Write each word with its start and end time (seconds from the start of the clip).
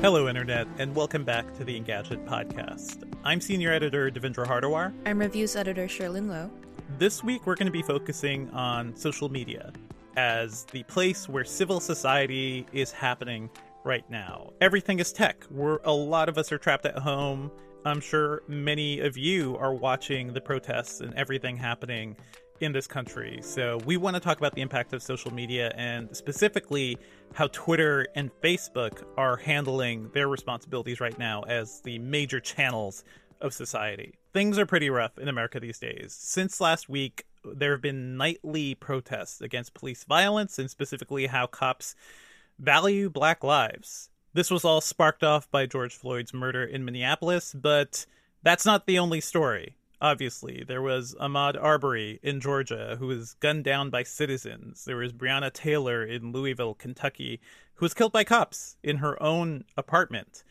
Hello, 0.00 0.28
Internet, 0.28 0.68
and 0.78 0.94
welcome 0.94 1.24
back 1.24 1.52
to 1.54 1.64
the 1.64 1.78
Engadget 1.78 2.24
podcast. 2.24 3.02
I'm 3.24 3.40
Senior 3.40 3.72
Editor 3.72 4.12
Devindra 4.12 4.46
Hardawar. 4.46 4.94
I'm 5.04 5.18
Reviews 5.18 5.56
Editor 5.56 5.88
Cherlynn 5.88 6.28
Low. 6.28 6.52
This 6.98 7.24
week, 7.24 7.44
we're 7.44 7.56
going 7.56 7.66
to 7.66 7.72
be 7.72 7.82
focusing 7.82 8.48
on 8.50 8.94
social 8.94 9.28
media 9.28 9.72
as 10.16 10.66
the 10.66 10.84
place 10.84 11.28
where 11.28 11.44
civil 11.44 11.80
society 11.80 12.64
is 12.72 12.92
happening 12.92 13.50
right 13.82 14.08
now. 14.08 14.52
Everything 14.60 15.00
is 15.00 15.12
tech. 15.12 15.44
We're, 15.50 15.80
a 15.82 15.92
lot 15.92 16.28
of 16.28 16.38
us 16.38 16.52
are 16.52 16.58
trapped 16.58 16.86
at 16.86 16.96
home. 16.96 17.50
I'm 17.84 18.00
sure 18.00 18.42
many 18.46 19.00
of 19.00 19.16
you 19.16 19.56
are 19.56 19.74
watching 19.74 20.32
the 20.32 20.40
protests 20.40 21.00
and 21.00 21.12
everything 21.14 21.56
happening 21.56 22.16
in 22.60 22.72
this 22.72 22.86
country. 22.86 23.40
So, 23.42 23.78
we 23.84 23.96
want 23.96 24.14
to 24.14 24.20
talk 24.20 24.38
about 24.38 24.54
the 24.54 24.62
impact 24.62 24.92
of 24.92 25.02
social 25.02 25.32
media 25.32 25.72
and 25.76 26.14
specifically 26.16 26.98
how 27.34 27.48
Twitter 27.48 28.06
and 28.14 28.30
Facebook 28.42 29.04
are 29.16 29.36
handling 29.36 30.10
their 30.14 30.28
responsibilities 30.28 31.00
right 31.00 31.18
now 31.18 31.42
as 31.42 31.80
the 31.82 31.98
major 31.98 32.40
channels 32.40 33.04
of 33.40 33.52
society. 33.52 34.14
Things 34.32 34.58
are 34.58 34.66
pretty 34.66 34.90
rough 34.90 35.18
in 35.18 35.28
America 35.28 35.60
these 35.60 35.78
days. 35.78 36.12
Since 36.18 36.60
last 36.60 36.88
week, 36.88 37.24
there 37.44 37.72
have 37.72 37.82
been 37.82 38.16
nightly 38.16 38.74
protests 38.74 39.40
against 39.40 39.74
police 39.74 40.04
violence 40.04 40.58
and 40.58 40.70
specifically 40.70 41.26
how 41.26 41.46
cops 41.46 41.94
value 42.58 43.08
black 43.08 43.44
lives. 43.44 44.10
This 44.34 44.50
was 44.50 44.64
all 44.64 44.80
sparked 44.80 45.24
off 45.24 45.50
by 45.50 45.66
George 45.66 45.94
Floyd's 45.94 46.34
murder 46.34 46.64
in 46.64 46.84
Minneapolis, 46.84 47.54
but 47.54 48.06
that's 48.42 48.66
not 48.66 48.86
the 48.86 48.98
only 48.98 49.20
story 49.20 49.74
obviously. 50.00 50.64
There 50.66 50.82
was 50.82 51.14
Ahmaud 51.20 51.62
Arbery 51.62 52.20
in 52.22 52.40
Georgia, 52.40 52.96
who 52.98 53.06
was 53.06 53.34
gunned 53.34 53.64
down 53.64 53.90
by 53.90 54.02
citizens. 54.02 54.84
There 54.84 54.96
was 54.96 55.12
Breonna 55.12 55.52
Taylor 55.52 56.04
in 56.04 56.32
Louisville, 56.32 56.74
Kentucky, 56.74 57.40
who 57.74 57.84
was 57.84 57.94
killed 57.94 58.12
by 58.12 58.24
cops 58.24 58.76
in 58.82 58.98
her 58.98 59.20
own 59.22 59.64
apartment. 59.76 60.44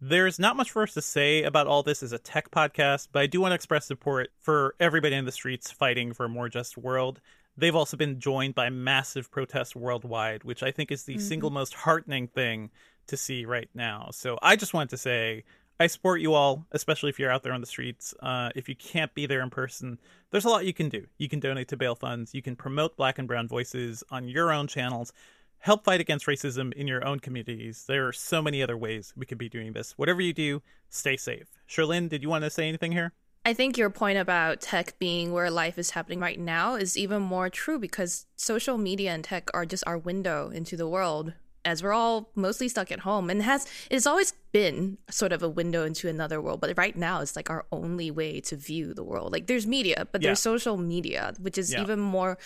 There's 0.00 0.38
not 0.38 0.56
much 0.56 0.70
for 0.70 0.82
us 0.82 0.94
to 0.94 1.02
say 1.02 1.44
about 1.44 1.66
all 1.66 1.82
this 1.82 2.02
as 2.02 2.12
a 2.12 2.18
tech 2.18 2.50
podcast, 2.50 3.08
but 3.12 3.22
I 3.22 3.26
do 3.26 3.40
want 3.40 3.52
to 3.52 3.56
express 3.56 3.86
support 3.86 4.30
for 4.40 4.74
everybody 4.78 5.16
in 5.16 5.24
the 5.24 5.32
streets 5.32 5.70
fighting 5.70 6.12
for 6.12 6.26
a 6.26 6.28
more 6.28 6.48
just 6.48 6.76
world. 6.76 7.20
They've 7.56 7.74
also 7.74 7.96
been 7.96 8.20
joined 8.20 8.54
by 8.54 8.68
massive 8.68 9.30
protests 9.30 9.76
worldwide, 9.76 10.44
which 10.44 10.62
I 10.62 10.72
think 10.72 10.90
is 10.90 11.04
the 11.04 11.14
mm-hmm. 11.14 11.22
single 11.22 11.50
most 11.50 11.72
heartening 11.72 12.26
thing 12.26 12.70
to 13.06 13.16
see 13.16 13.44
right 13.44 13.68
now. 13.74 14.08
So 14.12 14.38
I 14.42 14.56
just 14.56 14.74
wanted 14.74 14.90
to 14.90 14.96
say 14.98 15.44
I 15.80 15.88
support 15.88 16.20
you 16.20 16.34
all, 16.34 16.66
especially 16.70 17.10
if 17.10 17.18
you're 17.18 17.32
out 17.32 17.42
there 17.42 17.52
on 17.52 17.60
the 17.60 17.66
streets. 17.66 18.14
Uh, 18.20 18.50
if 18.54 18.68
you 18.68 18.76
can't 18.76 19.12
be 19.12 19.26
there 19.26 19.42
in 19.42 19.50
person, 19.50 19.98
there's 20.30 20.44
a 20.44 20.48
lot 20.48 20.66
you 20.66 20.72
can 20.72 20.88
do. 20.88 21.06
You 21.18 21.28
can 21.28 21.40
donate 21.40 21.68
to 21.68 21.76
bail 21.76 21.96
funds. 21.96 22.32
You 22.32 22.42
can 22.42 22.54
promote 22.54 22.96
black 22.96 23.18
and 23.18 23.26
brown 23.26 23.48
voices 23.48 24.04
on 24.10 24.28
your 24.28 24.52
own 24.52 24.68
channels. 24.68 25.12
Help 25.58 25.84
fight 25.84 26.00
against 26.00 26.26
racism 26.26 26.72
in 26.74 26.86
your 26.86 27.04
own 27.04 27.18
communities. 27.18 27.86
There 27.88 28.06
are 28.06 28.12
so 28.12 28.40
many 28.40 28.62
other 28.62 28.76
ways 28.76 29.12
we 29.16 29.26
could 29.26 29.38
be 29.38 29.48
doing 29.48 29.72
this. 29.72 29.94
Whatever 29.96 30.20
you 30.20 30.32
do, 30.32 30.62
stay 30.90 31.16
safe. 31.16 31.50
Cherlynn, 31.68 32.08
did 32.08 32.22
you 32.22 32.28
want 32.28 32.44
to 32.44 32.50
say 32.50 32.68
anything 32.68 32.92
here? 32.92 33.12
I 33.44 33.52
think 33.52 33.76
your 33.76 33.90
point 33.90 34.16
about 34.16 34.60
tech 34.60 34.98
being 34.98 35.32
where 35.32 35.50
life 35.50 35.76
is 35.76 35.90
happening 35.90 36.20
right 36.20 36.38
now 36.38 36.76
is 36.76 36.96
even 36.96 37.20
more 37.20 37.50
true 37.50 37.78
because 37.78 38.26
social 38.36 38.78
media 38.78 39.12
and 39.12 39.24
tech 39.24 39.50
are 39.52 39.66
just 39.66 39.84
our 39.86 39.98
window 39.98 40.50
into 40.50 40.76
the 40.76 40.88
world 40.88 41.34
as 41.64 41.82
we're 41.82 41.92
all 41.92 42.30
mostly 42.34 42.68
stuck 42.68 42.92
at 42.92 43.00
home 43.00 43.30
and 43.30 43.42
has 43.42 43.66
it's 43.90 44.06
always 44.06 44.32
been 44.52 44.98
sort 45.10 45.32
of 45.32 45.42
a 45.42 45.48
window 45.48 45.84
into 45.84 46.08
another 46.08 46.40
world 46.40 46.60
but 46.60 46.76
right 46.76 46.96
now 46.96 47.20
it's 47.20 47.36
like 47.36 47.50
our 47.50 47.64
only 47.72 48.10
way 48.10 48.40
to 48.40 48.56
view 48.56 48.94
the 48.94 49.04
world 49.04 49.32
like 49.32 49.46
there's 49.46 49.66
media 49.66 50.06
but 50.12 50.22
yeah. 50.22 50.28
there's 50.28 50.40
social 50.40 50.76
media 50.76 51.34
which 51.40 51.58
is 51.58 51.72
yeah. 51.72 51.82
even 51.82 51.98
more 51.98 52.38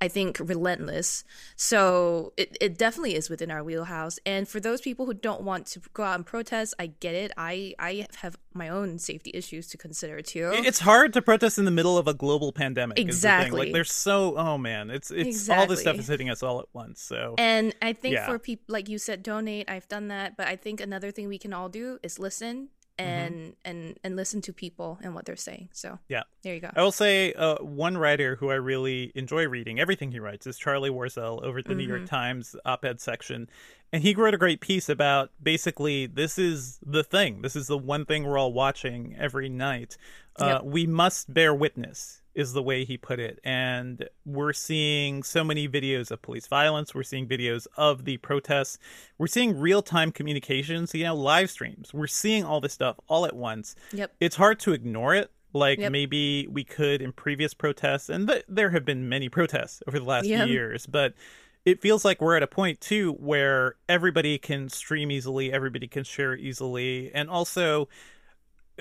I 0.00 0.08
think, 0.08 0.38
relentless. 0.40 1.24
So 1.56 2.32
it, 2.36 2.56
it 2.60 2.78
definitely 2.78 3.14
is 3.14 3.28
within 3.28 3.50
our 3.50 3.62
wheelhouse. 3.62 4.18
And 4.24 4.48
for 4.48 4.60
those 4.60 4.80
people 4.80 5.06
who 5.06 5.14
don't 5.14 5.42
want 5.42 5.66
to 5.68 5.80
go 5.92 6.02
out 6.02 6.14
and 6.14 6.24
protest, 6.24 6.74
I 6.78 6.86
get 6.86 7.14
it. 7.14 7.32
I, 7.36 7.74
I 7.78 8.06
have 8.16 8.36
my 8.54 8.68
own 8.68 8.98
safety 8.98 9.30
issues 9.34 9.68
to 9.68 9.76
consider 9.76 10.22
too. 10.22 10.50
It's 10.54 10.80
hard 10.80 11.12
to 11.12 11.22
protest 11.22 11.58
in 11.58 11.64
the 11.64 11.70
middle 11.70 11.98
of 11.98 12.08
a 12.08 12.14
global 12.14 12.52
pandemic. 12.52 12.98
Exactly. 12.98 13.50
The 13.50 13.56
like 13.56 13.72
there's 13.72 13.92
so 13.92 14.36
oh 14.36 14.58
man, 14.58 14.90
it's 14.90 15.10
it's 15.10 15.28
exactly. 15.28 15.60
all 15.60 15.68
this 15.68 15.80
stuff 15.80 15.96
is 15.96 16.08
hitting 16.08 16.30
us 16.30 16.42
all 16.42 16.60
at 16.60 16.66
once. 16.72 17.00
So 17.02 17.34
And 17.38 17.74
I 17.80 17.92
think 17.92 18.14
yeah. 18.14 18.26
for 18.26 18.38
people 18.38 18.64
like 18.68 18.88
you 18.88 18.98
said, 18.98 19.22
donate, 19.22 19.70
I've 19.70 19.88
done 19.88 20.08
that. 20.08 20.36
But 20.36 20.48
I 20.48 20.56
think 20.56 20.80
another 20.80 21.10
thing 21.10 21.28
we 21.28 21.38
can 21.38 21.52
all 21.52 21.68
do 21.68 21.98
is 22.02 22.18
listen. 22.18 22.70
And 23.00 23.34
mm-hmm. 23.34 23.50
and 23.64 23.98
and 24.04 24.16
listen 24.16 24.40
to 24.42 24.52
people 24.52 24.98
and 25.02 25.14
what 25.14 25.24
they're 25.24 25.36
saying. 25.36 25.68
So 25.72 25.98
yeah, 26.08 26.22
there 26.42 26.54
you 26.54 26.60
go. 26.60 26.70
I 26.74 26.82
will 26.82 26.92
say 26.92 27.32
uh, 27.32 27.56
one 27.56 27.96
writer 27.96 28.36
who 28.36 28.50
I 28.50 28.54
really 28.54 29.12
enjoy 29.14 29.48
reading 29.48 29.80
everything 29.80 30.12
he 30.12 30.20
writes 30.20 30.46
is 30.46 30.58
Charlie 30.58 30.90
Warzel 30.90 31.42
over 31.42 31.58
at 31.58 31.64
the 31.64 31.70
mm-hmm. 31.70 31.78
New 31.78 31.86
York 31.86 32.00
mm-hmm. 32.02 32.14
Times 32.14 32.56
op-ed 32.64 33.00
section, 33.00 33.48
and 33.92 34.02
he 34.02 34.14
wrote 34.14 34.34
a 34.34 34.38
great 34.38 34.60
piece 34.60 34.88
about 34.88 35.30
basically 35.42 36.06
this 36.06 36.38
is 36.38 36.78
the 36.84 37.04
thing. 37.04 37.42
This 37.42 37.56
is 37.56 37.66
the 37.66 37.78
one 37.78 38.04
thing 38.04 38.24
we're 38.24 38.38
all 38.38 38.52
watching 38.52 39.16
every 39.18 39.48
night. 39.48 39.96
Uh, 40.36 40.60
yep. 40.62 40.64
We 40.64 40.86
must 40.86 41.32
bear 41.32 41.54
witness 41.54 42.22
is 42.40 42.52
the 42.54 42.62
way 42.62 42.84
he 42.84 42.96
put 42.96 43.20
it. 43.20 43.38
And 43.44 44.08
we're 44.24 44.52
seeing 44.52 45.22
so 45.22 45.44
many 45.44 45.68
videos 45.68 46.10
of 46.10 46.22
police 46.22 46.46
violence. 46.46 46.94
We're 46.94 47.02
seeing 47.02 47.28
videos 47.28 47.66
of 47.76 48.04
the 48.04 48.16
protests. 48.16 48.78
We're 49.18 49.26
seeing 49.26 49.58
real 49.58 49.82
time 49.82 50.10
communications, 50.10 50.94
you 50.94 51.04
know, 51.04 51.14
live 51.14 51.50
streams. 51.50 51.92
We're 51.92 52.06
seeing 52.06 52.44
all 52.44 52.60
this 52.60 52.72
stuff 52.72 52.98
all 53.08 53.26
at 53.26 53.36
once. 53.36 53.74
Yep. 53.92 54.12
It's 54.20 54.36
hard 54.36 54.58
to 54.60 54.72
ignore 54.72 55.14
it. 55.14 55.30
Like 55.52 55.80
yep. 55.80 55.90
maybe 55.92 56.46
we 56.46 56.62
could 56.62 57.02
in 57.02 57.12
previous 57.12 57.54
protests, 57.54 58.08
and 58.08 58.28
th- 58.28 58.44
there 58.48 58.70
have 58.70 58.84
been 58.84 59.08
many 59.08 59.28
protests 59.28 59.82
over 59.88 59.98
the 59.98 60.04
last 60.04 60.26
yep. 60.26 60.44
few 60.44 60.52
years, 60.52 60.86
but 60.86 61.14
it 61.64 61.82
feels 61.82 62.04
like 62.04 62.20
we're 62.20 62.36
at 62.36 62.42
a 62.44 62.46
point 62.46 62.80
too 62.80 63.14
where 63.14 63.74
everybody 63.88 64.38
can 64.38 64.68
stream 64.68 65.10
easily, 65.10 65.52
everybody 65.52 65.88
can 65.88 66.04
share 66.04 66.36
easily, 66.36 67.10
and 67.12 67.28
also 67.28 67.88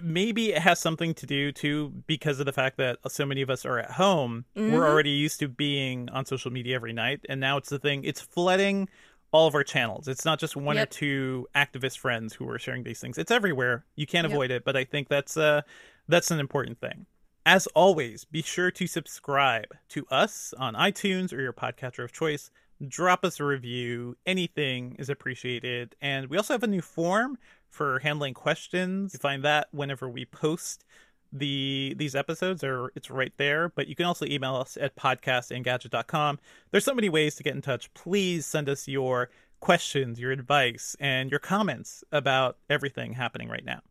maybe 0.03 0.51
it 0.51 0.61
has 0.61 0.79
something 0.79 1.13
to 1.13 1.25
do 1.25 1.51
too 1.51 1.93
because 2.07 2.39
of 2.39 2.45
the 2.45 2.53
fact 2.53 2.77
that 2.77 2.97
so 3.07 3.25
many 3.25 3.41
of 3.41 3.49
us 3.49 3.65
are 3.65 3.79
at 3.79 3.91
home 3.91 4.45
mm-hmm. 4.55 4.73
we're 4.73 4.87
already 4.87 5.09
used 5.09 5.39
to 5.39 5.47
being 5.47 6.09
on 6.09 6.25
social 6.25 6.51
media 6.51 6.75
every 6.75 6.93
night 6.93 7.25
and 7.29 7.39
now 7.39 7.57
it's 7.57 7.69
the 7.69 7.79
thing 7.79 8.03
it's 8.03 8.21
flooding 8.21 8.87
all 9.31 9.47
of 9.47 9.55
our 9.55 9.63
channels 9.63 10.07
it's 10.07 10.25
not 10.25 10.39
just 10.39 10.55
one 10.55 10.75
yep. 10.75 10.87
or 10.87 10.91
two 10.91 11.47
activist 11.55 11.97
friends 11.97 12.33
who 12.33 12.49
are 12.49 12.59
sharing 12.59 12.83
these 12.83 12.99
things 12.99 13.17
it's 13.17 13.31
everywhere 13.31 13.85
you 13.95 14.07
can't 14.07 14.25
yep. 14.25 14.33
avoid 14.33 14.51
it 14.51 14.63
but 14.63 14.75
i 14.75 14.83
think 14.83 15.07
that's 15.07 15.37
uh 15.37 15.61
that's 16.07 16.31
an 16.31 16.39
important 16.39 16.79
thing 16.79 17.05
as 17.45 17.67
always 17.67 18.25
be 18.25 18.41
sure 18.41 18.71
to 18.71 18.87
subscribe 18.87 19.67
to 19.87 20.05
us 20.09 20.53
on 20.57 20.73
itunes 20.75 21.33
or 21.33 21.41
your 21.41 21.53
podcatcher 21.53 22.03
of 22.03 22.11
choice 22.11 22.51
drop 22.87 23.25
us 23.25 23.39
a 23.39 23.43
review. 23.43 24.15
Anything 24.25 24.95
is 24.99 25.09
appreciated. 25.09 25.95
And 26.01 26.27
we 26.27 26.37
also 26.37 26.53
have 26.53 26.63
a 26.63 26.67
new 26.67 26.81
form 26.81 27.37
for 27.69 27.99
handling 27.99 28.33
questions. 28.33 29.13
You 29.13 29.19
find 29.19 29.43
that 29.43 29.67
whenever 29.71 30.09
we 30.09 30.25
post 30.25 30.85
the 31.31 31.93
these 31.95 32.15
episodes 32.15 32.63
or 32.63 32.91
it's 32.95 33.11
right 33.11 33.33
there. 33.37 33.69
But 33.69 33.87
you 33.87 33.95
can 33.95 34.05
also 34.05 34.25
email 34.25 34.55
us 34.55 34.77
at 34.79 34.95
podcastengadget.com 34.95 36.39
there's 36.71 36.85
so 36.85 36.95
many 36.95 37.09
ways 37.09 37.35
to 37.35 37.43
get 37.43 37.55
in 37.55 37.61
touch. 37.61 37.93
Please 37.93 38.45
send 38.45 38.69
us 38.69 38.87
your 38.87 39.29
questions 39.59 40.19
your 40.19 40.31
advice 40.31 40.95
and 40.99 41.29
your 41.29 41.39
comments 41.39 42.03
about 42.11 42.57
everything 42.69 43.13
happening 43.13 43.49
right 43.49 43.65
now. 43.65 43.81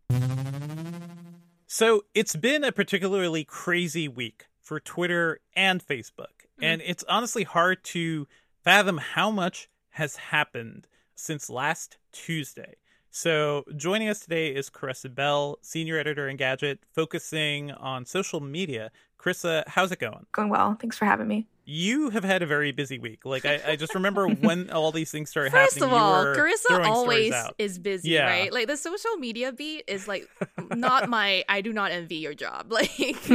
So 1.66 2.04
it's 2.14 2.34
been 2.34 2.64
a 2.64 2.72
particularly 2.72 3.44
crazy 3.44 4.08
week 4.08 4.46
for 4.62 4.80
twitter 4.80 5.40
and 5.54 5.86
facebook. 5.86 6.26
Mm-hmm. 6.58 6.64
and 6.64 6.82
it's 6.84 7.04
honestly 7.08 7.44
hard 7.44 7.84
to 7.84 8.26
fathom 8.68 8.98
how 8.98 9.30
much 9.30 9.66
has 9.92 10.16
happened 10.16 10.86
since 11.14 11.48
last 11.48 11.96
Tuesday. 12.12 12.74
So, 13.10 13.64
joining 13.74 14.10
us 14.10 14.20
today 14.20 14.48
is 14.48 14.68
Karissa 14.68 15.12
Bell, 15.14 15.58
senior 15.62 15.98
editor 15.98 16.28
Engadget, 16.30 16.80
focusing 16.92 17.70
on 17.70 18.04
social 18.04 18.40
media. 18.40 18.90
Karissa, 19.18 19.66
how's 19.68 19.90
it 19.90 20.00
going? 20.00 20.26
Going 20.32 20.50
well. 20.50 20.76
Thanks 20.78 20.98
for 20.98 21.06
having 21.06 21.26
me 21.28 21.46
you 21.70 22.08
have 22.08 22.24
had 22.24 22.42
a 22.42 22.46
very 22.46 22.72
busy 22.72 22.98
week. 22.98 23.26
Like 23.26 23.44
I, 23.44 23.60
I 23.66 23.76
just 23.76 23.94
remember 23.94 24.26
when 24.40 24.70
all 24.70 24.90
these 24.90 25.10
things 25.10 25.28
started 25.28 25.52
First 25.52 25.74
happening. 25.74 25.90
First 25.90 26.00
of 26.00 26.02
all, 26.02 26.24
Karissa 26.24 26.86
always 26.86 27.34
is 27.58 27.78
busy, 27.78 28.10
yeah. 28.10 28.24
right? 28.24 28.50
Like 28.50 28.68
the 28.68 28.76
social 28.78 29.16
media 29.18 29.52
beat 29.52 29.84
is 29.86 30.08
like 30.08 30.26
not 30.74 31.10
my. 31.10 31.44
I 31.46 31.60
do 31.60 31.74
not 31.74 31.92
envy 31.92 32.16
your 32.16 32.34
job. 32.34 32.72
Like, 32.78 33.26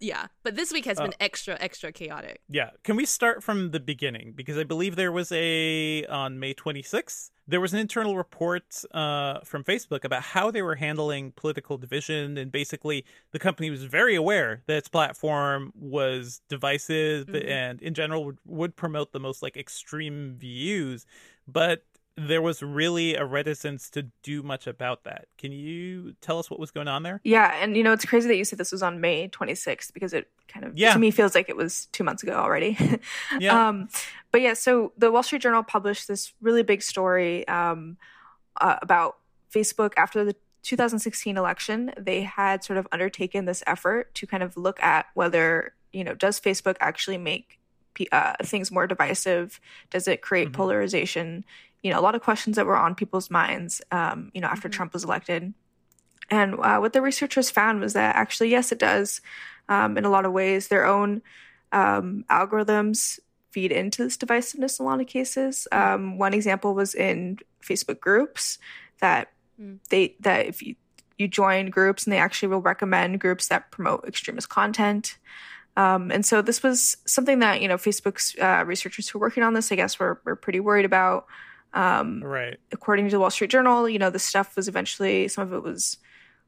yeah. 0.00 0.26
But 0.42 0.56
this 0.56 0.72
week 0.72 0.86
has 0.86 0.98
been 0.98 1.10
uh, 1.10 1.20
extra, 1.20 1.56
extra 1.60 1.92
chaotic. 1.92 2.40
Yeah. 2.48 2.70
Can 2.82 2.96
we 2.96 3.04
start 3.04 3.42
from 3.42 3.70
the 3.70 3.80
beginning? 3.80 4.32
Because 4.34 4.58
I 4.58 4.64
believe 4.64 4.96
there 4.96 5.12
was 5.12 5.30
a 5.32 6.04
on 6.06 6.40
May 6.40 6.54
26th 6.54 7.30
there 7.50 7.60
was 7.60 7.72
an 7.72 7.80
internal 7.80 8.16
report 8.16 8.84
uh, 8.92 9.40
from 9.40 9.64
Facebook 9.64 10.04
about 10.04 10.22
how 10.22 10.52
they 10.52 10.62
were 10.62 10.76
handling 10.76 11.32
political 11.32 11.76
division, 11.76 12.38
and 12.38 12.52
basically 12.52 13.04
the 13.32 13.40
company 13.40 13.70
was 13.70 13.82
very 13.82 14.14
aware 14.14 14.62
that 14.66 14.76
its 14.76 14.88
platform 14.88 15.72
was 15.74 16.42
divisive 16.48 17.26
mm-hmm. 17.26 17.48
and, 17.48 17.82
in 17.82 17.92
general, 17.92 18.24
would, 18.24 18.38
would 18.44 18.76
promote 18.76 19.12
the 19.12 19.18
most 19.18 19.42
like 19.42 19.56
extreme 19.56 20.36
views, 20.38 21.06
but 21.48 21.82
there 22.26 22.42
was 22.42 22.62
really 22.62 23.14
a 23.14 23.24
reticence 23.24 23.88
to 23.90 24.02
do 24.22 24.42
much 24.42 24.66
about 24.66 25.04
that. 25.04 25.26
Can 25.38 25.52
you 25.52 26.14
tell 26.20 26.38
us 26.38 26.50
what 26.50 26.60
was 26.60 26.70
going 26.70 26.88
on 26.88 27.02
there? 27.02 27.20
Yeah, 27.24 27.56
and 27.60 27.76
you 27.76 27.82
know 27.82 27.92
it's 27.92 28.04
crazy 28.04 28.28
that 28.28 28.36
you 28.36 28.44
said 28.44 28.58
this 28.58 28.72
was 28.72 28.82
on 28.82 29.00
May 29.00 29.28
26th 29.28 29.92
because 29.94 30.12
it 30.12 30.28
kind 30.48 30.66
of 30.66 30.76
yeah. 30.76 30.92
to 30.92 30.98
me 30.98 31.10
feels 31.10 31.34
like 31.34 31.48
it 31.48 31.56
was 31.56 31.86
two 31.92 32.04
months 32.04 32.22
ago 32.22 32.34
already. 32.34 32.76
yeah. 33.38 33.68
Um, 33.68 33.88
but 34.32 34.42
yeah, 34.42 34.54
so 34.54 34.92
the 34.98 35.10
Wall 35.10 35.22
Street 35.22 35.40
Journal 35.42 35.62
published 35.62 36.08
this 36.08 36.34
really 36.42 36.62
big 36.62 36.82
story 36.82 37.48
um, 37.48 37.96
uh, 38.60 38.76
about 38.82 39.18
Facebook 39.52 39.94
after 39.96 40.24
the 40.24 40.36
2016 40.62 41.38
election. 41.38 41.92
They 41.96 42.22
had 42.22 42.62
sort 42.62 42.78
of 42.78 42.86
undertaken 42.92 43.46
this 43.46 43.62
effort 43.66 44.14
to 44.16 44.26
kind 44.26 44.42
of 44.42 44.56
look 44.56 44.82
at 44.82 45.06
whether 45.14 45.74
you 45.92 46.04
know 46.04 46.14
does 46.14 46.38
Facebook 46.38 46.76
actually 46.80 47.18
make 47.18 47.60
uh, 48.12 48.34
things 48.42 48.70
more 48.70 48.86
divisive? 48.86 49.60
Does 49.90 50.06
it 50.06 50.22
create 50.22 50.48
mm-hmm. 50.48 50.56
polarization? 50.56 51.44
You 51.82 51.90
know 51.90 51.98
a 51.98 52.02
lot 52.02 52.14
of 52.14 52.22
questions 52.22 52.56
that 52.56 52.66
were 52.66 52.76
on 52.76 52.94
people's 52.94 53.30
minds 53.30 53.80
um, 53.90 54.30
you 54.34 54.40
know 54.40 54.48
after 54.48 54.68
mm-hmm. 54.68 54.76
trump 54.76 54.92
was 54.92 55.04
elected 55.04 55.52
and 56.30 56.54
uh, 56.60 56.78
what 56.78 56.92
the 56.92 57.02
researchers 57.02 57.50
found 57.50 57.80
was 57.80 57.92
that 57.92 58.16
actually 58.16 58.50
yes 58.50 58.72
it 58.72 58.78
does 58.78 59.20
um, 59.68 59.96
in 59.96 60.04
a 60.04 60.10
lot 60.10 60.24
of 60.24 60.32
ways 60.32 60.68
their 60.68 60.86
own 60.86 61.22
um, 61.72 62.24
algorithms 62.30 63.18
feed 63.50 63.72
into 63.72 64.04
this 64.04 64.16
divisiveness 64.16 64.78
in 64.78 64.86
a 64.86 64.88
lot 64.88 65.00
of 65.00 65.06
cases 65.06 65.66
mm-hmm. 65.72 65.94
um, 65.94 66.18
one 66.18 66.34
example 66.34 66.74
was 66.74 66.94
in 66.94 67.38
facebook 67.62 68.00
groups 68.00 68.58
that 69.00 69.30
mm. 69.60 69.78
they 69.88 70.14
that 70.20 70.46
if 70.46 70.62
you 70.62 70.74
you 71.18 71.28
join 71.28 71.68
groups 71.68 72.04
and 72.04 72.12
they 72.12 72.18
actually 72.18 72.48
will 72.48 72.62
recommend 72.62 73.20
groups 73.20 73.48
that 73.48 73.70
promote 73.70 74.02
extremist 74.06 74.48
content 74.48 75.18
um, 75.76 76.10
and 76.10 76.26
so 76.26 76.42
this 76.42 76.62
was 76.62 76.96
something 77.06 77.38
that 77.40 77.62
you 77.62 77.68
know 77.68 77.76
Facebook's 77.76 78.36
uh, 78.38 78.64
researchers 78.66 79.08
who 79.08 79.18
were 79.18 79.26
working 79.26 79.42
on 79.42 79.54
this, 79.54 79.70
I 79.70 79.76
guess, 79.76 79.98
were, 79.98 80.20
were 80.24 80.36
pretty 80.36 80.60
worried 80.60 80.84
about. 80.84 81.26
Um, 81.72 82.22
right. 82.22 82.58
According 82.72 83.06
to 83.06 83.10
the 83.10 83.20
Wall 83.20 83.30
Street 83.30 83.50
Journal, 83.50 83.88
you 83.88 83.98
know, 83.98 84.10
the 84.10 84.18
stuff 84.18 84.56
was 84.56 84.68
eventually 84.68 85.28
some 85.28 85.46
of 85.46 85.52
it 85.52 85.62
was 85.62 85.98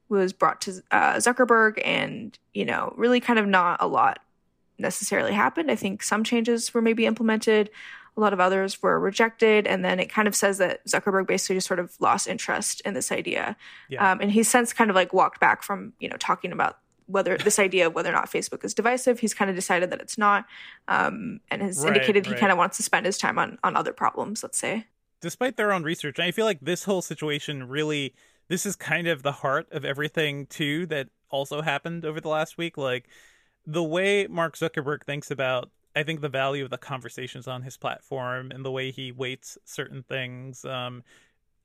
was 0.08 0.32
brought 0.32 0.60
to 0.62 0.82
uh, 0.90 1.14
Zuckerberg, 1.14 1.80
and 1.84 2.38
you 2.52 2.64
know, 2.64 2.92
really 2.96 3.20
kind 3.20 3.38
of 3.38 3.46
not 3.46 3.78
a 3.80 3.86
lot 3.86 4.20
necessarily 4.78 5.32
happened. 5.32 5.70
I 5.70 5.76
think 5.76 6.02
some 6.02 6.24
changes 6.24 6.74
were 6.74 6.82
maybe 6.82 7.06
implemented. 7.06 7.70
A 8.16 8.20
lot 8.20 8.34
of 8.34 8.40
others 8.40 8.82
were 8.82 9.00
rejected, 9.00 9.66
and 9.66 9.84
then 9.84 9.98
it 9.98 10.10
kind 10.10 10.28
of 10.28 10.36
says 10.36 10.58
that 10.58 10.84
Zuckerberg 10.86 11.26
basically 11.26 11.56
just 11.56 11.66
sort 11.66 11.80
of 11.80 11.98
lost 11.98 12.28
interest 12.28 12.82
in 12.84 12.92
this 12.92 13.10
idea, 13.10 13.56
yeah. 13.88 14.12
um, 14.12 14.20
and 14.20 14.30
he's 14.30 14.48
since 14.48 14.72
kind 14.72 14.90
of 14.90 14.96
like 14.96 15.12
walked 15.14 15.40
back 15.40 15.62
from 15.62 15.94
you 15.98 16.08
know 16.08 16.16
talking 16.18 16.52
about 16.52 16.78
whether 17.06 17.36
this 17.36 17.58
idea 17.58 17.86
of 17.86 17.94
whether 17.94 18.10
or 18.10 18.12
not 18.12 18.30
Facebook 18.30 18.64
is 18.64 18.74
divisive. 18.74 19.18
He's 19.18 19.34
kind 19.34 19.50
of 19.50 19.56
decided 19.56 19.90
that 19.90 20.00
it's 20.00 20.18
not, 20.18 20.46
um, 20.88 21.40
and 21.50 21.62
has 21.62 21.78
right, 21.78 21.88
indicated 21.88 22.26
right. 22.26 22.34
he 22.34 22.40
kind 22.40 22.52
of 22.52 22.58
wants 22.58 22.76
to 22.76 22.82
spend 22.82 23.06
his 23.06 23.16
time 23.16 23.38
on 23.38 23.58
on 23.64 23.76
other 23.76 23.94
problems. 23.94 24.42
Let's 24.42 24.58
say 24.58 24.86
despite 25.22 25.56
their 25.56 25.72
own 25.72 25.84
research, 25.84 26.18
I 26.18 26.30
feel 26.32 26.44
like 26.44 26.60
this 26.60 26.84
whole 26.84 27.00
situation 27.00 27.68
really 27.68 28.14
this 28.48 28.66
is 28.66 28.76
kind 28.76 29.06
of 29.06 29.22
the 29.22 29.32
heart 29.32 29.66
of 29.72 29.84
everything 29.84 30.44
too 30.46 30.84
that 30.86 31.08
also 31.30 31.62
happened 31.62 32.04
over 32.04 32.20
the 32.20 32.28
last 32.28 32.58
week. 32.58 32.76
Like 32.76 33.08
the 33.66 33.82
way 33.82 34.26
Mark 34.26 34.56
Zuckerberg 34.56 35.04
thinks 35.04 35.30
about 35.30 35.70
I 35.96 36.02
think 36.02 36.20
the 36.20 36.28
value 36.28 36.64
of 36.64 36.70
the 36.70 36.78
conversations 36.78 37.46
on 37.46 37.62
his 37.62 37.76
platform 37.76 38.50
and 38.50 38.64
the 38.64 38.70
way 38.70 38.90
he 38.90 39.12
weights 39.12 39.58
certain 39.64 40.02
things. 40.02 40.64
Um, 40.64 41.02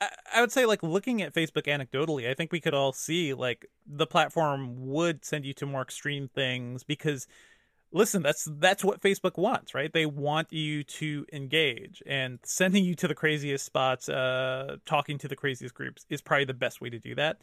I, 0.02 0.10
I 0.36 0.42
would 0.42 0.52
say, 0.52 0.66
like 0.66 0.84
looking 0.84 1.22
at 1.22 1.34
Facebook 1.34 1.64
anecdotally, 1.64 2.30
I 2.30 2.34
think 2.34 2.52
we 2.52 2.60
could 2.60 2.74
all 2.74 2.94
see 2.94 3.34
like 3.34 3.66
the 3.86 4.08
platform 4.08 4.88
would 4.88 5.26
send 5.26 5.46
you 5.46 5.54
to 5.56 5.66
more 5.66 5.82
extreme 5.82 6.28
things 6.28 6.84
because 6.84 7.28
listen 7.92 8.22
that's 8.22 8.48
that's 8.60 8.84
what 8.84 9.02
facebook 9.02 9.38
wants 9.38 9.74
right? 9.74 9.94
They 9.94 10.06
want 10.06 10.52
you 10.52 10.84
to 10.84 11.26
engage 11.32 12.02
and 12.06 12.40
sending 12.44 12.84
you 12.84 12.96
to 12.96 13.08
the 13.08 13.16
craziest 13.16 13.66
spots 13.66 14.10
uh 14.10 14.78
talking 14.86 15.18
to 15.20 15.28
the 15.28 15.36
craziest 15.36 15.76
groups 15.76 16.06
is 16.10 16.22
probably 16.22 16.46
the 16.46 16.54
best 16.54 16.82
way 16.82 16.90
to 16.90 17.00
do 17.00 17.16
that. 17.16 17.38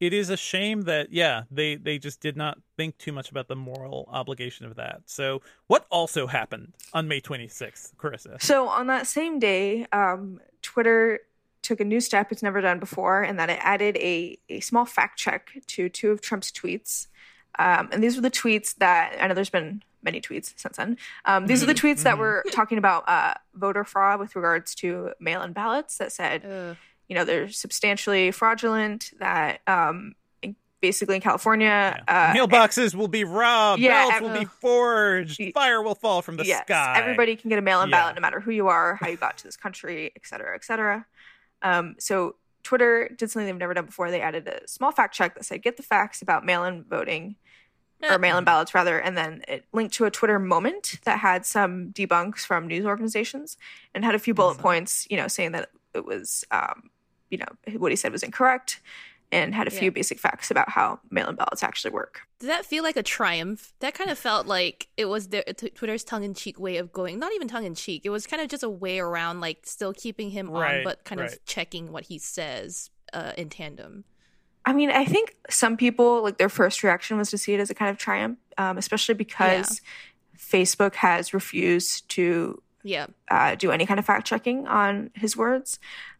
It 0.00 0.12
is 0.12 0.30
a 0.30 0.36
shame 0.36 0.82
that 0.82 1.12
yeah 1.12 1.44
they 1.50 1.76
they 1.76 1.98
just 1.98 2.20
did 2.20 2.36
not 2.36 2.58
think 2.76 2.98
too 2.98 3.12
much 3.12 3.30
about 3.30 3.48
the 3.48 3.56
moral 3.56 4.08
obligation 4.12 4.66
of 4.66 4.76
that. 4.76 5.02
So 5.06 5.42
what 5.66 5.86
also 5.90 6.26
happened 6.26 6.74
on 6.92 7.08
may 7.08 7.20
26th 7.20 7.94
karissa? 7.96 8.42
So 8.42 8.68
on 8.68 8.86
that 8.88 9.06
same 9.06 9.38
day 9.38 9.86
um 9.92 10.40
twitter 10.60 11.20
took 11.62 11.80
a 11.80 11.84
new 11.84 12.00
step 12.00 12.32
it's 12.32 12.42
never 12.42 12.60
done 12.60 12.80
before 12.80 13.22
and 13.22 13.38
that 13.38 13.48
it 13.48 13.58
added 13.62 13.96
a, 13.96 14.36
a 14.48 14.60
small 14.60 14.84
fact 14.84 15.18
check 15.18 15.50
to 15.68 15.88
two 15.88 16.10
of 16.10 16.20
trump's 16.20 16.50
tweets 16.50 17.06
um, 17.58 17.88
and 17.92 18.02
these 18.02 18.16
were 18.16 18.22
the 18.22 18.30
tweets 18.30 18.74
that 18.76 19.16
I 19.20 19.26
know 19.26 19.34
there's 19.34 19.50
been 19.50 19.82
many 20.02 20.20
tweets 20.20 20.52
since 20.56 20.76
then. 20.76 20.98
Um, 21.24 21.46
these 21.46 21.62
are 21.62 21.66
the 21.66 21.74
mm-hmm. 21.74 21.86
tweets 21.86 22.02
that 22.02 22.14
mm-hmm. 22.14 22.20
were 22.20 22.44
talking 22.50 22.78
about 22.78 23.08
uh, 23.08 23.34
voter 23.54 23.84
fraud 23.84 24.18
with 24.18 24.34
regards 24.34 24.74
to 24.76 25.12
mail 25.20 25.42
in 25.42 25.52
ballots 25.52 25.98
that 25.98 26.10
said, 26.10 26.44
Ugh. 26.44 26.76
you 27.08 27.14
know, 27.14 27.24
they're 27.24 27.48
substantially 27.48 28.32
fraudulent, 28.32 29.12
that 29.20 29.60
um, 29.68 30.16
basically 30.80 31.14
in 31.14 31.20
California, 31.20 32.02
yeah. 32.08 32.32
uh, 32.32 32.34
mailboxes 32.34 32.96
will 32.96 33.06
be 33.06 33.22
robbed, 33.22 33.80
yeah, 33.80 34.08
ballots 34.08 34.20
will 34.20 34.40
be 34.40 34.44
forged, 34.44 35.40
fire 35.54 35.80
will 35.80 35.94
fall 35.94 36.20
from 36.20 36.36
the 36.36 36.44
yes, 36.44 36.64
sky. 36.64 36.98
Everybody 36.98 37.36
can 37.36 37.48
get 37.50 37.60
a 37.60 37.62
mail 37.62 37.80
in 37.82 37.88
yeah. 37.88 38.00
ballot 38.00 38.16
no 38.16 38.20
matter 38.20 38.40
who 38.40 38.50
you 38.50 38.66
are, 38.66 38.96
how 38.96 39.06
you 39.06 39.16
got 39.16 39.38
to 39.38 39.44
this 39.44 39.56
country, 39.56 40.10
et 40.16 40.22
cetera, 40.24 40.56
et 40.56 40.64
cetera. 40.64 41.06
Um, 41.62 41.94
so 42.00 42.34
Twitter 42.64 43.08
did 43.16 43.30
something 43.30 43.46
they've 43.46 43.56
never 43.56 43.74
done 43.74 43.86
before. 43.86 44.10
They 44.10 44.20
added 44.20 44.48
a 44.48 44.66
small 44.66 44.90
fact 44.90 45.14
check 45.14 45.36
that 45.36 45.44
said, 45.44 45.62
get 45.62 45.76
the 45.76 45.84
facts 45.84 46.22
about 46.22 46.44
mail 46.44 46.64
in 46.64 46.82
voting 46.82 47.36
or 48.02 48.18
mail-in 48.18 48.44
ballots 48.44 48.74
rather 48.74 48.98
and 48.98 49.16
then 49.16 49.42
it 49.48 49.64
linked 49.72 49.94
to 49.94 50.04
a 50.04 50.10
twitter 50.10 50.38
moment 50.38 50.98
that 51.04 51.18
had 51.18 51.46
some 51.46 51.92
debunks 51.92 52.40
from 52.40 52.66
news 52.66 52.84
organizations 52.84 53.56
and 53.94 54.04
had 54.04 54.14
a 54.14 54.18
few 54.18 54.34
bullet 54.34 54.58
points 54.58 55.06
you 55.10 55.16
know 55.16 55.28
saying 55.28 55.52
that 55.52 55.70
it 55.94 56.04
was 56.04 56.44
um, 56.50 56.90
you 57.30 57.38
know 57.38 57.78
what 57.78 57.92
he 57.92 57.96
said 57.96 58.12
was 58.12 58.22
incorrect 58.22 58.80
and 59.32 59.54
had 59.54 59.66
a 59.66 59.70
few 59.70 59.90
basic 59.90 60.20
facts 60.20 60.50
about 60.50 60.68
how 60.68 61.00
mail-in 61.10 61.34
ballots 61.34 61.62
actually 61.62 61.90
work. 61.90 62.20
Did 62.38 62.50
that 62.50 62.66
feel 62.66 62.84
like 62.84 62.98
a 62.98 63.02
triumph? 63.02 63.72
That 63.80 63.94
kind 63.94 64.10
of 64.10 64.18
felt 64.18 64.46
like 64.46 64.88
it 64.98 65.06
was 65.06 65.28
the, 65.28 65.42
t- 65.56 65.70
Twitter's 65.70 66.04
tongue-in-cheek 66.04 66.60
way 66.60 66.76
of 66.76 66.92
going. 66.92 67.18
Not 67.18 67.32
even 67.32 67.48
tongue-in-cheek. 67.48 68.02
It 68.04 68.10
was 68.10 68.26
kind 68.26 68.42
of 68.42 68.48
just 68.48 68.62
a 68.62 68.68
way 68.68 68.98
around, 68.98 69.40
like 69.40 69.60
still 69.64 69.94
keeping 69.94 70.30
him 70.30 70.50
right, 70.50 70.78
on, 70.78 70.84
but 70.84 71.04
kind 71.04 71.22
right. 71.22 71.32
of 71.32 71.42
checking 71.46 71.92
what 71.92 72.04
he 72.04 72.18
says 72.18 72.90
uh, 73.14 73.32
in 73.38 73.48
tandem. 73.48 74.04
I 74.64 74.72
mean, 74.72 74.90
I 74.90 75.04
think 75.04 75.36
some 75.50 75.76
people 75.76 76.22
like 76.22 76.38
their 76.38 76.48
first 76.48 76.82
reaction 76.82 77.16
was 77.16 77.30
to 77.30 77.38
see 77.38 77.54
it 77.54 77.60
as 77.60 77.70
a 77.70 77.74
kind 77.74 77.90
of 77.90 77.98
triumph, 77.98 78.38
um, 78.58 78.78
especially 78.78 79.14
because 79.14 79.80
yeah. 79.82 80.38
Facebook 80.38 80.94
has 80.96 81.34
refused 81.34 82.08
to 82.10 82.62
yeah 82.84 83.06
uh, 83.30 83.54
do 83.54 83.70
any 83.70 83.86
kind 83.86 84.00
of 84.00 84.06
fact 84.06 84.26
checking 84.26 84.66
on 84.66 85.10
his 85.14 85.36
words. 85.36 85.78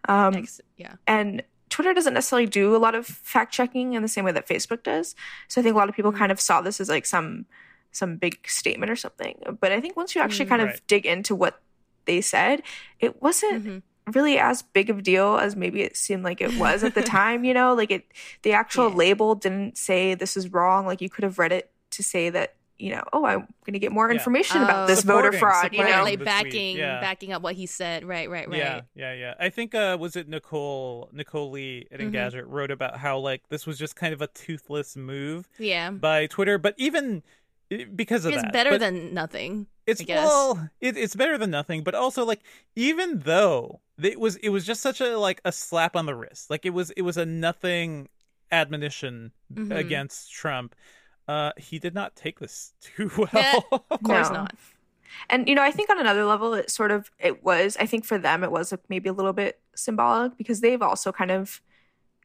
Um, 0.09 0.47
yeah, 0.77 0.95
and 1.07 1.43
Twitter 1.71 1.95
doesn't 1.95 2.15
necessarily 2.15 2.47
do 2.47 2.75
a 2.75 2.79
lot 2.79 2.95
of 2.95 3.07
fact 3.07 3.53
checking 3.53 3.95
in 3.95 4.03
the 4.03 4.09
same 4.09 4.25
way 4.25 4.33
that 4.33 4.49
Facebook 4.49 4.83
does. 4.83 5.15
So 5.49 5.61
I 5.61 5.65
think 5.65 5.75
a 5.75 5.79
lot 5.79 5.89
of 5.89 5.95
people 5.95 6.11
mm-hmm. 6.11 6.19
kind 6.19 6.33
of 6.33 6.41
saw 6.41 6.61
this 6.61 6.81
as 6.81 6.89
like 6.89 7.07
some 7.07 7.47
some 7.93 8.17
big 8.17 8.49
statement 8.49 8.91
or 8.91 8.97
something. 8.97 9.39
But 9.61 9.71
I 9.71 9.81
think 9.81 9.97
once 9.97 10.15
you 10.15 10.21
actually 10.21 10.47
mm-hmm. 10.47 10.55
kind 10.57 10.63
right. 10.65 10.75
of 10.75 10.87
dig 10.87 11.07
into 11.07 11.37
what 11.37 11.61
they 12.07 12.21
said, 12.21 12.63
it 12.99 13.23
wasn't. 13.23 13.65
Mm-hmm 13.65 13.79
really 14.13 14.39
as 14.39 14.63
big 14.63 14.91
of 14.91 14.99
a 14.99 15.03
deal 15.03 15.37
as 15.37 15.57
maybe 15.57 15.83
it 15.83 15.97
seemed 15.97 16.25
like 16.25 16.41
it 16.41 16.57
was 16.59 16.83
at 16.83 16.95
the 16.95 17.03
time, 17.19 17.45
you 17.45 17.55
know? 17.55 17.75
Like 17.75 17.91
it 17.91 18.07
the 18.43 18.53
actual 18.53 18.91
yeah. 18.91 18.97
label 18.97 19.35
didn't 19.35 19.79
say 19.79 20.15
this 20.15 20.37
is 20.37 20.53
wrong. 20.53 20.87
Like 20.87 21.01
you 21.01 21.09
could 21.09 21.25
have 21.25 21.39
read 21.39 21.53
it 21.53 21.71
to 21.93 22.03
say 22.03 22.31
that, 22.31 22.55
you 22.79 22.91
know, 22.91 23.05
oh, 23.13 23.25
I'm 23.25 23.41
going 23.65 23.75
to 23.75 23.79
get 23.79 23.93
more 23.93 24.11
information 24.11 24.61
yeah. 24.61 24.65
about 24.65 24.89
this 24.89 25.03
voter 25.03 25.33
fraud, 25.33 25.73
you 25.73 25.85
know, 25.85 26.03
like 26.03 26.25
backing 26.25 26.79
yeah. 26.79 27.01
backing 27.01 27.33
up 27.33 27.43
what 27.43 27.55
he 27.55 27.67
said. 27.67 28.05
Right, 28.05 28.29
right, 28.29 28.49
right. 28.49 28.59
Yeah, 28.59 28.81
yeah, 28.95 29.15
yeah. 29.15 29.35
I 29.39 29.51
think 29.51 29.75
uh 29.75 29.97
was 30.01 30.17
it 30.17 30.29
Nicole 30.29 31.09
Nicole 31.13 31.51
Lee 31.51 31.87
at 31.93 32.01
mm-hmm. 32.01 32.15
Engadget 32.15 32.45
wrote 32.47 32.71
about 32.71 32.99
how 32.99 33.19
like 33.19 33.49
this 33.51 33.67
was 33.67 33.79
just 33.79 33.95
kind 33.95 34.13
of 34.13 34.21
a 34.21 34.27
toothless 34.27 34.97
move 34.97 35.49
yeah. 35.59 35.91
by 35.91 36.27
Twitter, 36.27 36.59
but 36.59 36.75
even 36.77 37.23
because 37.95 38.25
of 38.25 38.33
it's 38.33 38.43
that. 38.43 38.53
better 38.53 38.71
But 38.71 38.81
than 38.81 39.15
nothing. 39.15 39.67
it's 39.87 40.01
I 40.01 40.05
guess. 40.05 40.25
well, 40.25 40.71
it, 40.81 40.97
it's 40.97 41.15
better 41.15 41.39
than 41.39 41.51
nothing. 41.51 41.83
But 41.83 41.95
also, 41.95 42.25
like, 42.25 42.41
even 42.77 43.21
though 43.21 43.81
it 44.05 44.19
was, 44.21 44.37
it 44.37 44.49
was 44.51 44.65
just 44.65 44.81
such 44.83 45.01
a 45.01 45.17
like 45.19 45.41
a 45.45 45.53
slap 45.53 45.97
on 45.97 46.07
the 46.07 46.15
wrist. 46.15 46.51
Like 46.51 46.65
it 46.67 46.71
was, 46.71 46.91
it 46.93 47.03
was 47.03 47.17
a 47.17 47.27
nothing 47.27 48.09
admonition 48.51 49.33
Mhm. 49.53 49.77
against 49.77 50.33
Trump. 50.33 50.75
Uh, 51.29 51.53
he 51.57 51.79
did 51.79 51.95
not 51.95 52.17
take 52.17 52.39
this 52.41 52.75
too 52.81 53.11
well. 53.17 53.29
Yeah. 53.33 53.61
Of 53.91 54.03
course 54.03 54.29
No. 54.29 54.35
not. 54.35 54.55
And 55.29 55.47
you 55.49 55.55
know, 55.55 55.63
I 55.63 55.71
think 55.71 55.91
on 55.91 56.01
another 56.01 56.25
level, 56.25 56.55
it 56.55 56.71
sort 56.71 56.91
of 56.91 57.11
it 57.19 57.45
was. 57.45 57.77
I 57.79 57.85
think 57.87 58.05
for 58.07 58.17
them, 58.19 58.43
it 58.43 58.51
was 58.51 58.73
maybe 58.89 59.09
a 59.11 59.13
little 59.13 59.35
bit 59.35 59.61
symbolic 59.77 60.37
because 60.39 60.61
they've 60.63 60.81
also 60.81 61.13
kind 61.13 61.31
of 61.31 61.61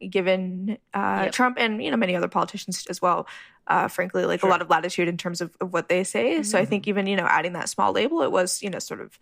given 0.10 0.78
uh, 0.94 1.24
Yep. 1.26 1.32
Trump 1.34 1.58
and 1.60 1.84
you 1.84 1.92
know 1.92 1.98
many 1.98 2.16
other 2.16 2.28
politicians 2.28 2.86
as 2.90 3.02
well, 3.02 3.28
uh, 3.68 3.88
frankly, 3.88 4.26
like 4.26 4.40
Sure. 4.40 4.50
a 4.50 4.52
lot 4.52 4.62
of 4.62 4.70
latitude 4.70 5.08
in 5.08 5.18
terms 5.18 5.42
of, 5.42 5.56
of 5.60 5.74
what 5.74 5.90
they 5.90 6.04
say. 6.04 6.44
So 6.44 6.58
I 6.58 6.62
Mm-hmm. 6.62 6.70
think 6.70 6.88
even 6.88 7.08
you 7.08 7.16
know 7.18 7.26
adding 7.28 7.54
that 7.54 7.68
small 7.70 7.92
label, 7.92 8.22
it 8.22 8.32
was 8.32 8.62
you 8.62 8.70
know 8.70 8.80
sort 8.80 9.02
of 9.02 9.20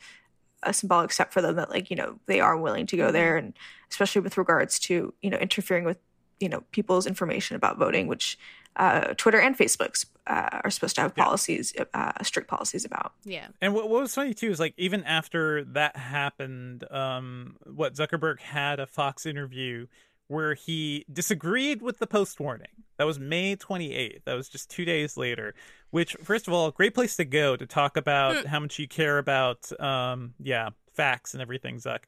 a 0.65 0.73
symbolic 0.73 1.11
step 1.11 1.31
for 1.31 1.41
them 1.41 1.55
that 1.55 1.69
like 1.69 1.89
you 1.89 1.95
know 1.95 2.19
they 2.25 2.39
are 2.39 2.57
willing 2.57 2.85
to 2.87 2.97
go 2.97 3.11
there, 3.11 3.37
and 3.37 3.53
especially 3.89 4.21
with 4.21 4.37
regards 4.37 4.79
to 4.79 5.13
you 5.21 5.29
know 5.29 5.37
interfering 5.37 5.85
with 5.85 5.97
you 6.39 6.49
know 6.49 6.61
people's 6.71 7.07
information 7.07 7.55
about 7.55 7.77
voting, 7.77 8.07
which 8.07 8.37
uh, 8.77 9.13
Twitter 9.15 9.39
and 9.39 9.57
Facebook's 9.57 10.05
uh, 10.27 10.59
are 10.65 10.69
supposed 10.69 10.95
to 10.95 11.01
have 11.01 11.13
Yeah. 11.15 11.23
policies, 11.23 11.73
uh, 11.93 12.11
strict 12.23 12.49
policies 12.49 12.83
about. 12.83 13.13
Yeah. 13.23 13.47
And 13.61 13.73
what, 13.73 13.89
what 13.89 14.01
was 14.01 14.13
funny 14.13 14.33
too 14.33 14.49
is 14.51 14.59
like 14.59 14.73
even 14.75 15.03
after 15.05 15.63
that 15.63 15.95
happened, 15.95 16.83
um, 16.91 17.55
what 17.63 17.93
Zuckerberg 17.93 18.41
had 18.41 18.81
a 18.81 18.85
Fox 18.85 19.25
interview 19.25 19.87
where 20.27 20.55
he 20.55 21.05
disagreed 21.11 21.81
with 21.81 21.99
the 21.99 22.07
post 22.07 22.39
warning. 22.39 22.67
That 22.97 23.05
was 23.05 23.19
May 23.19 23.55
28th. 23.55 24.23
That 24.25 24.33
was 24.33 24.49
just 24.49 24.69
two 24.69 24.85
days 24.85 25.17
later. 25.17 25.53
Which, 25.91 26.15
first 26.23 26.47
of 26.47 26.53
all, 26.53 26.71
great 26.71 26.93
place 26.93 27.15
to 27.17 27.25
go 27.25 27.55
to 27.55 27.65
talk 27.65 27.97
about 27.97 28.45
how 28.45 28.59
much 28.59 28.79
you 28.79 28.87
care 28.87 29.17
about, 29.17 29.71
um, 29.79 30.33
yeah, 30.41 30.69
facts 30.93 31.33
and 31.33 31.41
everything, 31.41 31.77
Zuck. 31.77 31.99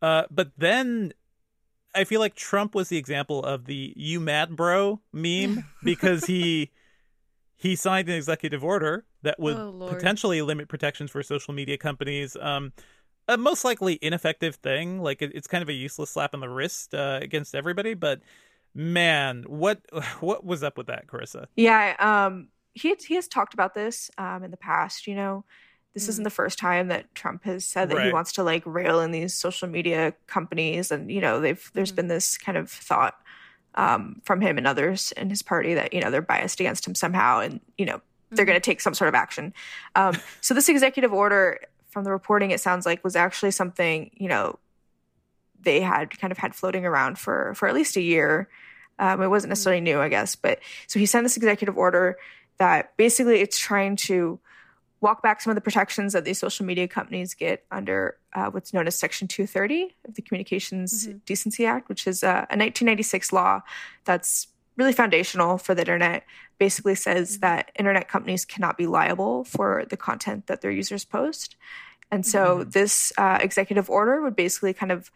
Uh, 0.00 0.24
but 0.30 0.50
then 0.56 1.12
I 1.94 2.04
feel 2.04 2.20
like 2.20 2.34
Trump 2.34 2.74
was 2.74 2.88
the 2.88 2.96
example 2.98 3.42
of 3.42 3.66
the 3.66 3.92
"you 3.96 4.20
mad 4.20 4.56
bro" 4.56 5.00
meme 5.12 5.64
because 5.84 6.24
he 6.26 6.70
he 7.56 7.76
signed 7.76 8.08
an 8.08 8.16
executive 8.16 8.64
order 8.64 9.04
that 9.22 9.38
would 9.38 9.56
Oh, 9.56 9.86
potentially 9.88 10.42
limit 10.42 10.68
protections 10.68 11.10
for 11.10 11.22
social 11.22 11.54
media 11.54 11.78
companies. 11.78 12.36
Um, 12.40 12.72
a 13.28 13.36
most 13.36 13.64
likely 13.64 13.98
ineffective 14.02 14.56
thing. 14.56 15.00
Like 15.00 15.22
it, 15.22 15.30
it's 15.34 15.46
kind 15.46 15.62
of 15.62 15.68
a 15.68 15.72
useless 15.72 16.10
slap 16.10 16.34
on 16.34 16.40
the 16.40 16.48
wrist 16.48 16.92
uh, 16.94 17.20
against 17.22 17.54
everybody. 17.54 17.94
But 17.94 18.20
man, 18.74 19.44
what 19.46 19.80
what 20.20 20.44
was 20.44 20.62
up 20.62 20.76
with 20.76 20.86
that, 20.86 21.06
Karissa? 21.06 21.46
Yeah, 21.56 21.96
um, 21.98 22.48
he 22.74 22.94
he 23.06 23.14
has 23.14 23.28
talked 23.28 23.54
about 23.54 23.74
this 23.74 24.10
um, 24.18 24.44
in 24.44 24.50
the 24.50 24.56
past. 24.56 25.06
You 25.06 25.14
know, 25.14 25.44
this 25.94 26.08
isn't 26.08 26.24
the 26.24 26.30
first 26.30 26.58
time 26.58 26.88
that 26.88 27.14
Trump 27.14 27.44
has 27.44 27.64
said 27.64 27.90
that 27.90 28.04
he 28.04 28.12
wants 28.12 28.32
to 28.32 28.42
like 28.42 28.62
rail 28.64 29.00
in 29.00 29.10
these 29.10 29.34
social 29.34 29.68
media 29.68 30.14
companies, 30.26 30.90
and 30.90 31.10
you 31.10 31.20
know, 31.20 31.40
they've 31.40 31.70
there's 31.74 31.92
been 31.92 32.08
this 32.08 32.38
kind 32.38 32.56
of 32.56 32.70
thought 32.70 33.16
um, 33.74 34.20
from 34.24 34.40
him 34.40 34.58
and 34.58 34.66
others 34.66 35.12
in 35.12 35.30
his 35.30 35.42
party 35.42 35.74
that 35.74 35.92
you 35.92 36.00
know 36.00 36.10
they're 36.10 36.22
biased 36.22 36.60
against 36.60 36.86
him 36.86 36.94
somehow, 36.94 37.40
and 37.40 37.60
you 37.76 37.86
know 37.86 38.00
they're 38.30 38.46
going 38.46 38.56
to 38.56 38.60
take 38.60 38.80
some 38.80 38.94
sort 38.94 39.08
of 39.08 39.14
action. 39.14 39.52
Um, 39.94 40.16
so 40.40 40.54
this 40.54 40.68
executive 40.68 41.12
order, 41.12 41.60
from 41.90 42.04
the 42.04 42.10
reporting, 42.10 42.50
it 42.50 42.60
sounds 42.60 42.86
like 42.86 43.04
was 43.04 43.16
actually 43.16 43.50
something 43.50 44.10
you 44.14 44.28
know 44.28 44.58
they 45.62 45.80
had 45.80 46.18
kind 46.18 46.32
of 46.32 46.38
had 46.38 46.54
floating 46.54 46.84
around 46.84 47.18
for 47.18 47.54
for 47.54 47.68
at 47.68 47.74
least 47.74 47.96
a 47.96 48.00
year. 48.00 48.48
Um, 48.98 49.22
it 49.22 49.28
wasn't 49.28 49.50
necessarily 49.50 49.80
new, 49.80 50.00
I 50.00 50.08
guess, 50.08 50.36
but 50.36 50.60
so 50.86 50.98
he 50.98 51.06
sent 51.06 51.24
this 51.24 51.36
executive 51.36 51.76
order 51.76 52.18
that 52.58 52.96
basically 52.96 53.40
it's 53.40 53.58
trying 53.58 53.96
to 53.96 54.38
walk 55.00 55.22
back 55.22 55.40
some 55.40 55.50
of 55.50 55.56
the 55.56 55.60
protections 55.60 56.12
that 56.12 56.24
these 56.24 56.38
social 56.38 56.64
media 56.64 56.86
companies 56.86 57.34
get 57.34 57.64
under 57.70 58.16
uh, 58.34 58.46
what's 58.46 58.72
known 58.72 58.86
as 58.86 58.96
Section 58.96 59.26
230 59.26 59.94
of 60.06 60.14
the 60.14 60.22
Communications 60.22 61.08
Decency 61.26 61.66
Act, 61.66 61.88
which 61.88 62.06
is 62.06 62.22
uh, 62.22 62.46
a 62.48 62.56
1996 62.56 63.32
law 63.32 63.60
that's 64.04 64.46
really 64.76 64.92
foundational 64.92 65.58
for 65.58 65.74
the 65.74 65.82
internet. 65.82 66.24
Basically 66.58 66.94
says 66.94 67.40
that 67.40 67.72
internet 67.76 68.08
companies 68.08 68.44
cannot 68.44 68.78
be 68.78 68.86
liable 68.86 69.42
for 69.44 69.84
the 69.90 69.96
content 69.96 70.46
that 70.46 70.60
their 70.60 70.70
users 70.70 71.04
post. 71.04 71.56
And 72.12 72.24
so 72.24 72.62
this 72.62 73.12
uh, 73.18 73.38
executive 73.40 73.90
order 73.90 74.20
would 74.22 74.36
basically 74.36 74.72
kind 74.72 74.92
of 74.92 75.10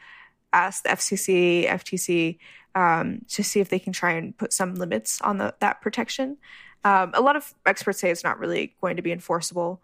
ask 0.52 0.82
the 0.82 0.90
FCC, 0.90 1.68
FTC 1.68 2.38
um, 2.74 3.22
to 3.28 3.42
see 3.42 3.60
if 3.60 3.68
they 3.68 3.78
can 3.78 3.92
try 3.92 4.12
and 4.12 4.36
put 4.36 4.52
some 4.52 4.74
limits 4.74 5.20
on 5.22 5.38
the, 5.38 5.54
that 5.60 5.80
protection. 5.80 6.36
Um, 6.84 7.10
a 7.14 7.20
lot 7.20 7.36
of 7.36 7.52
experts 7.64 7.98
say 8.00 8.10
it's 8.10 8.22
not 8.24 8.38
really 8.38 8.74
going 8.80 8.96
to 8.96 9.02
be 9.02 9.12
enforceable, 9.12 9.82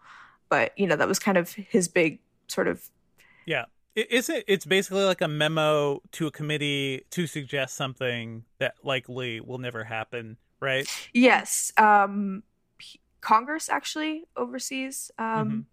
but 0.49 0.77
you 0.77 0.87
know 0.87 0.95
that 0.95 1.07
was 1.07 1.19
kind 1.19 1.37
of 1.37 1.51
his 1.53 1.87
big 1.87 2.19
sort 2.47 2.67
of 2.67 2.83
Yeah. 3.45 3.65
I- 3.97 4.07
Is 4.09 4.29
it? 4.29 4.45
It's 4.47 4.65
basically 4.65 5.03
like 5.03 5.21
a 5.21 5.27
memo 5.27 6.01
to 6.13 6.27
a 6.27 6.31
committee 6.31 7.05
to 7.11 7.27
suggest 7.27 7.75
something 7.75 8.43
that 8.59 8.75
likely 8.83 9.39
will 9.39 9.57
never 9.59 9.83
happen, 9.83 10.37
right? 10.59 10.87
yes. 11.13 11.71
Um, 11.77 12.43
Congress 13.21 13.69
actually 13.69 14.23
oversees 14.35 15.11
um, 15.17 15.25
Mhm. 15.25 15.65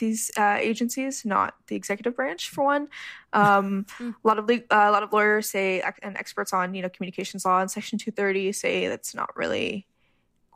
These 0.00 0.30
uh, 0.36 0.58
agencies, 0.60 1.24
not 1.24 1.54
the 1.68 1.76
executive 1.76 2.16
branch, 2.16 2.50
for 2.50 2.64
one. 2.64 2.88
Um, 3.32 3.86
a 4.00 4.12
lot 4.24 4.38
of 4.40 4.48
le- 4.48 4.66
uh, 4.70 4.88
a 4.88 4.90
lot 4.90 5.04
of 5.04 5.12
lawyers 5.12 5.48
say 5.48 5.80
and 6.02 6.16
experts 6.16 6.52
on 6.52 6.74
you 6.74 6.82
know 6.82 6.88
communications 6.88 7.44
law 7.44 7.60
and 7.60 7.70
Section 7.70 7.98
230 7.98 8.50
say 8.52 8.88
that's 8.88 9.14
not 9.14 9.30
really 9.36 9.86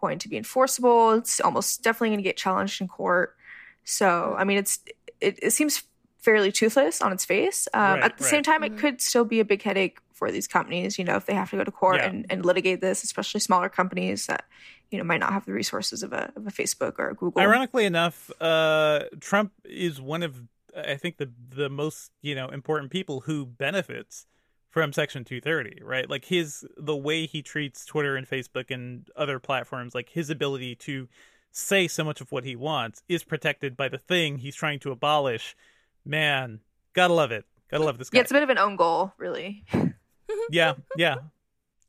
going 0.00 0.18
to 0.18 0.28
be 0.28 0.36
enforceable. 0.36 1.12
It's 1.12 1.40
almost 1.40 1.82
definitely 1.82 2.08
going 2.08 2.18
to 2.18 2.24
get 2.24 2.36
challenged 2.36 2.80
in 2.80 2.88
court. 2.88 3.36
So 3.84 4.34
I 4.36 4.44
mean, 4.44 4.58
it's 4.58 4.80
it, 5.20 5.38
it 5.40 5.50
seems 5.52 5.84
fairly 6.18 6.50
toothless 6.50 7.00
on 7.02 7.12
its 7.12 7.24
face. 7.24 7.68
Um, 7.74 7.82
Right, 7.82 8.04
at 8.04 8.18
the 8.18 8.24
same 8.24 8.38
right. 8.38 8.44
time, 8.44 8.64
it 8.64 8.78
could 8.78 9.00
still 9.00 9.24
be 9.24 9.40
a 9.40 9.44
big 9.44 9.62
headache 9.62 9.98
for 10.12 10.30
these 10.32 10.48
companies. 10.48 10.98
You 10.98 11.04
know, 11.04 11.16
if 11.16 11.26
they 11.26 11.34
have 11.34 11.50
to 11.50 11.56
go 11.56 11.64
to 11.64 11.70
court 11.70 11.96
Yeah. 11.96 12.08
and, 12.08 12.26
and 12.30 12.44
litigate 12.46 12.80
this, 12.80 13.04
especially 13.04 13.40
smaller 13.40 13.68
companies 13.68 14.26
that 14.26 14.44
you 14.90 14.98
know 14.98 15.04
might 15.04 15.20
not 15.20 15.32
have 15.32 15.44
the 15.44 15.52
resources 15.52 16.02
of 16.02 16.12
a 16.12 16.32
of 16.36 16.46
a 16.46 16.50
Facebook 16.50 16.94
or 16.98 17.10
a 17.10 17.14
Google. 17.14 17.40
Ironically 17.40 17.84
enough, 17.84 18.30
uh, 18.40 19.04
Trump 19.20 19.52
is 19.64 20.00
one 20.00 20.22
of 20.22 20.40
I 20.76 20.96
think 20.96 21.18
the 21.18 21.30
the 21.50 21.68
most 21.68 22.10
you 22.22 22.34
know 22.34 22.48
important 22.48 22.90
people 22.90 23.20
who 23.20 23.46
benefits 23.46 24.26
from 24.70 24.92
Section 24.92 25.24
230, 25.24 25.84
right? 25.84 26.10
Like 26.10 26.24
his 26.24 26.64
the 26.76 26.96
way 26.96 27.26
he 27.26 27.42
treats 27.42 27.86
Twitter 27.86 28.16
and 28.16 28.28
Facebook 28.28 28.70
and 28.70 29.08
other 29.16 29.38
platforms, 29.38 29.94
like 29.94 30.08
his 30.08 30.30
ability 30.30 30.74
to 30.76 31.08
say 31.52 31.86
so 31.86 32.02
much 32.02 32.20
of 32.20 32.32
what 32.32 32.44
he 32.44 32.56
wants 32.56 33.02
is 33.08 33.22
protected 33.22 33.76
by 33.76 33.88
the 33.88 33.98
thing 33.98 34.38
he's 34.38 34.56
trying 34.56 34.80
to 34.80 34.90
abolish. 34.90 35.56
Man, 36.04 36.60
gotta 36.92 37.14
love 37.14 37.30
it. 37.30 37.44
Gotta 37.70 37.84
love 37.84 37.98
this 37.98 38.10
guy. 38.10 38.18
yeah, 38.18 38.22
it's 38.22 38.30
a 38.32 38.34
bit 38.34 38.42
of 38.42 38.50
an 38.50 38.58
own 38.58 38.76
goal, 38.76 39.12
really. 39.16 39.64
yeah, 40.50 40.74
yeah. 40.96 41.16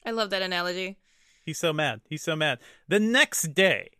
I 0.06 0.12
love 0.12 0.30
that 0.30 0.44
analogy. 0.44 0.98
He's 1.46 1.60
so 1.60 1.72
mad. 1.72 2.02
He's 2.10 2.24
so 2.24 2.36
mad. 2.36 2.60
The 2.88 3.00
next 3.00 3.54
day, 3.54 3.92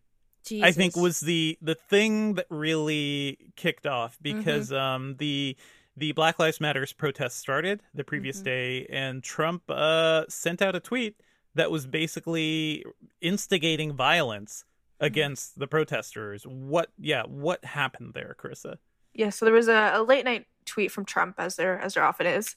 Jesus. 0.44 0.66
I 0.66 0.72
think 0.72 0.96
was 0.96 1.20
the 1.20 1.58
the 1.60 1.74
thing 1.74 2.34
that 2.34 2.46
really 2.50 3.52
kicked 3.56 3.86
off 3.86 4.18
because 4.20 4.72
um 4.72 5.16
the 5.18 5.56
the 5.96 6.12
Black 6.12 6.38
Lives 6.38 6.60
Matters 6.60 6.92
protest 6.92 7.38
started 7.38 7.82
the 7.94 8.04
previous 8.04 8.40
day 8.40 8.86
and 8.90 9.22
Trump 9.22 9.62
uh 9.68 10.24
sent 10.28 10.62
out 10.62 10.74
a 10.76 10.80
tweet 10.80 11.20
that 11.54 11.70
was 11.70 11.86
basically 11.86 12.84
instigating 13.20 13.92
violence 13.94 14.64
against 15.00 15.58
the 15.58 15.66
protesters. 15.66 16.44
What 16.46 16.90
yeah, 16.98 17.22
what 17.24 17.64
happened 17.64 18.14
there, 18.14 18.36
Karissa? 18.38 18.76
Yeah, 19.14 19.30
so 19.30 19.44
there 19.44 19.54
was 19.54 19.68
a, 19.68 19.92
a 19.94 20.02
late 20.02 20.24
night 20.24 20.46
tweet 20.64 20.92
from 20.92 21.04
Trump, 21.04 21.36
as 21.38 21.56
there 21.56 21.80
as 21.80 21.94
there 21.94 22.04
often 22.04 22.26
is. 22.26 22.56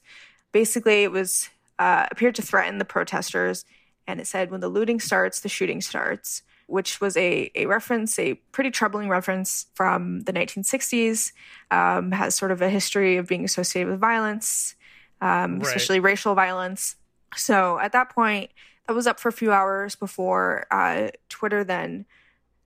Basically, 0.52 1.02
it 1.04 1.10
was 1.10 1.48
uh, 1.78 2.06
appeared 2.10 2.34
to 2.36 2.42
threaten 2.42 2.78
the 2.78 2.84
protesters, 2.84 3.64
and 4.06 4.20
it 4.20 4.26
said, 4.26 4.50
"When 4.50 4.60
the 4.60 4.68
looting 4.68 5.00
starts, 5.00 5.40
the 5.40 5.48
shooting 5.48 5.80
starts," 5.80 6.42
which 6.66 7.00
was 7.00 7.16
a 7.16 7.50
a 7.54 7.66
reference, 7.66 8.18
a 8.18 8.34
pretty 8.52 8.70
troubling 8.70 9.08
reference 9.08 9.66
from 9.74 10.20
the 10.20 10.32
1960s. 10.32 11.32
Um, 11.70 12.12
has 12.12 12.34
sort 12.34 12.50
of 12.52 12.62
a 12.62 12.68
history 12.70 13.16
of 13.16 13.26
being 13.26 13.44
associated 13.44 13.90
with 13.90 14.00
violence, 14.00 14.74
um, 15.20 15.58
Right. 15.58 15.66
especially 15.66 16.00
racial 16.00 16.34
violence. 16.34 16.96
So 17.36 17.78
at 17.78 17.92
that 17.92 18.10
point, 18.10 18.50
that 18.86 18.94
was 18.94 19.06
up 19.06 19.20
for 19.20 19.28
a 19.28 19.32
few 19.32 19.52
hours 19.52 19.94
before 19.94 20.66
uh, 20.70 21.10
Twitter 21.28 21.62
then 21.62 22.06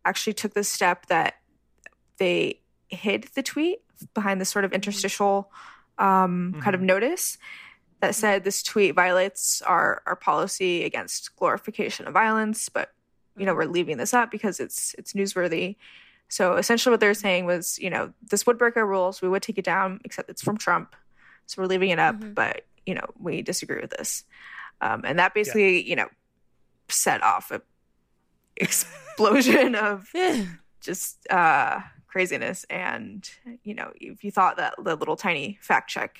actually 0.06 0.32
took 0.34 0.54
the 0.54 0.64
step 0.64 1.06
that 1.06 1.34
they 2.18 2.60
hid 2.88 3.24
the 3.34 3.42
tweet 3.42 3.80
behind 4.14 4.40
this 4.40 4.48
sort 4.50 4.64
of 4.64 4.72
interstitial 4.72 5.50
um, 5.98 6.54
kind 6.60 6.74
of 6.74 6.80
notice 6.80 7.38
that 8.04 8.14
said 8.14 8.44
this 8.44 8.62
tweet 8.62 8.94
violates 8.94 9.62
our, 9.62 10.02
our 10.04 10.14
policy 10.14 10.84
against 10.84 11.34
glorification 11.36 12.06
of 12.06 12.12
violence, 12.12 12.68
but 12.68 12.92
you 13.36 13.46
know 13.46 13.54
we're 13.54 13.64
leaving 13.64 13.96
this 13.96 14.12
up 14.12 14.30
because 14.30 14.60
it's 14.60 14.94
it's 14.98 15.14
newsworthy. 15.14 15.76
So 16.28 16.56
essentially, 16.56 16.90
what 16.90 17.00
they're 17.00 17.14
saying 17.14 17.46
was, 17.46 17.78
you 17.78 17.88
know, 17.88 18.12
this 18.30 18.46
would 18.46 18.58
break 18.58 18.76
our 18.76 18.86
rules. 18.86 19.22
We 19.22 19.28
would 19.28 19.42
take 19.42 19.56
it 19.58 19.64
down, 19.64 20.00
except 20.04 20.28
it's 20.28 20.42
from 20.42 20.58
Trump, 20.58 20.94
so 21.46 21.62
we're 21.62 21.68
leaving 21.68 21.90
it 21.90 21.98
up. 21.98 22.16
But 22.34 22.66
you 22.84 22.94
know, 22.94 23.06
we 23.18 23.40
disagree 23.40 23.80
with 23.80 23.90
this, 23.90 24.24
um, 24.82 25.02
and 25.04 25.18
that 25.18 25.32
basically, 25.32 25.88
you 25.88 25.96
know, 25.96 26.08
set 26.88 27.22
off 27.22 27.50
a 27.50 27.62
explosion 28.56 29.74
of 29.88 30.12
just 30.82 31.26
uh, 31.30 31.80
craziness. 32.06 32.64
And 32.68 33.26
you 33.62 33.74
know, 33.74 33.92
if 33.96 34.24
you 34.24 34.30
thought 34.30 34.58
that 34.58 34.74
the 34.78 34.94
little 34.94 35.16
tiny 35.16 35.58
fact 35.62 35.88
check 35.88 36.18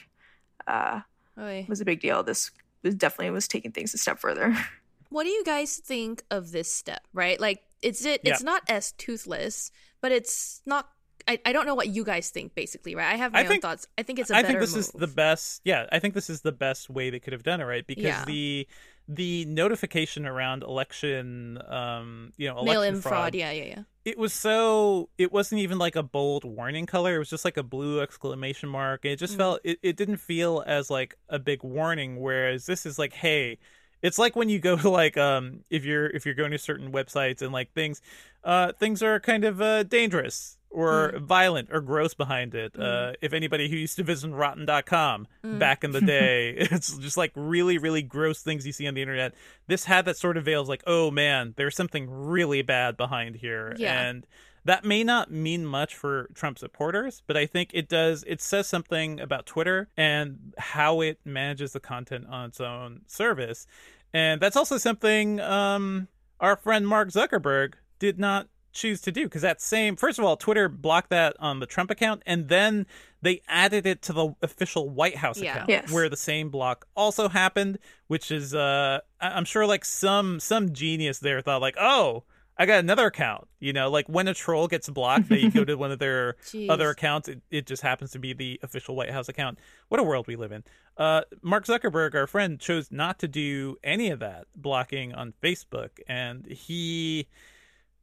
uh, 0.67 1.01
was 1.37 1.81
a 1.81 1.85
big 1.85 2.01
deal, 2.01 2.23
this 2.23 2.51
was 2.83 2.95
definitely 2.95 3.31
was 3.31 3.49
taking 3.49 3.73
things 3.73 3.95
a 3.95 3.99
step 3.99 4.19
further. 4.19 4.57
What 5.11 5.25
do 5.25 5.31
you 5.31 5.45
guys 5.45 5.77
think 5.77 6.25
of 6.29 6.51
this 6.51 6.73
step? 6.73 7.07
Right, 7.13 7.39
like 7.39 7.63
it's 7.83 8.05
it. 8.05 8.23
It's 8.25 8.41
yeah. 8.41 8.45
not 8.45 8.63
as 8.69 8.91
toothless, 8.93 9.71
but 10.01 10.11
it's 10.11 10.61
not 10.67 10.89
I, 11.29 11.39
I 11.47 11.53
don't 11.53 11.67
know 11.67 11.75
what 11.75 11.89
you 11.89 12.05
guys 12.05 12.31
think 12.31 12.55
basically 12.55 12.95
right 12.95 13.13
i 13.13 13.17
have 13.17 13.33
my 13.33 13.41
I 13.41 13.43
own 13.43 13.49
think, 13.49 13.63
thoughts 13.63 13.87
i 13.97 14.03
think 14.03 14.19
it's 14.19 14.31
a 14.31 14.37
I 14.37 14.43
think 14.43 14.61
this 14.61 14.73
move. 14.73 14.81
is 14.81 14.89
the 14.91 15.07
best 15.07 15.63
yeah 15.65 15.87
i 15.91 15.99
think 15.99 16.15
this 16.15 16.29
is 16.29 16.43
the 16.43 16.53
best 16.53 16.91
way 16.91 17.11
they 17.11 17.19
could 17.19 17.33
have 17.33 17.43
done 17.43 17.61
it 17.61 17.65
right 17.65 17.87
because 17.87 18.05
yeah. 18.05 18.25
the 18.27 18.69
the 19.07 19.45
notification 19.45 20.27
around 20.27 20.63
election 20.63 21.61
um 21.69 22.33
you 22.37 22.49
know 22.49 22.63
mail-in 22.63 23.01
fraud, 23.01 23.13
fraud. 23.13 23.35
Yeah 23.35 23.51
yeah 23.51 23.65
yeah. 23.65 23.83
It 24.05 24.19
was 24.19 24.33
so 24.35 25.09
it 25.17 25.33
wasn't 25.33 25.63
even 25.63 25.79
like 25.79 25.97
a 25.97 26.03
bold 26.03 26.45
warning 26.45 26.85
color. 26.87 27.17
It 27.17 27.19
was 27.19 27.31
just 27.31 27.45
like 27.45 27.57
a 27.57 27.63
blue 27.63 28.01
exclamation 28.01 28.69
mark. 28.69 29.05
It 29.05 29.17
just 29.17 29.35
mm. 29.35 29.39
felt 29.39 29.61
it, 29.65 29.79
it 29.83 29.97
didn't 29.97 30.19
feel 30.19 30.63
as 30.67 30.91
like 30.91 31.17
a 31.29 31.39
big 31.39 31.63
warning 31.63 32.21
whereas 32.21 32.67
this 32.67 32.87
is 32.87 32.99
like 32.99 33.13
hey 33.13 33.59
it's 34.03 34.19
like 34.19 34.37
when 34.37 34.49
you 34.49 34.59
go 34.59 34.77
to 34.85 34.89
like 34.89 35.17
um 35.17 35.61
if 35.71 35.85
you're 35.85 36.07
if 36.07 36.25
you're 36.25 36.35
going 36.35 36.53
to 36.53 36.59
certain 36.59 36.93
websites 36.93 37.43
and 37.43 37.53
like 37.53 37.73
things 37.73 38.01
uh 38.45 38.73
things 38.73 39.03
are 39.03 39.19
kind 39.19 39.45
of 39.45 39.61
uh 39.61 39.83
dangerous 39.83 40.59
or 40.75 41.13
mm. 41.13 41.21
violent 41.23 41.69
or 41.73 41.81
gross 41.81 42.15
behind 42.15 42.55
it. 42.55 42.75
Mm. 42.75 43.13
Uh, 43.13 43.13
if 43.23 43.33
anybody 43.33 43.69
who 43.71 43.77
used 43.77 43.97
to 43.97 44.03
visit 44.03 44.31
rotten.com 44.31 45.27
mm. 45.45 45.59
back 45.59 45.85
in 45.85 45.93
the 45.93 46.01
day, 46.19 46.51
it's 46.51 46.99
just 46.99 47.17
like 47.17 47.33
really, 47.35 47.79
really 47.79 48.03
gross 48.03 48.43
things 48.43 48.67
you 48.67 48.73
see 48.73 48.87
on 48.87 48.95
the 48.95 49.03
internet. 49.03 49.35
This 49.69 49.85
had 49.85 50.05
that 50.07 50.17
sort 50.17 50.37
of 50.37 50.45
veil 50.45 50.63
of 50.63 50.69
like, 50.69 50.83
oh 50.87 51.11
man, 51.11 51.55
there's 51.57 51.77
something 51.77 52.11
really 52.11 52.63
bad 52.63 52.97
behind 52.97 53.37
here. 53.37 53.75
Yeah. 53.79 54.01
And 54.01 54.27
that 54.65 54.85
may 54.85 55.05
not 55.05 55.31
mean 55.31 55.65
much 55.65 55.95
for 55.95 56.29
Trump 56.35 56.59
supporters, 56.59 57.23
but 57.27 57.37
I 57.37 57.47
think 57.47 57.71
it 57.73 57.89
does. 57.89 58.25
It 58.27 58.41
says 58.41 58.67
something 58.67 59.21
about 59.21 59.47
Twitter 59.47 59.89
and 59.97 60.55
how 60.59 61.03
it 61.03 61.21
manages 61.25 61.73
the 61.73 61.81
content 61.81 62.27
on 62.29 62.49
its 62.49 62.61
own 62.61 63.03
service. 63.07 63.67
And 64.13 64.41
that's 64.41 64.57
also 64.57 64.79
something 64.79 65.41
um, 65.41 66.09
our 66.41 66.57
friend 66.57 66.89
Mark 66.89 67.11
Zuckerberg 67.11 67.75
did 67.99 68.19
not 68.19 68.49
choose 68.75 69.01
to 69.01 69.13
do 69.13 69.25
because 69.25 69.43
that 69.43 69.61
same 69.61 69.97
first 69.97 70.19
of 70.19 70.25
all 70.25 70.37
twitter 70.37 70.69
blocked 70.69 71.11
that 71.11 71.35
on 71.39 71.61
the 71.61 71.67
trump 71.67 71.91
account 71.91 72.23
and 72.27 72.49
then 72.49 72.87
they 73.23 73.41
added 73.49 73.87
it 73.87 74.03
to 74.03 74.13
the 74.13 74.35
official 74.43 74.91
white 74.91 75.17
house 75.17 75.41
yeah. 75.41 75.55
account 75.55 75.69
yes. 75.71 75.93
where 75.93 76.09
the 76.09 76.17
same 76.17 76.51
block 76.51 76.87
also 76.97 77.29
happened 77.29 77.79
which 78.09 78.31
is 78.31 78.55
uh 78.55 78.99
i'm 79.21 79.45
sure 79.45 79.67
like 79.67 79.85
some 79.85 80.41
some 80.41 80.73
genius 80.73 81.21
there 81.21 81.41
thought 81.41 81.61
like 81.61 81.77
oh 81.81 82.25
I 82.57 82.67
got 82.67 82.79
another 82.81 83.07
account. 83.07 83.49
You 83.59 83.73
know, 83.73 83.91
like 83.91 84.09
when 84.09 84.29
a 84.29 84.35
troll 84.35 84.69
gets 84.69 84.89
blocked, 84.89 85.29
they 85.29 85.49
go 85.49 85.65
to 85.65 85.75
one 85.75 85.91
of 85.91 85.99
their 85.99 86.37
other 86.69 86.91
accounts. 86.91 87.29
It, 87.29 87.43
it, 87.51 87.67
just 87.67 87.83
happens 87.83 88.13
to 88.13 88.19
be 88.19 88.33
the 88.33 88.61
official 88.63 88.95
White 88.95 89.11
House 89.11 89.29
account. 89.29 89.59
What 89.89 90.01
a 90.01 90.05
world 90.05 90.27
we 90.27 90.37
live 90.37 90.53
in. 90.53 90.63
Uh, 90.97 91.23
Mark 91.43 91.67
Zuckerberg, 91.67 92.15
our 92.15 92.27
friend, 92.27 92.61
chose 92.61 92.93
not 92.93 93.19
to 93.21 93.29
do 93.29 93.77
any 93.83 94.11
of 94.11 94.21
that 94.21 94.47
blocking 94.55 95.15
on 95.15 95.35
Facebook, 95.43 95.91
and 96.07 96.47
he 96.47 97.29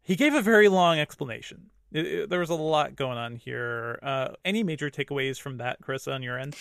he 0.03 0.15
gave 0.15 0.33
a 0.33 0.41
very 0.41 0.67
long 0.67 0.99
explanation. 0.99 1.69
It, 1.91 2.05
it, 2.05 2.29
there 2.29 2.39
was 2.39 2.49
a 2.49 2.55
lot 2.55 2.95
going 2.95 3.17
on 3.17 3.35
here. 3.35 3.99
Uh, 4.01 4.29
any 4.45 4.63
major 4.63 4.89
takeaways 4.89 5.39
from 5.39 5.57
that, 5.57 5.79
Chris, 5.81 6.07
on 6.07 6.23
your 6.23 6.39
end? 6.39 6.55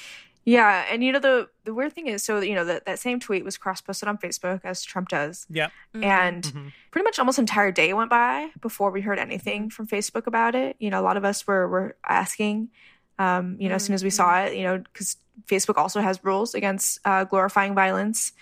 Yeah, 0.44 0.87
and 0.90 1.04
you 1.04 1.12
know 1.12 1.18
the 1.18 1.49
the 1.64 1.75
weird 1.75 1.92
thing 1.92 2.06
is, 2.06 2.25
so 2.25 2.40
you 2.40 2.54
know 2.54 2.64
that 2.64 2.87
that 2.87 2.99
same 2.99 3.20
tweet 3.20 3.44
was 3.44 3.59
cross 3.59 3.80
posted 3.82 4.09
on 4.09 4.16
Facebook 4.16 4.61
as 4.64 4.82
Trump 4.82 5.09
does. 5.09 5.47
Yeah, 5.50 5.66
mm-hmm. 5.94 6.02
and 6.02 6.42
mm-hmm. 6.42 6.68
pretty 6.90 7.04
much 7.04 7.18
almost 7.18 7.38
entire 7.38 7.70
day 7.70 7.92
went 7.92 8.09
by 8.09 8.50
before 8.61 8.90
we 8.90 9.02
heard 9.02 9.18
anything 9.18 9.68
from 9.68 9.87
Facebook 9.87 10.26
about 10.26 10.54
it. 10.54 10.76
You 10.78 10.90
know, 10.90 11.00
a 11.00 11.04
lot 11.04 11.18
of 11.18 11.25
us 11.25 11.47
were 11.47 11.68
were 11.68 11.97
asking, 12.09 12.70
um, 13.18 13.56
you 13.61 13.68
know, 13.68 13.73
mm-hmm. 13.73 13.76
as 13.76 13.85
soon 13.85 13.94
as 13.94 14.02
we 14.02 14.11
saw 14.11 14.32
mm-hmm. 14.32 14.54
it, 14.54 14.56
you 14.56 14.62
know, 14.62 14.78
because 14.78 15.18
Facebook 15.47 15.76
also 15.76 16.00
has 16.00 16.25
rules 16.25 16.54
against 16.54 17.00
uh, 17.04 17.25
glorifying 17.25 17.75
violence. 17.75 18.32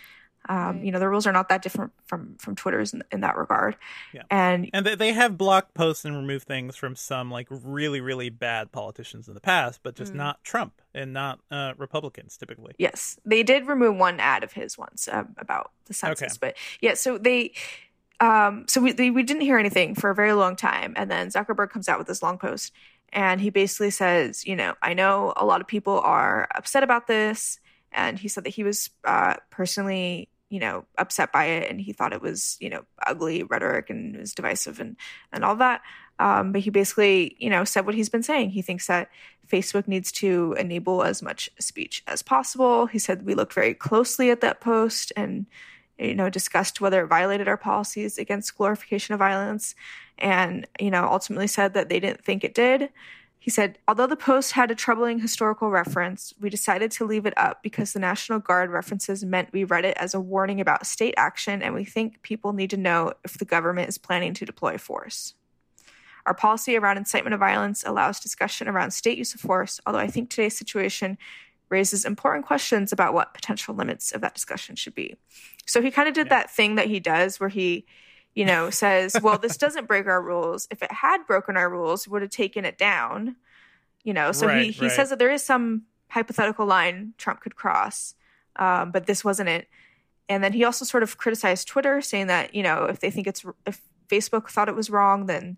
Um. 0.48 0.82
You 0.84 0.92
know, 0.92 0.98
the 0.98 1.08
rules 1.08 1.26
are 1.26 1.32
not 1.32 1.48
that 1.50 1.62
different 1.62 1.92
from 2.06 2.37
from 2.38 2.56
Twitter's 2.56 2.94
in, 2.94 3.02
in 3.12 3.20
that 3.20 3.37
regard. 3.37 3.76
Yeah. 4.12 4.22
And 4.30 4.70
and 4.72 4.87
they 4.87 5.12
have 5.12 5.37
blocked 5.37 5.74
posts 5.74 6.04
and 6.04 6.16
removed 6.16 6.46
things 6.46 6.76
from 6.76 6.96
some 6.96 7.30
like 7.30 7.46
really 7.50 8.00
really 8.00 8.30
bad 8.30 8.72
politicians 8.72 9.28
in 9.28 9.34
the 9.34 9.40
past, 9.40 9.80
but 9.82 9.94
just 9.94 10.12
mm. 10.12 10.16
not 10.16 10.42
Trump 10.44 10.80
and 10.94 11.12
not 11.12 11.40
uh, 11.50 11.74
Republicans 11.76 12.37
typically. 12.37 12.74
Yes, 12.78 13.18
they 13.24 13.42
did 13.42 13.66
remove 13.66 13.96
one 13.96 14.20
ad 14.20 14.44
of 14.44 14.52
his 14.52 14.76
once 14.76 15.08
uh, 15.08 15.24
about 15.37 15.72
the 15.87 15.94
census, 15.94 16.32
okay. 16.32 16.38
but 16.40 16.56
yeah, 16.80 16.94
so 16.94 17.18
they. 17.18 17.52
Um, 18.20 18.64
so 18.66 18.80
we 18.80 18.90
they, 18.90 19.11
we 19.11 19.22
didn't 19.22 19.42
hear 19.42 19.58
anything 19.58 19.94
for 19.94 20.11
a 20.11 20.14
very 20.14 20.32
long 20.32 20.56
time, 20.56 20.92
and 20.96 21.08
then 21.08 21.28
Zuckerberg 21.28 21.70
comes 21.70 21.88
out 21.88 21.98
with 21.98 22.08
this 22.08 22.20
long 22.20 22.37
post, 22.37 22.72
and 23.12 23.40
he 23.40 23.50
basically 23.50 23.90
says, 23.90 24.44
you 24.44 24.56
know, 24.56 24.74
I 24.82 24.94
know 24.94 25.32
a 25.37 25.46
lot 25.46 25.61
of 25.61 25.68
people 25.68 26.00
are 26.00 26.48
upset 26.52 26.82
about 26.82 27.06
this, 27.06 27.61
and 27.92 28.18
he 28.18 28.26
said 28.26 28.42
that 28.42 28.50
he 28.50 28.64
was 28.64 28.90
uh, 29.04 29.34
personally 29.50 30.28
you 30.50 30.61
know, 30.61 30.84
upset 30.96 31.32
by 31.32 31.44
it 31.44 31.70
and 31.70 31.80
he 31.80 31.92
thought 31.92 32.12
it 32.12 32.22
was, 32.22 32.56
you 32.61 32.70
know, 32.70 32.82
ugly 33.06 33.42
rhetoric 33.42 33.90
and 33.90 34.16
was 34.16 34.34
divisive 34.34 34.80
and, 34.80 34.96
and 35.32 35.44
all 35.44 35.56
that. 35.56 35.82
Um, 36.18 36.52
but 36.52 36.62
he 36.62 36.70
basically, 36.70 37.37
you 37.38 37.50
know, 37.50 37.64
said 37.64 37.87
what 37.87 37.94
he's 37.94 38.08
been 38.08 38.22
saying. 38.22 38.50
He 38.50 38.62
thinks 38.62 38.87
that 38.87 39.11
Facebook 39.46 39.87
needs 39.87 40.11
to 40.12 40.54
enable 40.58 41.02
as 41.02 41.22
much 41.22 41.50
speech 41.58 42.02
as 42.06 42.22
possible. 42.22 42.87
He 42.87 42.98
said 42.98 43.24
we 43.24 43.34
looked 43.34 43.52
very 43.52 43.74
closely 43.74 44.30
at 44.30 44.40
that 44.40 44.61
post 44.61 45.12
and, 45.16 45.46
you 45.98 46.14
know, 46.14 46.30
discussed 46.30 46.80
whether 46.80 47.02
it 47.04 47.08
violated 47.08 47.48
our 47.48 47.56
policies 47.56 48.18
against 48.18 48.56
glorification 48.56 49.14
of 49.14 49.18
violence 49.18 49.74
and, 50.18 50.66
you 50.80 50.90
know, 50.90 51.04
ultimately 51.04 51.46
said 51.46 51.74
that 51.74 51.88
they 51.88 52.00
didn't 52.00 52.24
think 52.24 52.42
it 52.42 52.54
did. 52.54 52.90
He 53.40 53.51
said, 53.51 53.79
although 53.87 54.07
the 54.07 54.16
post 54.16 54.53
had 54.53 54.70
a 54.70 54.74
troubling 54.74 55.20
historical 55.20 55.70
reference, 55.70 56.35
we 56.40 56.51
decided 56.51 56.90
to 56.92 57.05
leave 57.05 57.24
it 57.24 57.35
up 57.37 57.62
because 57.62 57.92
the 57.92 58.01
National 58.01 58.40
Guard 58.40 58.70
references 58.70 59.24
meant 59.24 59.53
we 59.53 59.64
read 59.64 59.85
it 59.85 59.96
as 59.96 60.12
a 60.12 60.20
warning 60.20 60.61
about 60.61 60.87
state 60.87 61.14
action, 61.16 61.62
and 61.62 61.74
we 61.74 61.85
think 61.85 62.20
people 62.22 62.53
need 62.53 62.70
to 62.70 62.77
know 62.77 63.12
if 63.24 63.38
the 63.38 63.44
government 63.44 63.88
is 63.88 63.96
planning 63.96 64.35
to 64.35 64.44
deploy 64.44 64.77
force. 64.77 65.35
Our 66.27 66.35
policy 66.35 66.77
around 66.77 66.98
incitement 66.98 67.33
of 67.33 67.40
violence 67.40 67.85
allows 67.87 68.20
discussion 68.20 68.68
around 68.68 68.90
state 68.90 69.16
use 69.16 69.35
of 69.35 69.40
force, 69.40 69.81
although 69.87 69.98
I 69.98 70.09
think 70.09 70.29
today's 70.29 70.59
situation 70.59 71.16
raises 71.70 72.05
important 72.05 72.44
questions 72.44 72.92
about 72.92 73.14
what 73.14 73.35
potential 73.35 73.74
limits 73.74 74.12
of 74.12 74.20
that 74.20 74.35
discussion 74.35 74.74
should 74.74 74.94
be. 74.94 75.16
So 75.66 75.81
he 75.81 75.90
kind 75.90 76.09
of 76.09 76.14
did 76.14 76.27
yeah. 76.27 76.40
that 76.40 76.51
thing 76.51 76.74
that 76.74 76.88
he 76.88 77.01
does 77.01 77.38
where 77.38 77.48
he 77.48 77.87
you 78.38 78.44
know, 78.44 78.70
says, 78.70 79.16
well, 79.20 79.37
this 79.37 79.57
doesn't 79.57 79.88
break 79.88 80.07
our 80.07 80.22
rules. 80.22 80.68
If 80.70 80.81
it 80.81 80.92
had 80.92 81.27
broken 81.27 81.57
our 81.57 81.68
rules, 81.68 82.07
we 82.07 82.12
would 82.12 82.22
have 82.22 82.31
taken 82.31 82.64
it 82.64 82.79
down. 82.79 83.35
You 84.05 84.14
know, 84.14 84.31
so 84.31 84.46
right, 84.46 84.66
he, 84.66 84.70
he 84.70 84.87
right. 84.87 84.92
says 84.94 85.11
that 85.11 85.18
there 85.18 85.33
is 85.33 85.44
some 85.44 85.83
hypothetical 86.09 86.64
line 86.64 87.14
Trump 87.18 87.40
could 87.40 87.57
cross, 87.57 88.14
um, 88.55 88.92
but 88.92 89.07
this 89.07 89.24
wasn't 89.24 89.48
it. 89.48 89.66
And 90.29 90.44
then 90.44 90.53
he 90.53 90.62
also 90.62 90.85
sort 90.85 91.03
of 91.03 91.18
criticized 91.18 91.66
Twitter, 91.66 92.01
saying 92.01 92.29
that, 92.29 92.55
you 92.55 92.62
know, 92.62 92.85
if 92.85 93.01
they 93.01 93.11
think 93.11 93.27
it's, 93.27 93.44
if 93.66 93.81
Facebook 94.09 94.48
thought 94.48 94.68
it 94.68 94.77
was 94.77 94.88
wrong, 94.88 95.27
then 95.27 95.57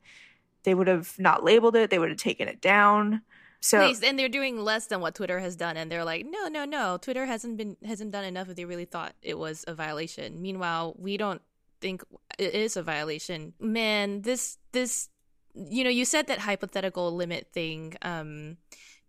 they 0.63 0.73
would 0.73 0.89
have 0.89 1.19
not 1.19 1.45
labeled 1.45 1.77
it, 1.77 1.91
they 1.91 1.99
would 1.99 2.09
have 2.09 2.19
taken 2.19 2.49
it 2.49 2.63
down. 2.63 3.21
So 3.61 3.87
Please, 3.87 4.03
and 4.03 4.19
they're 4.19 4.31
doing 4.31 4.65
less 4.65 4.87
than 4.87 5.03
what 5.03 5.15
Twitter 5.15 5.39
has 5.39 5.55
done, 5.55 5.77
and 5.77 5.93
they're 5.93 6.05
like, 6.05 6.25
no, 6.25 6.49
no, 6.49 6.65
no, 6.65 6.97
Twitter 6.97 7.27
hasn't 7.27 7.59
been 7.59 7.77
hasn't 7.85 8.11
done 8.11 8.25
enough 8.25 8.49
if 8.49 8.57
they 8.57 8.65
really 8.65 8.87
thought 8.87 9.13
it 9.21 9.39
was 9.39 9.67
a 9.69 9.75
violation. 9.75 10.41
Meanwhile, 10.41 10.95
we 10.99 11.19
don't 11.19 11.43
think 11.81 12.03
it 12.39 12.55
is 12.55 12.77
a 12.77 12.83
violation. 12.83 13.55
Man, 13.61 14.23
this 14.23 14.59
this 14.73 15.09
you 15.55 15.85
know, 15.85 15.91
you 15.91 16.05
said 16.05 16.29
that 16.29 16.39
hypothetical 16.39 17.15
limit 17.15 17.49
thing 17.53 17.95
um 18.03 18.57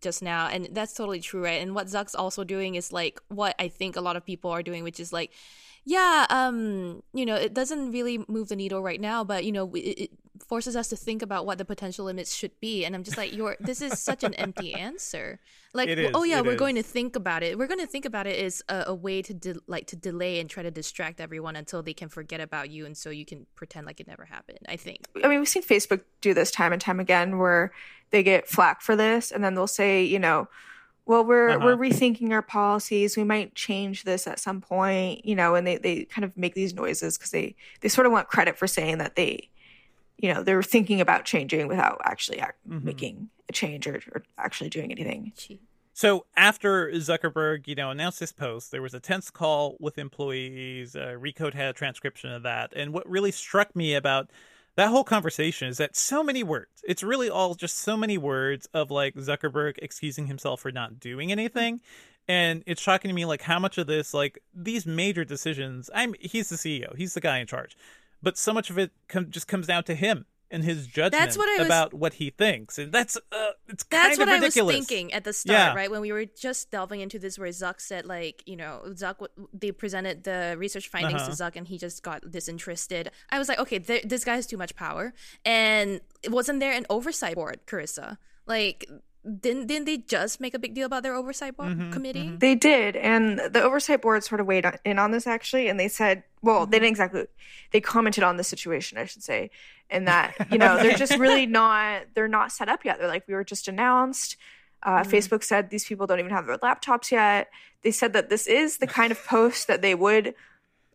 just 0.02 0.24
now 0.24 0.48
and 0.48 0.70
that's 0.72 0.94
totally 0.94 1.22
true, 1.22 1.44
right? 1.44 1.62
And 1.62 1.76
what 1.76 1.88
Zuck's 1.88 2.16
also 2.16 2.44
doing 2.44 2.76
is 2.76 2.92
like 2.92 3.22
what 3.28 3.56
I 3.60 3.68
think 3.68 3.96
a 3.96 4.02
lot 4.02 4.16
of 4.16 4.26
people 4.26 4.52
are 4.52 4.64
doing, 4.64 4.84
which 4.84 5.00
is 5.00 5.14
like 5.14 5.32
yeah, 5.86 6.28
um, 6.30 7.02
you 7.14 7.26
know, 7.26 7.36
it 7.36 7.54
doesn't 7.54 7.92
really 7.92 8.24
move 8.28 8.50
the 8.50 8.56
needle 8.56 8.82
right 8.82 9.02
now, 9.02 9.24
but 9.24 9.46
you 9.46 9.52
know, 9.52 9.74
it, 9.74 9.80
it 9.80 10.12
forces 10.48 10.76
us 10.76 10.88
to 10.90 10.96
think 10.96 11.22
about 11.22 11.46
what 11.46 11.58
the 11.58 11.66
potential 11.66 12.06
limits 12.06 12.36
should 12.36 12.52
be. 12.60 12.86
And 12.86 12.96
I'm 12.96 13.04
just 13.04 13.18
like, 13.18 13.34
you're 13.34 13.58
this 13.60 13.82
is 13.82 14.00
such 14.00 14.24
an 14.24 14.34
empty 14.36 14.74
answer. 14.74 15.40
Like, 15.74 15.90
is, 15.90 16.12
oh 16.14 16.24
yeah, 16.24 16.42
we're 16.42 16.54
is. 16.54 16.60
going 16.60 16.76
to 16.76 16.84
think 16.84 17.16
about 17.16 17.44
it. 17.44 17.58
We're 17.58 17.68
going 17.68 17.80
to 17.80 17.88
think 17.88 18.06
about 18.06 18.28
it 18.28 18.38
as 18.44 18.62
a, 18.70 18.84
a 18.88 18.96
way 18.96 19.22
to 19.24 19.34
de- 19.34 19.62
like 19.68 19.88
to 19.88 19.96
delay 19.96 20.40
and 20.40 20.50
try 20.50 20.62
to 20.62 20.72
distract 20.72 21.20
everyone 21.20 21.56
until 21.56 21.82
they 21.82 21.94
can 21.94 22.10
forget 22.10 22.42
about 22.42 22.70
you, 22.70 22.86
and 22.86 22.96
so 22.96 23.10
you 23.10 23.26
can 23.26 23.48
pretend 23.56 23.88
like 23.88 24.00
it 24.00 24.08
never 24.08 24.26
happened. 24.26 24.60
I 24.68 24.76
think. 24.76 25.06
I 25.24 25.28
mean, 25.28 25.40
we've 25.40 25.48
seen 25.48 25.64
Facebook 25.64 26.02
do 26.20 26.34
this 26.34 26.52
time 26.52 26.74
and 26.74 26.82
time 26.82 27.00
again, 27.00 27.40
where 27.40 27.72
they 28.12 28.22
get 28.22 28.48
flack 28.48 28.82
for 28.82 28.96
this, 28.96 29.32
and 29.32 29.44
then 29.44 29.56
they'll 29.56 29.68
say, 29.68 30.04
you 30.04 30.20
know 30.20 30.48
well 31.06 31.24
we're 31.24 31.50
uh-huh. 31.50 31.66
we're 31.66 31.76
rethinking 31.76 32.32
our 32.32 32.42
policies 32.42 33.18
we 33.18 33.24
might 33.24 33.54
change 33.56 34.04
this 34.04 34.28
at 34.28 34.40
some 34.40 34.62
point 34.62 35.24
you 35.26 35.36
know 35.36 35.56
and 35.56 35.66
they, 35.66 35.78
they 35.78 36.06
kind 36.06 36.26
of 36.26 36.36
make 36.38 36.54
these 36.54 36.74
noises 36.74 37.18
because 37.18 37.32
they 37.32 37.56
they 37.82 37.90
sort 37.90 38.06
of 38.06 38.12
want 38.12 38.28
credit 38.28 38.58
for 38.58 38.68
saying 38.68 38.98
that 38.98 39.16
they 39.16 39.50
you 40.18 40.34
know 40.34 40.44
they're 40.44 40.64
thinking 40.64 41.02
about 41.02 41.26
changing 41.26 41.68
without 41.68 42.00
actually 42.04 42.40
act, 42.40 42.58
mm-hmm. 42.68 42.86
making 42.86 43.30
a 43.50 43.54
change 43.54 43.88
or, 43.88 44.00
or 44.14 44.24
actually 44.38 44.70
doing 44.70 44.92
anything 44.92 45.32
so 45.94 46.26
after 46.36 46.90
Zuckerberg, 46.94 47.68
you 47.68 47.76
know, 47.76 47.92
announced 47.92 48.20
this 48.20 48.32
post, 48.32 48.72
there 48.72 48.82
was 48.82 48.94
a 48.94 49.00
tense 49.00 49.30
call 49.30 49.76
with 49.80 49.98
employees. 49.98 50.96
Uh, 50.96 51.16
Recode 51.20 51.54
had 51.54 51.70
a 51.70 51.74
transcription 51.74 52.32
of 52.32 52.44
that, 52.44 52.74
and 52.76 52.94
what 52.94 53.08
really 53.08 53.32
struck 53.32 53.76
me 53.76 53.94
about 53.94 54.32
that 54.76 54.90
whole 54.90 55.04
conversation 55.04 55.68
is 55.68 55.78
that 55.78 55.96
so 55.96 56.24
many 56.24 56.44
words. 56.44 56.84
It's 56.88 57.04
really 57.04 57.30
all 57.30 57.56
just 57.56 57.78
so 57.78 57.98
many 57.98 58.18
words 58.18 58.68
of 58.74 58.90
like 58.90 59.16
Zuckerberg 59.16 59.78
excusing 59.80 60.28
himself 60.28 60.62
for 60.62 60.72
not 60.72 61.00
doing 61.00 61.32
anything. 61.32 61.82
And 62.28 62.64
it's 62.66 62.82
shocking 62.82 63.10
to 63.10 63.16
me 63.16 63.26
like 63.26 63.42
how 63.42 63.60
much 63.60 63.78
of 63.78 63.88
this, 63.88 64.14
like 64.14 64.40
these 64.54 64.86
major 64.86 65.26
decisions, 65.26 65.90
I'm 65.94 66.16
he's 66.20 66.50
the 66.50 66.56
CEO, 66.56 66.96
he's 66.96 67.14
the 67.14 67.22
guy 67.22 67.40
in 67.40 67.48
charge. 67.48 67.76
But 68.24 68.38
so 68.38 68.54
much 68.54 68.70
of 68.70 68.78
it 68.78 68.92
com- 69.08 69.30
just 69.30 69.48
comes 69.48 69.68
down 69.68 69.84
to 69.86 69.96
him 69.96 70.26
and 70.52 70.64
his 70.64 70.86
judgment 70.88 71.14
That's 71.14 71.38
what 71.38 71.50
I 71.50 71.58
was- 71.60 71.66
about 71.68 71.94
what 71.94 72.14
he 72.16 72.30
thinks. 72.30 72.78
And 72.78 72.92
that's 72.92 73.16
uh, 73.18 73.52
it's 73.70 73.84
kind 73.84 74.10
That's 74.12 74.20
of 74.20 74.28
what 74.28 74.34
ridiculous. 74.34 74.76
I 74.76 74.78
was 74.80 74.88
thinking 74.88 75.14
at 75.14 75.24
the 75.24 75.34
start, 75.34 75.58
Yeah. 75.58 75.74
right? 75.74 75.90
When 75.90 76.02
we 76.02 76.12
were 76.12 76.26
just 76.26 76.70
delving 76.72 77.00
into 77.02 77.18
this, 77.18 77.40
where 77.40 77.50
Zuck 77.50 77.80
said, 77.80 78.06
like, 78.06 78.44
you 78.46 78.56
know, 78.58 78.82
Zuck, 78.90 79.26
they 79.54 79.72
presented 79.72 80.24
the 80.24 80.56
research 80.58 80.90
findings 80.90 81.22
Uh-huh. 81.22 81.32
to 81.32 81.36
Zuck 81.36 81.56
and 81.56 81.68
he 81.68 81.78
just 81.78 82.04
got 82.04 82.30
disinterested. 82.30 83.10
I 83.30 83.40
was 83.40 83.48
like, 83.50 83.60
okay, 83.60 83.80
th- 83.80 84.04
this 84.04 84.24
guy 84.24 84.36
has 84.36 84.46
too 84.46 84.58
much 84.58 84.76
power. 84.76 85.14
And 85.46 86.02
wasn't 86.28 86.60
there 86.60 86.74
an 86.74 86.86
oversight 86.90 87.36
board, 87.36 87.62
Karissa? 87.66 88.18
Like, 88.46 88.90
didn't, 89.40 89.68
didn't 89.68 89.86
they 89.86 89.98
just 89.98 90.42
make 90.42 90.54
a 90.56 90.60
big 90.60 90.74
deal 90.74 90.86
about 90.88 91.04
their 91.04 91.14
oversight 91.16 91.56
board 91.56 91.70
Mm-hmm, 91.78 91.92
committee? 91.92 92.36
They 92.40 92.56
did, 92.56 92.96
and 92.96 93.38
the 93.40 93.62
oversight 93.62 94.02
board 94.02 94.24
sort 94.24 94.42
of 94.42 94.48
weighed 94.48 94.66
on- 94.66 94.78
in 94.84 94.98
on 94.98 95.12
this 95.12 95.28
actually, 95.28 95.68
and 95.68 95.80
they 95.80 95.88
said, 95.88 96.24
well, 96.42 96.66
they 96.66 96.80
didn't 96.80 96.90
exactly. 96.92 97.26
They 97.72 97.82
commented 97.82 98.24
on 98.24 98.38
the 98.38 98.44
situation, 98.44 98.98
I 98.98 99.06
should 99.06 99.22
say, 99.24 99.52
and 99.90 100.08
that 100.08 100.34
you 100.52 100.58
know 100.58 100.78
they're 100.82 100.98
just 100.98 101.18
really 101.20 101.46
not 101.62 102.04
they're 102.16 102.28
not 102.28 102.52
set 102.52 102.68
up 102.68 102.84
yet. 102.84 102.98
They're 102.98 103.08
like 103.08 103.28
we 103.28 103.34
were 103.36 103.44
just 103.44 103.68
announced. 103.68 104.38
Uh, 104.84 105.04
Facebook 105.04 105.44
said 105.44 105.70
these 105.70 105.86
people 105.86 106.08
don't 106.08 106.18
even 106.20 106.32
have 106.32 106.48
their 106.48 106.58
laptops 106.58 107.12
yet. 107.12 107.50
They 107.84 107.92
said 107.92 108.14
that 108.14 108.30
this 108.30 108.48
is 108.48 108.78
the 108.80 108.88
kind 108.88 109.12
of 109.12 109.24
post 109.28 109.68
that 109.68 109.84
they 109.84 109.94
would 109.94 110.34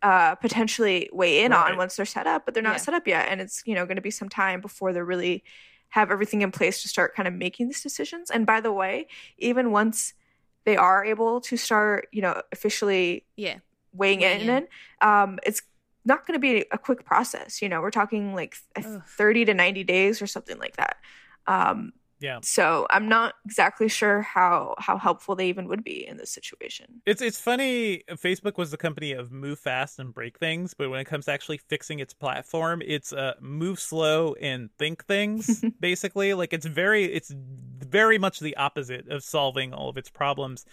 uh, 0.03 0.35
potentially 0.35 1.09
weigh 1.13 1.43
in 1.43 1.51
Right. 1.53 1.71
on 1.71 1.77
once 1.77 1.95
they're 1.95 2.05
set 2.05 2.27
up, 2.27 2.43
but 2.43 2.53
they're 2.53 2.61
not 2.61 2.73
Yeah. 2.73 2.77
set 2.77 2.93
up 2.93 3.07
yet, 3.07 3.27
and 3.29 3.39
it's 3.39 3.63
you 3.65 3.73
know 3.73 3.85
going 3.85 3.95
to 3.95 4.01
be 4.01 4.11
some 4.11 4.27
time 4.27 4.59
before 4.59 4.91
they're 4.91 5.05
really 5.05 5.43
have 5.89 6.11
everything 6.11 6.41
in 6.41 6.51
place 6.51 6.81
to 6.81 6.87
start 6.87 7.15
kind 7.15 7.27
of 7.27 7.33
making 7.33 7.67
these 7.67 7.81
decisions. 7.81 8.29
And 8.29 8.45
by 8.45 8.61
the 8.61 8.71
way, 8.71 9.07
even 9.37 9.71
once 9.71 10.13
they 10.65 10.75
are 10.75 11.03
able 11.05 11.39
to 11.41 11.55
start, 11.57 12.07
you 12.11 12.21
know, 12.21 12.41
officially 12.51 13.25
Yeah. 13.37 13.59
weighing 13.93 14.21
in, 14.21 14.49
in. 14.49 14.67
um, 15.01 15.39
it's 15.43 15.61
not 16.03 16.25
going 16.27 16.35
to 16.35 16.39
be 16.39 16.65
a 16.71 16.77
quick 16.77 17.05
process. 17.05 17.61
You 17.61 17.69
know, 17.69 17.81
we're 17.81 17.91
talking 17.91 18.33
like 18.35 18.55
th- 18.75 18.85
Ugh. 18.87 19.01
30 19.07 19.45
to 19.45 19.53
90 19.53 19.83
days 19.85 20.21
or 20.21 20.27
something 20.27 20.57
like 20.59 20.75
that. 20.77 20.97
Um, 21.47 21.93
Yeah. 22.19 22.39
so 22.41 22.87
I'm 22.89 23.07
not 23.07 23.35
exactly 23.45 23.87
sure 23.87 24.21
how 24.21 24.75
how 24.79 24.97
helpful 24.97 25.35
they 25.35 25.47
even 25.49 25.67
would 25.67 25.83
be 25.83 26.07
in 26.07 26.17
this 26.17 26.31
situation. 26.31 27.01
It's 27.05 27.21
it's 27.21 27.39
funny. 27.39 28.03
Facebook 28.11 28.57
was 28.57 28.71
the 28.71 28.77
company 28.77 29.11
of 29.11 29.31
move 29.31 29.59
fast 29.59 29.99
and 29.99 30.13
break 30.13 30.39
things, 30.39 30.73
but 30.73 30.89
when 30.89 30.99
it 30.99 31.05
comes 31.05 31.25
to 31.25 31.31
actually 31.31 31.57
fixing 31.57 31.99
its 31.99 32.13
platform, 32.13 32.81
it's 32.85 33.13
uh, 33.13 33.33
move 33.39 33.79
slow 33.79 34.33
and 34.41 34.69
think 34.77 35.05
things. 35.05 35.63
basically, 35.79 36.33
like 36.33 36.53
it's 36.53 36.65
very 36.65 37.05
it's 37.05 37.31
very 37.35 38.17
much 38.17 38.39
the 38.39 38.55
opposite 38.57 39.07
of 39.09 39.23
solving 39.23 39.73
all 39.73 39.89
of 39.89 39.97
its 39.97 40.09
problems. 40.09 40.65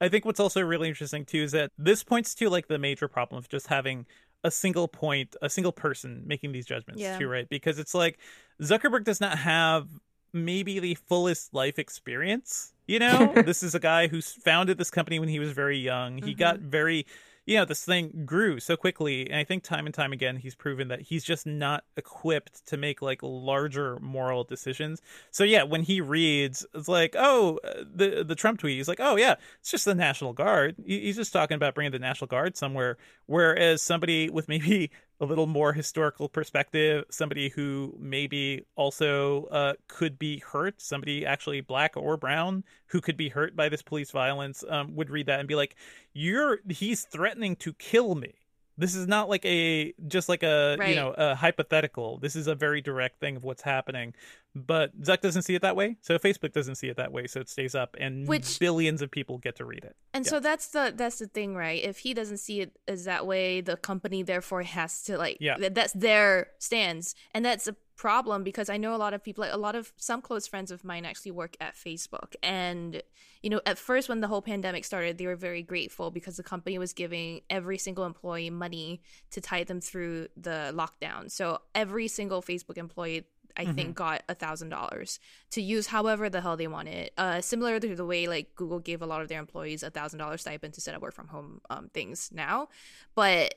I 0.00 0.08
think 0.08 0.24
what's 0.24 0.40
also 0.40 0.60
really 0.60 0.88
interesting 0.88 1.24
too 1.24 1.38
is 1.42 1.52
that 1.52 1.70
this 1.78 2.02
points 2.04 2.34
to 2.36 2.48
like 2.50 2.68
the 2.68 2.78
major 2.78 3.08
problem 3.08 3.38
of 3.38 3.48
just 3.48 3.68
having 3.68 4.06
a 4.42 4.50
single 4.50 4.86
point, 4.88 5.34
a 5.40 5.48
single 5.48 5.72
person 5.72 6.22
making 6.26 6.52
these 6.52 6.66
judgments 6.66 7.00
Yeah. 7.02 7.18
too, 7.18 7.28
right? 7.28 7.48
Because 7.48 7.78
it's 7.78 7.94
like 7.94 8.18
Zuckerberg 8.60 9.04
does 9.04 9.20
not 9.20 9.38
have 9.38 9.88
maybe 10.34 10.78
the 10.80 10.94
fullest 10.94 11.54
life 11.54 11.78
experience. 11.78 12.72
You 12.86 12.98
know, 12.98 13.32
this 13.46 13.62
is 13.62 13.74
a 13.74 13.80
guy 13.80 14.08
who's 14.08 14.32
founded 14.32 14.78
this 14.78 14.90
company 14.90 15.18
when 15.18 15.28
he 15.28 15.38
was 15.38 15.52
very 15.52 15.78
young. 15.78 16.18
He 16.18 16.34
got 16.34 16.58
very, 16.58 17.06
you 17.46 17.56
know, 17.56 17.64
this 17.64 17.84
thing 17.84 18.24
grew 18.26 18.60
so 18.60 18.76
quickly. 18.76 19.30
And 19.30 19.38
I 19.38 19.44
think 19.44 19.62
time 19.62 19.86
and 19.86 19.94
time 19.94 20.12
again, 20.12 20.36
he's 20.36 20.54
proven 20.54 20.88
that 20.88 21.00
he's 21.00 21.24
just 21.24 21.46
not 21.46 21.84
equipped 21.96 22.66
to 22.66 22.76
make 22.76 23.00
like 23.00 23.20
larger 23.22 23.98
moral 24.00 24.44
decisions. 24.44 25.00
So 25.30 25.44
yeah, 25.44 25.62
when 25.62 25.82
he 25.82 26.02
reads, 26.02 26.66
it's 26.74 26.88
like, 26.88 27.14
oh, 27.18 27.58
uh, 27.64 27.84
the 27.94 28.24
the 28.26 28.34
Trump 28.34 28.60
tweet, 28.60 28.76
he's 28.76 28.88
like, 28.88 29.00
oh 29.00 29.16
yeah, 29.16 29.36
it's 29.60 29.70
just 29.70 29.86
the 29.86 29.94
National 29.94 30.34
Guard. 30.34 30.76
He's 30.84 31.16
just 31.16 31.32
talking 31.32 31.54
about 31.54 31.74
bringing 31.74 31.92
the 31.92 31.98
National 31.98 32.28
Guard 32.28 32.56
somewhere. 32.56 32.98
Whereas 33.26 33.80
somebody 33.80 34.28
with 34.28 34.48
maybe 34.48 34.90
a 35.20 35.24
little 35.24 35.46
more 35.46 35.72
historical 35.72 36.28
perspective, 36.28 37.04
somebody 37.10 37.48
who 37.48 37.94
maybe 37.98 38.64
also 38.76 39.44
uh, 39.46 39.74
could 39.88 40.18
be 40.18 40.38
hurt, 40.38 40.80
somebody 40.80 41.24
actually 41.24 41.60
black 41.60 41.96
or 41.96 42.16
brown 42.16 42.64
who 42.86 43.00
could 43.00 43.16
be 43.16 43.28
hurt 43.28 43.54
by 43.54 43.68
this 43.68 43.82
police 43.82 44.10
violence, 44.10 44.64
um, 44.68 44.94
would 44.96 45.10
read 45.10 45.26
that 45.26 45.38
and 45.38 45.48
be 45.48 45.54
like, 45.54 45.76
"You're 46.12 46.60
he's 46.68 47.02
threatening 47.04 47.56
to 47.56 47.72
kill 47.74 48.14
me." 48.14 48.34
This 48.76 48.94
is 48.96 49.06
not 49.06 49.28
like 49.28 49.44
a 49.44 49.94
just 50.08 50.28
like 50.28 50.42
a 50.42 50.76
you 50.90 50.96
know 50.96 51.14
a 51.16 51.34
hypothetical. 51.34 52.18
This 52.18 52.34
is 52.34 52.48
a 52.48 52.54
very 52.54 52.80
direct 52.80 53.20
thing 53.20 53.36
of 53.36 53.44
what's 53.44 53.62
happening. 53.62 54.14
But 54.56 55.00
Zuck 55.00 55.20
doesn't 55.20 55.42
see 55.42 55.56
it 55.56 55.62
that 55.62 55.74
way, 55.74 55.96
so 56.00 56.16
Facebook 56.18 56.52
doesn't 56.52 56.76
see 56.76 56.88
it 56.88 56.96
that 56.96 57.10
way, 57.12 57.26
so 57.26 57.40
it 57.40 57.48
stays 57.48 57.74
up, 57.74 57.96
and 57.98 58.28
Which- 58.28 58.60
billions 58.60 59.02
of 59.02 59.10
people 59.10 59.38
get 59.38 59.56
to 59.56 59.64
read 59.64 59.82
it. 59.84 59.96
And 60.12 60.24
Yeah. 60.24 60.30
so 60.30 60.40
that's 60.40 60.68
the 60.68 60.92
that's 60.96 61.18
the 61.18 61.26
thing, 61.26 61.56
right? 61.56 61.82
If 61.82 61.98
he 61.98 62.14
doesn't 62.14 62.38
see 62.38 62.60
it 62.60 62.76
as 62.86 63.04
that 63.04 63.26
way, 63.26 63.60
the 63.60 63.76
company 63.76 64.22
therefore 64.22 64.62
has 64.62 65.02
to 65.04 65.18
like 65.18 65.38
Yeah. 65.40 65.56
th- 65.56 65.74
that's 65.74 65.92
their 65.92 66.52
stance, 66.58 67.14
and 67.32 67.44
that's 67.44 67.66
a 67.66 67.74
problem 67.96 68.42
because 68.42 68.68
I 68.68 68.76
know 68.76 68.94
a 68.94 68.98
lot 68.98 69.14
of 69.14 69.22
people, 69.22 69.42
like 69.42 69.52
a 69.52 69.56
lot 69.56 69.76
of 69.76 69.92
some 69.96 70.20
close 70.20 70.46
friends 70.48 70.70
of 70.72 70.82
mine, 70.84 71.04
actually 71.04 71.30
work 71.32 71.56
at 71.60 71.74
Facebook, 71.74 72.34
and 72.42 73.02
you 73.42 73.50
know, 73.50 73.60
at 73.66 73.76
first 73.76 74.08
when 74.08 74.20
the 74.20 74.28
whole 74.28 74.40
pandemic 74.40 74.84
started, 74.86 75.18
they 75.18 75.26
were 75.26 75.36
very 75.36 75.62
grateful 75.62 76.10
because 76.10 76.36
the 76.38 76.42
company 76.42 76.78
was 76.78 76.94
giving 76.94 77.42
every 77.50 77.76
single 77.76 78.04
employee 78.06 78.48
money 78.50 79.02
to 79.30 79.38
tide 79.40 79.66
them 79.66 79.82
through 79.82 80.28
the 80.34 80.72
lockdown. 80.74 81.30
So 81.30 81.60
every 81.74 82.08
single 82.08 82.40
Facebook 82.40 82.78
employee 82.78 83.26
I 83.56 83.66
think 83.66 83.94
got 83.94 84.22
a 84.28 84.34
thousand 84.34 84.68
dollars 84.70 85.20
to 85.50 85.62
use 85.62 85.88
however 85.88 86.28
the 86.28 86.40
hell 86.40 86.56
they 86.56 86.66
wanted. 86.66 87.10
Uh, 87.16 87.40
similar 87.40 87.78
to 87.80 87.94
the 87.94 88.04
way 88.04 88.26
like 88.26 88.54
Google 88.54 88.80
gave 88.80 89.02
a 89.02 89.06
lot 89.06 89.20
of 89.22 89.28
their 89.28 89.38
employees 89.38 89.82
a 89.82 89.90
thousand 89.90 90.18
dollar 90.18 90.36
stipend 90.36 90.74
to 90.74 90.80
set 90.80 90.94
up 90.94 91.02
work 91.02 91.14
from 91.14 91.28
home 91.28 91.60
um, 91.70 91.88
things 91.92 92.30
now, 92.32 92.68
but 93.14 93.54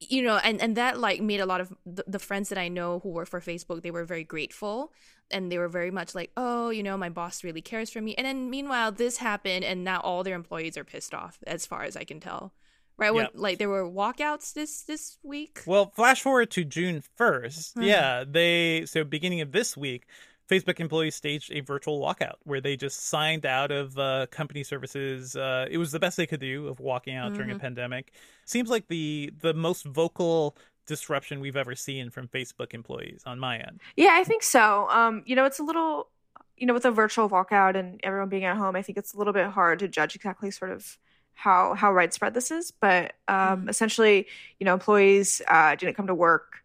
you 0.00 0.22
know, 0.22 0.36
and 0.36 0.60
and 0.60 0.76
that 0.76 0.98
like 0.98 1.20
made 1.20 1.40
a 1.40 1.46
lot 1.46 1.60
of 1.60 1.72
the, 1.84 2.04
the 2.06 2.18
friends 2.18 2.48
that 2.48 2.58
I 2.58 2.68
know 2.68 3.00
who 3.00 3.10
work 3.10 3.28
for 3.28 3.40
Facebook, 3.40 3.82
they 3.82 3.90
were 3.90 4.04
very 4.04 4.24
grateful 4.24 4.92
and 5.30 5.50
they 5.50 5.58
were 5.58 5.68
very 5.68 5.90
much 5.90 6.14
like, 6.14 6.30
oh, 6.36 6.70
you 6.70 6.82
know, 6.82 6.96
my 6.96 7.08
boss 7.08 7.44
really 7.44 7.60
cares 7.60 7.90
for 7.90 8.00
me. 8.00 8.14
And 8.16 8.26
then 8.26 8.50
meanwhile, 8.50 8.92
this 8.92 9.18
happened, 9.18 9.64
and 9.64 9.84
now 9.84 10.00
all 10.00 10.24
their 10.24 10.34
employees 10.34 10.76
are 10.76 10.84
pissed 10.84 11.14
off, 11.14 11.38
as 11.46 11.66
far 11.66 11.84
as 11.84 11.96
I 11.96 12.04
can 12.04 12.18
tell. 12.18 12.52
Right? 13.00 13.12
When, 13.14 13.24
Yep. 13.24 13.32
like 13.34 13.58
there 13.58 13.68
were 13.68 13.84
walkouts 13.88 14.52
this 14.52 14.82
this 14.82 15.16
week. 15.22 15.62
Well, 15.66 15.90
flash 15.96 16.20
forward 16.22 16.50
to 16.52 16.64
June 16.64 17.02
1st. 17.18 17.74
Hmm. 17.74 17.82
Yeah, 17.82 18.24
they 18.28 18.84
so 18.86 19.02
beginning 19.04 19.40
of 19.40 19.52
this 19.52 19.76
week, 19.76 20.06
Facebook 20.48 20.80
employees 20.80 21.14
staged 21.14 21.50
a 21.52 21.60
virtual 21.60 22.00
walkout 22.00 22.34
where 22.44 22.60
they 22.60 22.76
just 22.76 23.06
signed 23.06 23.46
out 23.46 23.70
of 23.70 23.96
uh, 23.98 24.26
company 24.30 24.62
services. 24.64 25.34
Uh, 25.36 25.66
it 25.70 25.78
was 25.78 25.92
the 25.92 25.98
best 26.00 26.16
they 26.16 26.26
could 26.26 26.40
do 26.40 26.68
of 26.68 26.78
walking 26.80 27.14
out 27.16 27.32
during 27.34 27.50
a 27.50 27.54
Mm-hmm. 27.54 27.60
pandemic. 27.62 28.12
Seems 28.44 28.68
like 28.68 28.88
the 28.88 29.32
the 29.40 29.54
most 29.54 29.84
vocal 29.84 30.56
disruption 30.86 31.38
we've 31.40 31.56
ever 31.56 31.74
seen 31.76 32.10
from 32.10 32.26
Facebook 32.26 32.74
employees 32.74 33.22
on 33.24 33.38
my 33.38 33.58
end. 33.58 33.80
Yeah, 33.96 34.10
I 34.12 34.24
think 34.24 34.42
so. 34.42 34.88
Um, 34.90 35.22
you 35.24 35.36
know, 35.36 35.44
it's 35.44 35.60
a 35.60 35.62
little, 35.62 36.08
you 36.56 36.66
know, 36.66 36.74
with 36.74 36.84
a 36.84 36.90
virtual 36.90 37.30
walkout 37.30 37.76
and 37.76 38.00
everyone 38.02 38.28
being 38.28 38.44
at 38.44 38.56
home, 38.56 38.74
I 38.74 38.82
think 38.82 38.98
it's 38.98 39.14
a 39.14 39.16
little 39.18 39.32
bit 39.32 39.46
hard 39.46 39.78
to 39.78 39.88
judge 39.88 40.16
exactly 40.16 40.50
sort 40.50 40.72
of 40.72 40.98
how 41.40 41.72
how 41.72 41.94
widespread 41.94 42.34
this 42.34 42.50
is. 42.50 42.70
But 42.70 43.14
um, 43.26 43.68
essentially, 43.68 44.26
you 44.58 44.66
know, 44.66 44.74
employees 44.74 45.40
uh, 45.48 45.74
didn't 45.74 45.94
come 45.94 46.06
to 46.08 46.14
work. 46.14 46.58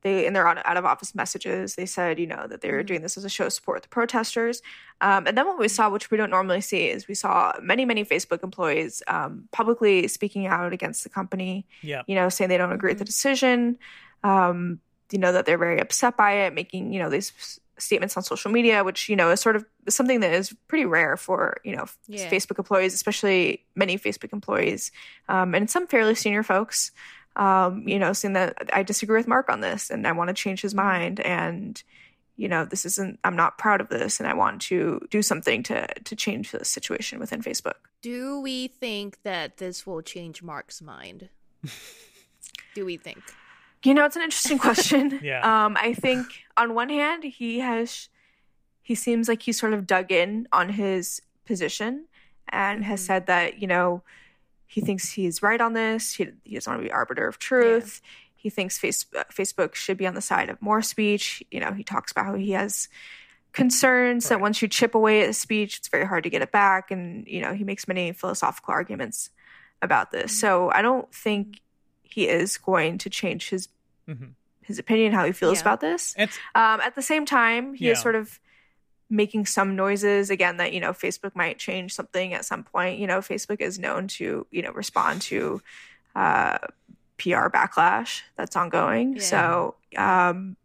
They 0.00 0.26
in 0.26 0.32
their 0.32 0.46
out 0.46 0.76
of 0.76 0.84
office 0.86 1.14
messages, 1.14 1.74
they 1.74 1.84
said, 1.84 2.18
you 2.18 2.26
know, 2.26 2.46
that 2.46 2.62
they 2.62 2.70
were 2.70 2.82
doing 2.82 3.02
this 3.02 3.18
as 3.18 3.24
a 3.24 3.28
show 3.28 3.46
of 3.46 3.52
support 3.52 3.76
with 3.76 3.82
the 3.82 3.88
protesters. 3.90 4.62
Um, 5.02 5.26
and 5.26 5.36
then 5.36 5.46
what 5.46 5.58
we 5.58 5.68
saw, 5.68 5.90
which 5.90 6.10
we 6.10 6.16
don't 6.16 6.30
normally 6.30 6.62
see, 6.62 6.88
is 6.88 7.06
we 7.06 7.14
saw 7.14 7.52
many, 7.60 7.84
many 7.84 8.04
Facebook 8.04 8.42
employees 8.42 9.02
um, 9.08 9.48
publicly 9.50 10.08
speaking 10.08 10.46
out 10.46 10.72
against 10.72 11.02
the 11.02 11.10
company 11.10 11.66
Yeah. 11.82 12.02
you 12.06 12.14
know, 12.14 12.28
saying 12.30 12.48
they 12.48 12.56
don't 12.56 12.72
agree 12.72 12.92
with 12.92 13.00
the 13.00 13.04
decision, 13.04 13.76
um, 14.24 14.80
you 15.10 15.18
know, 15.18 15.32
that 15.32 15.44
they're 15.44 15.58
very 15.58 15.80
upset 15.80 16.16
by 16.16 16.32
it, 16.46 16.54
making, 16.54 16.92
you 16.94 17.00
know, 17.00 17.10
these 17.10 17.60
statements 17.78 18.16
on 18.16 18.22
social 18.22 18.50
media, 18.50 18.84
which, 18.84 19.08
you 19.08 19.16
know, 19.16 19.30
is 19.30 19.40
sort 19.40 19.56
of 19.56 19.64
something 19.88 20.20
that 20.20 20.32
is 20.32 20.54
pretty 20.68 20.84
rare 20.84 21.16
for, 21.16 21.58
you 21.64 21.74
know, 21.76 21.86
Yeah. 22.06 22.28
Facebook 22.30 22.58
employees, 22.58 22.94
especially 22.94 23.64
many 23.74 23.98
Facebook 23.98 24.32
employees, 24.32 24.90
um, 25.28 25.54
and 25.54 25.70
some 25.70 25.86
fairly 25.86 26.14
senior 26.14 26.42
folks, 26.42 26.90
um, 27.36 27.86
you 27.86 27.98
know, 27.98 28.12
saying 28.12 28.34
that 28.34 28.70
I 28.72 28.82
disagree 28.82 29.16
with 29.18 29.28
Mark 29.28 29.48
on 29.48 29.60
this 29.60 29.90
and 29.90 30.06
I 30.06 30.12
want 30.12 30.28
to 30.28 30.34
change 30.34 30.60
his 30.60 30.74
mind. 30.74 31.20
And, 31.20 31.80
you 32.36 32.48
know, 32.48 32.64
this 32.64 32.84
isn't, 32.84 33.18
I'm 33.24 33.36
not 33.36 33.58
proud 33.58 33.80
of 33.80 33.88
this 33.88 34.18
and 34.20 34.28
I 34.28 34.34
want 34.34 34.60
to 34.62 35.06
do 35.10 35.22
something 35.22 35.62
to, 35.64 35.86
to 35.86 36.16
change 36.16 36.50
the 36.50 36.64
situation 36.64 37.18
within 37.20 37.42
Facebook. 37.42 37.74
Do 38.02 38.40
we 38.40 38.68
think 38.68 39.22
that 39.22 39.56
this 39.58 39.86
will 39.86 40.02
change 40.02 40.42
Mark's 40.42 40.80
mind? 40.82 41.28
Do 42.74 42.84
we 42.84 42.96
think? 42.96 43.22
You 43.84 43.94
know, 43.94 44.04
it's 44.04 44.16
an 44.16 44.22
interesting 44.22 44.58
question. 44.68 45.20
Yeah. 45.22 45.40
Um, 45.66 45.76
I 45.80 45.94
think 45.94 46.26
on 46.56 46.74
one 46.74 46.88
hand, 46.88 47.24
he 47.24 47.60
has, 47.60 48.08
he 48.82 48.94
seems 48.94 49.28
like 49.28 49.42
he's 49.42 49.58
sort 49.58 49.72
of 49.72 49.86
dug 49.86 50.10
in 50.12 50.48
on 50.52 50.70
his 50.70 51.22
position 51.44 52.06
and 52.48 52.84
has 52.84 53.00
Mhm. 53.00 53.06
said 53.06 53.26
that, 53.26 53.58
you 53.60 53.66
know, 53.66 54.02
he 54.66 54.80
thinks 54.80 55.10
he's 55.12 55.42
right 55.42 55.60
on 55.60 55.72
this. 55.72 56.14
He, 56.14 56.28
he 56.44 56.54
doesn't 56.54 56.70
want 56.70 56.82
to 56.82 56.86
be 56.86 56.92
arbiter 56.92 57.26
of 57.26 57.38
truth. 57.38 58.00
He 58.04 58.08
he 58.38 58.50
thinks 58.50 58.78
face, 58.78 59.04
uh, 59.16 59.24
Facebook 59.32 59.74
should 59.74 59.96
be 59.96 60.06
on 60.06 60.14
the 60.14 60.20
side 60.20 60.48
of 60.48 60.62
more 60.62 60.80
speech. 60.80 61.42
You 61.50 61.58
know, 61.58 61.72
he 61.72 61.82
talks 61.82 62.12
about 62.12 62.24
how 62.26 62.34
he 62.34 62.52
has 62.52 62.88
concerns 63.52 64.24
right. 64.26 64.36
that 64.36 64.40
once 64.40 64.62
you 64.62 64.68
chip 64.68 64.94
away 64.94 65.22
at 65.22 65.34
speech, 65.34 65.78
it's 65.78 65.88
very 65.88 66.06
hard 66.06 66.22
to 66.22 66.30
get 66.30 66.40
it 66.40 66.52
back. 66.52 66.92
And, 66.92 67.26
you 67.26 67.40
know, 67.42 67.52
he 67.52 67.64
makes 67.64 67.88
many 67.88 68.12
philosophical 68.12 68.72
arguments 68.72 69.30
about 69.82 70.12
this. 70.12 70.30
Mm-hmm. 70.30 70.38
So 70.40 70.70
I 70.70 70.82
don't 70.82 71.12
think 71.12 71.60
he 72.08 72.28
is 72.28 72.56
going 72.56 72.98
to 72.98 73.10
change 73.10 73.50
his 73.50 73.68
mm-hmm. 74.08 74.26
his 74.62 74.78
opinion, 74.78 75.12
how 75.12 75.24
he 75.24 75.32
feels 75.32 75.58
yeah. 75.58 75.62
about 75.62 75.80
this. 75.80 76.14
Um, 76.18 76.80
at 76.80 76.94
the 76.94 77.02
same 77.02 77.26
time, 77.26 77.74
he 77.74 77.86
yeah. 77.86 77.92
is 77.92 78.00
sort 78.00 78.14
of 78.14 78.38
making 79.10 79.46
some 79.46 79.74
noises 79.74 80.28
again 80.28 80.58
that 80.58 80.72
you 80.72 80.80
know 80.80 80.92
Facebook 80.92 81.34
might 81.34 81.58
change 81.58 81.94
something 81.94 82.34
at 82.34 82.44
some 82.44 82.64
point. 82.64 82.98
You 82.98 83.06
know, 83.06 83.18
Facebook 83.18 83.60
is 83.60 83.78
known 83.78 84.08
to 84.08 84.46
you 84.50 84.62
know 84.62 84.72
respond 84.72 85.22
to 85.22 85.62
uh, 86.14 86.58
PR 87.18 87.48
backlash 87.48 88.22
that's 88.36 88.56
ongoing. 88.56 89.16
Yeah. 89.16 89.22
So, 89.22 89.74
um, 89.96 90.56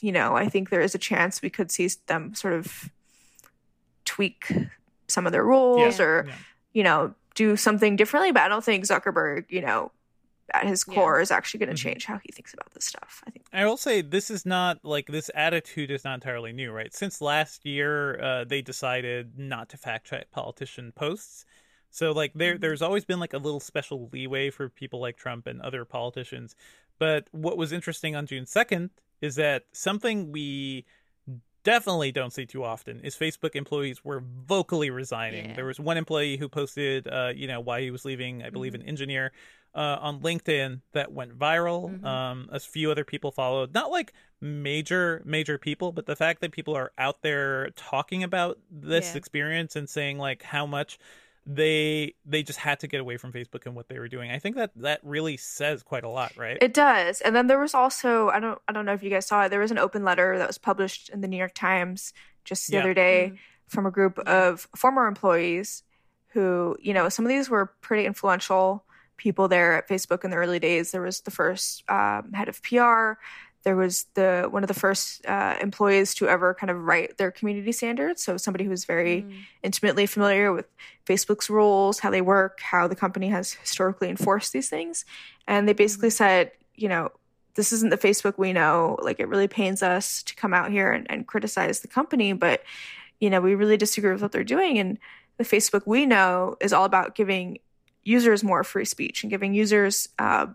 you 0.00 0.12
know, 0.12 0.36
I 0.36 0.48
think 0.48 0.70
there 0.70 0.80
is 0.80 0.94
a 0.94 0.98
chance 0.98 1.42
we 1.42 1.50
could 1.50 1.70
see 1.70 1.88
them 2.06 2.34
sort 2.34 2.54
of 2.54 2.90
tweak 4.04 4.52
some 5.08 5.26
of 5.26 5.32
their 5.32 5.44
rules 5.44 5.98
yeah. 5.98 6.04
or, 6.04 6.24
yeah. 6.28 6.34
you 6.72 6.82
know, 6.82 7.14
do 7.34 7.56
something 7.56 7.96
differently. 7.96 8.32
But 8.32 8.42
I 8.42 8.48
don't 8.48 8.64
think 8.64 8.84
Zuckerberg, 8.84 9.46
you 9.48 9.62
know, 9.62 9.90
at 10.52 10.66
his 10.66 10.84
core 10.84 11.16
yeah. 11.16 11.22
is 11.22 11.30
actually 11.30 11.58
going 11.58 11.74
to 11.74 11.80
mm-hmm. 11.80 11.90
change 11.90 12.04
how 12.04 12.18
he 12.22 12.32
thinks 12.32 12.54
about 12.54 12.72
this 12.74 12.84
stuff. 12.84 13.22
I 13.26 13.30
think. 13.30 13.46
I 13.52 13.64
will 13.66 13.76
say 13.76 14.02
this 14.02 14.30
is 14.30 14.46
not 14.46 14.84
like 14.84 15.06
this 15.06 15.30
attitude 15.34 15.90
is 15.90 16.04
not 16.04 16.14
entirely 16.14 16.52
new, 16.52 16.72
right? 16.72 16.92
Since 16.94 17.20
last 17.20 17.64
year, 17.66 18.20
uh, 18.20 18.44
they 18.44 18.62
decided 18.62 19.38
not 19.38 19.68
to 19.70 19.76
fact 19.76 20.06
check 20.06 20.30
politician 20.30 20.92
posts. 20.94 21.44
So 21.90 22.12
like 22.12 22.32
there, 22.34 22.54
mm-hmm. 22.54 22.60
there's 22.60 22.82
always 22.82 23.04
been 23.04 23.20
like 23.20 23.34
a 23.34 23.38
little 23.38 23.60
special 23.60 24.08
leeway 24.12 24.50
for 24.50 24.68
people 24.68 25.00
like 25.00 25.16
Trump 25.16 25.46
and 25.46 25.60
other 25.60 25.84
politicians. 25.84 26.56
But 26.98 27.28
what 27.32 27.56
was 27.56 27.72
interesting 27.72 28.14
on 28.16 28.26
June 28.26 28.46
second 28.46 28.90
is 29.20 29.36
that 29.36 29.64
something 29.72 30.32
we 30.32 30.84
definitely 31.64 32.12
don't 32.12 32.32
see 32.32 32.46
too 32.46 32.64
often 32.64 33.00
is 33.00 33.14
Facebook 33.14 33.54
employees 33.54 34.04
were 34.04 34.22
vocally 34.46 34.90
resigning. 34.90 35.50
Yeah. 35.50 35.56
There 35.56 35.64
was 35.64 35.78
one 35.78 35.96
employee 35.96 36.36
who 36.36 36.48
posted, 36.48 37.08
uh, 37.08 37.32
you 37.34 37.46
know, 37.46 37.60
why 37.60 37.80
he 37.80 37.90
was 37.90 38.04
leaving. 38.04 38.42
I 38.42 38.50
believe 38.50 38.72
mm-hmm. 38.72 38.82
an 38.82 38.88
engineer 38.88 39.32
uh, 39.74 39.98
on 40.00 40.20
LinkedIn 40.20 40.80
that 40.92 41.12
went 41.12 41.38
viral. 41.38 41.90
Mm-hmm. 41.90 42.04
Um, 42.04 42.48
a 42.52 42.60
few 42.60 42.90
other 42.90 43.04
people 43.04 43.30
followed. 43.30 43.72
Not 43.72 43.90
like 43.90 44.12
major 44.40 45.22
major 45.24 45.58
people, 45.58 45.92
but 45.92 46.06
the 46.06 46.16
fact 46.16 46.40
that 46.40 46.52
people 46.52 46.74
are 46.74 46.92
out 46.98 47.22
there 47.22 47.70
talking 47.76 48.22
about 48.22 48.58
this 48.70 49.12
yeah. 49.12 49.18
experience 49.18 49.76
and 49.76 49.88
saying 49.88 50.18
like 50.18 50.42
how 50.42 50.66
much 50.66 50.98
they 51.44 52.14
they 52.24 52.42
just 52.42 52.58
had 52.58 52.80
to 52.80 52.86
get 52.86 53.00
away 53.00 53.16
from 53.16 53.32
Facebook 53.32 53.66
and 53.66 53.74
what 53.74 53.88
they 53.88 53.98
were 53.98 54.08
doing. 54.08 54.30
I 54.30 54.38
think 54.38 54.56
that 54.56 54.70
that 54.76 55.00
really 55.02 55.36
says 55.36 55.82
quite 55.82 56.04
a 56.04 56.08
lot, 56.08 56.36
right? 56.36 56.58
It 56.60 56.72
does. 56.72 57.20
And 57.20 57.34
then 57.34 57.48
there 57.48 57.58
was 57.58 57.74
also 57.74 58.28
I 58.28 58.38
don't 58.38 58.60
I 58.68 58.72
don't 58.72 58.86
know 58.86 58.92
if 58.92 59.02
you 59.02 59.10
guys 59.10 59.26
saw 59.26 59.44
it. 59.44 59.48
There 59.48 59.60
was 59.60 59.70
an 59.70 59.78
open 59.78 60.04
letter 60.04 60.38
that 60.38 60.46
was 60.46 60.58
published 60.58 61.08
in 61.08 61.20
the 61.20 61.28
New 61.28 61.36
York 61.36 61.54
Times 61.54 62.12
just 62.44 62.68
the 62.68 62.74
yeah. 62.74 62.80
other 62.80 62.94
day 62.94 63.26
mm-hmm. 63.26 63.36
from 63.66 63.86
a 63.86 63.90
group 63.90 64.18
of 64.20 64.68
former 64.76 65.06
employees 65.06 65.82
who, 66.28 66.76
you 66.80 66.94
know, 66.94 67.08
some 67.08 67.24
of 67.24 67.28
these 67.28 67.50
were 67.50 67.66
pretty 67.80 68.06
influential 68.06 68.84
people 69.16 69.48
there 69.48 69.74
at 69.74 69.88
Facebook 69.88 70.24
in 70.24 70.30
the 70.30 70.36
early 70.36 70.58
days. 70.58 70.90
There 70.90 71.02
was 71.02 71.20
the 71.20 71.30
first 71.30 71.84
um, 71.88 72.32
head 72.32 72.48
of 72.48 72.62
PR. 72.62 73.14
There 73.64 73.76
was 73.76 74.06
the 74.14 74.48
one 74.50 74.64
of 74.64 74.68
the 74.68 74.74
first 74.74 75.24
uh, 75.26 75.56
employees 75.60 76.14
to 76.14 76.28
ever 76.28 76.54
kind 76.54 76.70
of 76.70 76.82
write 76.82 77.16
their 77.18 77.30
community 77.30 77.72
standards. 77.72 78.22
So 78.22 78.36
somebody 78.36 78.64
who 78.64 78.70
was 78.70 78.84
very 78.84 79.22
mm. 79.22 79.34
intimately 79.62 80.06
familiar 80.06 80.52
with 80.52 80.66
Facebook's 81.06 81.48
rules, 81.48 82.00
how 82.00 82.10
they 82.10 82.20
work, 82.22 82.60
how 82.60 82.88
the 82.88 82.96
company 82.96 83.28
has 83.28 83.52
historically 83.52 84.08
enforced 84.08 84.52
these 84.52 84.68
things, 84.68 85.04
and 85.46 85.68
they 85.68 85.72
basically 85.72 86.08
mm. 86.08 86.12
said, 86.12 86.52
you 86.74 86.88
know, 86.88 87.10
this 87.54 87.72
isn't 87.72 87.90
the 87.90 87.98
Facebook 87.98 88.38
we 88.38 88.52
know. 88.52 88.98
Like 89.02 89.20
it 89.20 89.28
really 89.28 89.48
pains 89.48 89.82
us 89.82 90.22
to 90.24 90.34
come 90.34 90.54
out 90.54 90.70
here 90.70 90.90
and, 90.90 91.06
and 91.10 91.26
criticize 91.26 91.80
the 91.80 91.88
company, 91.88 92.32
but 92.32 92.62
you 93.20 93.30
know, 93.30 93.40
we 93.40 93.54
really 93.54 93.76
disagree 93.76 94.12
with 94.12 94.20
what 94.20 94.32
they're 94.32 94.42
doing. 94.42 94.78
And 94.78 94.98
the 95.38 95.44
Facebook 95.44 95.82
we 95.86 96.06
know 96.06 96.56
is 96.60 96.72
all 96.72 96.84
about 96.84 97.14
giving 97.14 97.58
users 98.02 98.42
more 98.42 98.64
free 98.64 98.84
speech 98.84 99.22
and 99.22 99.30
giving 99.30 99.54
users 99.54 100.08
uh, 100.18 100.46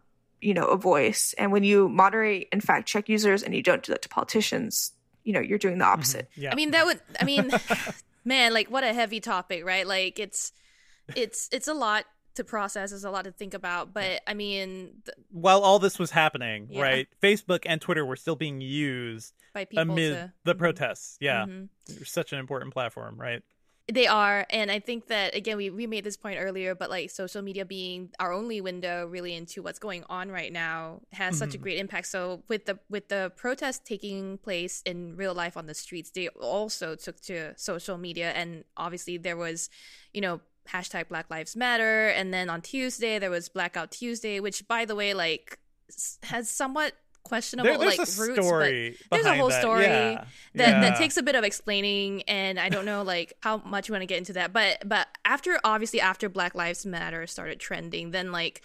you 0.41 0.53
know 0.53 0.65
a 0.65 0.77
voice 0.77 1.33
and 1.37 1.51
when 1.51 1.63
you 1.63 1.89
moderate 1.89 2.47
and 2.51 2.63
fact 2.63 2.87
check 2.87 3.09
users 3.09 3.43
and 3.43 3.55
you 3.55 3.63
don't 3.63 3.83
do 3.83 3.91
that 3.91 4.01
to 4.01 4.09
politicians 4.09 4.91
you 5.23 5.33
know 5.33 5.39
you're 5.39 5.57
doing 5.57 5.77
the 5.77 5.83
mm-hmm. 5.83 5.93
opposite 5.93 6.29
mm-hmm. 6.31 6.43
yeah. 6.43 6.51
i 6.51 6.55
mean 6.55 6.71
that 6.71 6.85
would 6.85 6.99
i 7.19 7.25
mean 7.25 7.51
man 8.25 8.53
like 8.53 8.69
what 8.69 8.83
a 8.83 8.93
heavy 8.93 9.19
topic 9.19 9.65
right 9.65 9.87
like 9.87 10.19
it's 10.19 10.51
it's 11.15 11.49
it's 11.51 11.67
a 11.67 11.73
lot 11.73 12.05
to 12.35 12.43
process 12.43 12.91
there's 12.91 13.03
a 13.03 13.09
lot 13.09 13.23
to 13.23 13.31
think 13.31 13.55
about 13.55 13.93
but 13.93 14.21
i 14.27 14.33
mean 14.33 14.91
th- 15.05 15.17
while 15.31 15.61
all 15.61 15.79
this 15.79 15.97
was 15.97 16.11
happening 16.11 16.67
yeah. 16.69 16.81
right 16.81 17.07
facebook 17.21 17.61
and 17.65 17.81
twitter 17.81 18.05
were 18.05 18.15
still 18.15 18.35
being 18.35 18.61
used 18.61 19.33
by 19.53 19.65
people 19.65 19.81
amid 19.81 20.13
to... 20.13 20.33
the 20.43 20.53
protests 20.53 21.17
yeah 21.19 21.45
mm-hmm. 21.45 22.03
such 22.03 22.33
an 22.33 22.39
important 22.39 22.71
platform 22.71 23.19
right 23.19 23.41
they 23.91 24.05
are, 24.05 24.45
and 24.49 24.69
I 24.69 24.79
think 24.79 25.07
that 25.07 25.33
again, 25.33 25.55
we 25.55 25.69
we 25.69 25.87
made 25.87 26.03
this 26.03 26.17
point 26.17 26.39
earlier, 26.39 26.75
but 26.75 26.89
like 26.89 27.09
social 27.09 27.41
media 27.41 27.63
being 27.63 28.09
our 28.19 28.33
only 28.33 28.59
window 28.59 29.05
really 29.05 29.33
into 29.33 29.61
what's 29.61 29.79
going 29.79 30.03
on 30.09 30.29
right 30.29 30.51
now 30.51 31.01
has 31.13 31.35
mm-hmm. 31.35 31.39
such 31.39 31.49
a 31.49 31.51
mm-hmm. 31.53 31.63
great 31.63 31.77
impact. 31.77 32.07
So 32.07 32.43
with 32.49 32.65
the 32.65 32.79
with 32.89 33.07
the 33.07 33.31
protests 33.37 33.79
taking 33.85 34.39
place 34.39 34.81
in 34.85 35.15
real 35.15 35.33
life 35.33 35.55
on 35.55 35.67
the 35.67 35.73
streets, 35.73 36.11
they 36.11 36.27
also 36.27 36.95
took 36.95 37.21
to 37.21 37.53
social 37.57 37.97
media, 37.97 38.31
and 38.31 38.65
obviously 38.75 39.17
there 39.17 39.37
was, 39.37 39.69
you 40.13 40.19
know, 40.19 40.41
hashtag 40.69 41.07
Black 41.07 41.29
Lives 41.29 41.55
Matter, 41.55 42.09
and 42.09 42.33
then 42.33 42.49
on 42.49 42.61
Tuesday 42.61 43.19
there 43.19 43.31
was 43.31 43.47
Blackout 43.47 43.91
Tuesday, 43.91 44.41
which 44.41 44.67
by 44.67 44.83
the 44.83 44.95
way, 44.95 45.13
like 45.13 45.59
has 46.23 46.49
somewhat 46.49 46.91
questionable 47.27 47.77
there, 47.77 47.87
like 47.87 47.97
roots 47.97 48.15
story 48.15 48.97
but 49.09 49.17
there's 49.17 49.25
a 49.25 49.35
whole 49.35 49.49
that. 49.49 49.61
story 49.61 49.83
yeah. 49.83 50.23
that 50.55 50.69
yeah. 50.69 50.79
that 50.81 50.97
takes 50.97 51.17
a 51.17 51.23
bit 51.23 51.35
of 51.35 51.43
explaining 51.43 52.21
and 52.23 52.59
i 52.59 52.69
don't 52.69 52.85
know 52.85 53.03
like 53.03 53.33
how 53.41 53.57
much 53.65 53.87
you 53.87 53.93
want 53.93 54.01
to 54.01 54.07
get 54.07 54.17
into 54.17 54.33
that 54.33 54.53
but 54.53 54.77
but 54.85 55.07
after 55.25 55.59
obviously 55.63 55.99
after 55.99 56.29
black 56.29 56.55
lives 56.55 56.85
matter 56.85 57.27
started 57.27 57.59
trending 57.59 58.11
then 58.11 58.31
like 58.31 58.61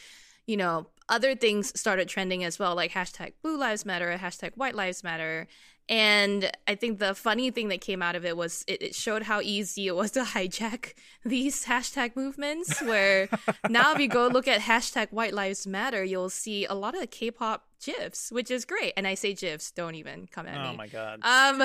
you 0.46 0.56
know 0.56 0.86
other 1.08 1.34
things 1.34 1.78
started 1.78 2.08
trending 2.08 2.44
as 2.44 2.58
well 2.58 2.74
like 2.74 2.92
hashtag 2.92 3.32
blue 3.42 3.58
lives 3.58 3.84
matter 3.84 4.16
hashtag 4.20 4.52
white 4.56 4.74
lives 4.74 5.02
matter 5.02 5.46
and 5.92 6.50
I 6.66 6.74
think 6.74 7.00
the 7.00 7.14
funny 7.14 7.50
thing 7.50 7.68
that 7.68 7.82
came 7.82 8.00
out 8.00 8.16
of 8.16 8.24
it 8.24 8.34
was 8.34 8.64
it, 8.66 8.82
it, 8.82 8.94
showed 8.94 9.24
how 9.24 9.42
easy 9.42 9.88
it 9.88 9.94
was 9.94 10.12
to 10.12 10.22
hijack 10.22 10.94
these 11.24 11.66
hashtag 11.66 12.16
movements. 12.16 12.80
Where 12.80 13.28
now, 13.68 13.92
if 13.92 13.98
you 14.00 14.08
go 14.08 14.26
look 14.28 14.48
at 14.48 14.62
hashtag 14.62 15.12
White 15.12 15.34
Lives 15.34 15.66
Matter, 15.66 16.02
you'll 16.02 16.30
see 16.30 16.64
a 16.64 16.72
lot 16.72 16.96
of 16.96 17.10
K-pop 17.10 17.66
gifs, 17.84 18.32
which 18.32 18.50
is 18.50 18.64
great. 18.64 18.94
And 18.96 19.06
I 19.06 19.12
say 19.12 19.34
gifs, 19.34 19.70
don't 19.70 19.94
even 19.94 20.28
come 20.28 20.46
at 20.46 20.56
oh 20.56 20.62
me. 20.62 20.68
Oh 20.72 20.76
my 20.78 20.86
god. 20.86 21.20
Um, 21.22 21.58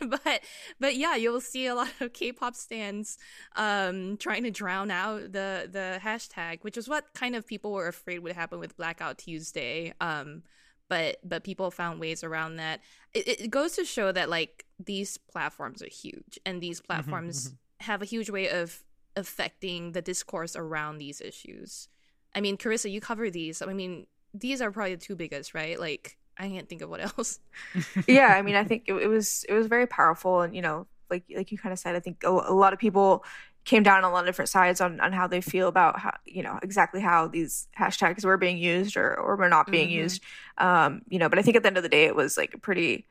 but 0.24 0.40
but 0.80 0.96
yeah, 0.96 1.14
you'll 1.14 1.40
see 1.40 1.66
a 1.66 1.76
lot 1.76 1.88
of 2.00 2.12
K-pop 2.12 2.56
stands 2.56 3.16
um 3.54 4.16
trying 4.16 4.42
to 4.42 4.50
drown 4.50 4.90
out 4.90 5.30
the 5.30 5.68
the 5.70 6.00
hashtag, 6.02 6.64
which 6.64 6.76
is 6.76 6.88
what 6.88 7.14
kind 7.14 7.36
of 7.36 7.46
people 7.46 7.70
were 7.70 7.86
afraid 7.86 8.18
would 8.18 8.32
happen 8.32 8.58
with 8.58 8.76
Blackout 8.76 9.18
Tuesday. 9.18 9.94
Um 10.00 10.42
but 10.88 11.18
but 11.24 11.44
people 11.44 11.70
found 11.70 12.00
ways 12.00 12.24
around 12.24 12.56
that. 12.56 12.80
It, 13.14 13.40
it 13.40 13.50
goes 13.50 13.76
to 13.76 13.84
show 13.84 14.12
that 14.12 14.28
like 14.28 14.64
these 14.78 15.18
platforms 15.18 15.82
are 15.82 15.88
huge, 15.88 16.38
and 16.44 16.60
these 16.60 16.80
mm-hmm, 16.80 16.86
platforms 16.86 17.48
mm-hmm. 17.48 17.86
have 17.86 18.02
a 18.02 18.06
huge 18.06 18.30
way 18.30 18.48
of 18.48 18.82
affecting 19.16 19.92
the 19.92 20.02
discourse 20.02 20.56
around 20.56 20.98
these 20.98 21.20
issues. 21.20 21.88
I 22.34 22.40
mean, 22.40 22.56
Karissa, 22.56 22.90
you 22.90 23.00
cover 23.00 23.30
these. 23.30 23.62
I 23.62 23.66
mean, 23.72 24.06
these 24.34 24.60
are 24.60 24.70
probably 24.70 24.94
the 24.94 25.00
two 25.00 25.16
biggest, 25.16 25.54
right? 25.54 25.78
Like, 25.78 26.16
I 26.38 26.48
can't 26.48 26.68
think 26.68 26.82
of 26.82 26.90
what 26.90 27.00
else. 27.00 27.40
yeah, 28.06 28.28
I 28.28 28.42
mean, 28.42 28.54
I 28.54 28.64
think 28.64 28.84
it, 28.86 28.94
it 28.94 29.08
was 29.08 29.44
it 29.48 29.54
was 29.54 29.66
very 29.66 29.86
powerful, 29.86 30.42
and 30.42 30.54
you 30.54 30.62
know, 30.62 30.86
like 31.10 31.24
like 31.34 31.52
you 31.52 31.58
kind 31.58 31.72
of 31.72 31.78
said, 31.78 31.94
I 31.94 32.00
think 32.00 32.22
a, 32.24 32.30
a 32.30 32.54
lot 32.54 32.72
of 32.72 32.78
people 32.78 33.24
came 33.68 33.82
down 33.82 33.98
on 33.98 34.04
a 34.04 34.10
lot 34.10 34.20
of 34.20 34.26
different 34.26 34.48
sides 34.48 34.80
on, 34.80 34.98
on 34.98 35.12
how 35.12 35.26
they 35.26 35.42
feel 35.42 35.68
about 35.68 35.98
how 35.98 36.16
you 36.24 36.42
know 36.42 36.58
exactly 36.62 37.02
how 37.02 37.28
these 37.28 37.68
hashtags 37.78 38.24
were 38.24 38.38
being 38.38 38.56
used 38.56 38.96
or, 38.96 39.14
or 39.20 39.36
were 39.36 39.50
not 39.50 39.70
being 39.70 39.88
mm-hmm. 39.88 39.98
used 39.98 40.22
um 40.56 41.02
you 41.10 41.18
know 41.18 41.28
but 41.28 41.38
i 41.38 41.42
think 41.42 41.54
at 41.54 41.62
the 41.62 41.66
end 41.66 41.76
of 41.76 41.82
the 41.82 41.88
day 41.90 42.06
it 42.06 42.16
was 42.16 42.38
like 42.38 42.54
a 42.54 42.58
pretty 42.58 43.06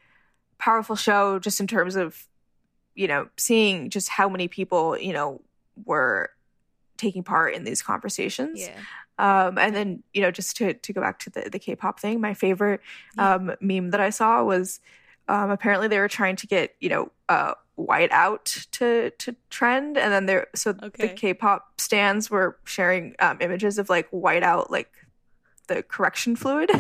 powerful 0.58 0.96
show 0.96 1.38
just 1.38 1.60
in 1.60 1.68
terms 1.68 1.96
of 1.96 2.26
you 2.96 3.08
know 3.08 3.30
seeing 3.38 3.92
just 3.92 4.10
how 4.10 4.28
many 4.28 4.48
people 4.48 4.98
you 4.98 5.14
know 5.14 5.40
were 5.86 6.32
taking 6.98 7.22
part 7.22 7.54
in 7.54 7.64
these 7.64 7.84
conversations 7.84 8.60
yeah. 8.60 8.80
um 9.20 9.60
and 9.60 9.76
then 9.76 10.02
you 10.12 10.24
know 10.24 10.32
just 10.32 10.58
to 10.58 10.74
to 10.74 10.92
go 10.92 11.00
back 11.00 11.20
to 11.20 11.30
the 11.30 11.48
the 11.52 11.60
k-pop 11.60 12.00
thing 12.00 12.20
my 12.20 12.34
favorite 12.34 12.82
yeah. 13.16 13.36
um 13.36 13.52
meme 13.62 13.92
that 13.92 14.02
i 14.02 14.10
saw 14.10 14.44
was 14.44 14.80
um 15.28 15.52
apparently 15.52 15.88
they 15.88 16.00
were 16.00 16.08
trying 16.08 16.36
to 16.36 16.48
get 16.48 16.74
you 16.80 16.90
know 16.90 17.12
uh 17.30 17.54
white 17.78 18.12
out 18.12 18.46
to 18.72 19.12
to 19.12 19.36
trend. 19.50 19.98
And 19.98 20.12
then 20.12 20.26
there 20.26 20.48
so 20.54 20.76
okay. 20.84 21.08
the 21.08 21.14
k-pop 21.14 21.80
stands 21.80 22.30
were 22.30 22.58
sharing 22.66 23.16
um, 23.20 23.38
images 23.40 23.78
of 23.78 23.90
like 23.90 24.08
white 24.10 24.44
out 24.44 24.70
like 24.70 24.92
the 25.68 25.84
correction 25.84 26.36
fluid. 26.36 26.70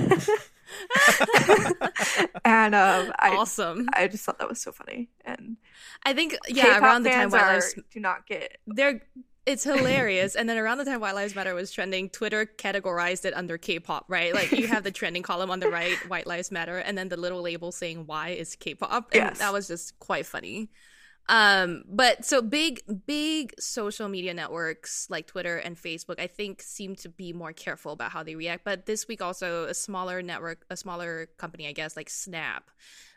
And 2.43 2.75
um 2.75 3.13
I, 3.19 3.37
awesome. 3.37 3.87
I 3.93 4.07
just 4.07 4.25
thought 4.25 4.39
that 4.39 4.49
was 4.49 4.59
so 4.59 4.73
funny. 4.73 5.07
And 5.23 5.55
i 6.03 6.13
think 6.13 6.37
yeah 6.47 6.63
K-pop 6.63 6.81
around 6.81 7.03
the 7.03 7.09
time 7.09 7.29
white 7.29 7.41
lives 7.41 7.73
do 7.91 7.99
not 7.99 8.27
get 8.27 8.57
they're 8.67 9.01
it's 9.47 9.63
hilarious. 9.63 10.35
and 10.35 10.47
then 10.47 10.57
around 10.57 10.77
the 10.77 10.85
time 10.85 10.99
White 10.99 11.15
Lives 11.15 11.33
Matter 11.35 11.55
was 11.55 11.71
trending, 11.71 12.09
Twitter 12.09 12.45
categorized 12.45 13.25
it 13.25 13.33
under 13.33 13.57
K-pop, 13.57 14.05
right? 14.07 14.33
Like 14.33 14.51
you 14.51 14.67
have 14.67 14.83
the 14.83 14.91
trending 14.91 15.23
column 15.23 15.49
on 15.49 15.59
the 15.59 15.69
right, 15.69 15.97
White 16.09 16.27
Lives 16.27 16.51
Matter, 16.51 16.77
and 16.77 16.97
then 16.97 17.09
the 17.09 17.17
little 17.17 17.41
label 17.41 17.71
saying 17.71 18.05
why 18.05 18.29
is 18.29 18.55
K-pop, 18.55 19.09
and 19.13 19.23
Yes. 19.23 19.39
that 19.39 19.53
was 19.53 19.67
just 19.67 19.97
quite 19.99 20.25
funny. 20.25 20.69
Um, 21.29 21.83
but 21.89 22.23
so 22.23 22.41
big, 22.41 22.81
big 23.05 23.53
social 23.59 24.07
media 24.07 24.33
networks 24.33 25.07
like 25.09 25.27
Twitter 25.27 25.57
and 25.57 25.75
Facebook, 25.75 26.21
I 26.21 26.27
think, 26.27 26.61
seem 26.61 26.95
to 26.97 27.09
be 27.09 27.33
more 27.33 27.51
careful 27.51 27.91
about 27.91 28.11
how 28.11 28.23
they 28.23 28.35
react. 28.35 28.63
But 28.63 28.85
this 28.85 29.07
week, 29.09 29.21
also 29.21 29.65
a 29.65 29.73
smaller 29.73 30.21
network, 30.21 30.63
a 30.69 30.77
smaller 30.77 31.27
company, 31.37 31.67
I 31.67 31.73
guess, 31.73 31.97
like 31.97 32.09
Snap, 32.09 32.69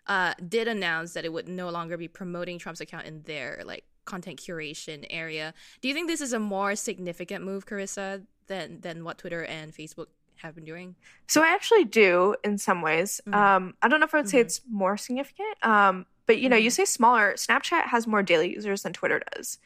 uh, 0.08 0.34
did 0.48 0.66
announce 0.66 1.12
that 1.12 1.24
it 1.24 1.32
would 1.32 1.46
no 1.48 1.70
longer 1.70 1.96
be 1.96 2.08
promoting 2.08 2.58
Trump's 2.58 2.80
account 2.80 3.06
in 3.06 3.22
their 3.22 3.62
like 3.64 3.84
content 4.04 4.40
curation 4.40 5.06
area. 5.10 5.54
Do 5.80 5.88
you 5.88 5.94
think 5.94 6.08
this 6.08 6.20
is 6.20 6.32
a 6.32 6.38
more 6.38 6.74
significant 6.76 7.44
move, 7.44 7.66
Karissa, 7.66 8.22
than 8.46 8.80
than 8.80 9.04
what 9.04 9.18
Twitter 9.18 9.44
and 9.44 9.72
Facebook 9.72 10.06
have 10.36 10.54
been 10.54 10.64
doing? 10.64 10.96
So 11.28 11.42
I 11.42 11.48
actually 11.48 11.84
do 11.84 12.34
in 12.44 12.58
some 12.58 12.82
ways. 12.82 13.20
Mhm. 13.26 13.34
Um, 13.34 13.74
I 13.82 13.88
don't 13.88 14.00
know 14.00 14.06
if 14.06 14.14
I 14.14 14.18
would 14.18 14.28
say 14.28 14.38
Mhm. 14.38 14.42
it's 14.46 14.60
more 14.70 14.96
significant. 14.96 15.64
Um, 15.64 16.06
but 16.26 16.38
you 16.38 16.48
know, 16.48 16.56
you 16.56 16.70
Mhm. 16.70 16.74
say 16.74 16.84
smaller. 16.84 17.34
Snapchat 17.34 17.86
has 17.88 18.06
more 18.06 18.22
daily 18.22 18.52
users 18.54 18.82
than 18.82 18.92
Twitter 18.92 19.20
does. 19.34 19.58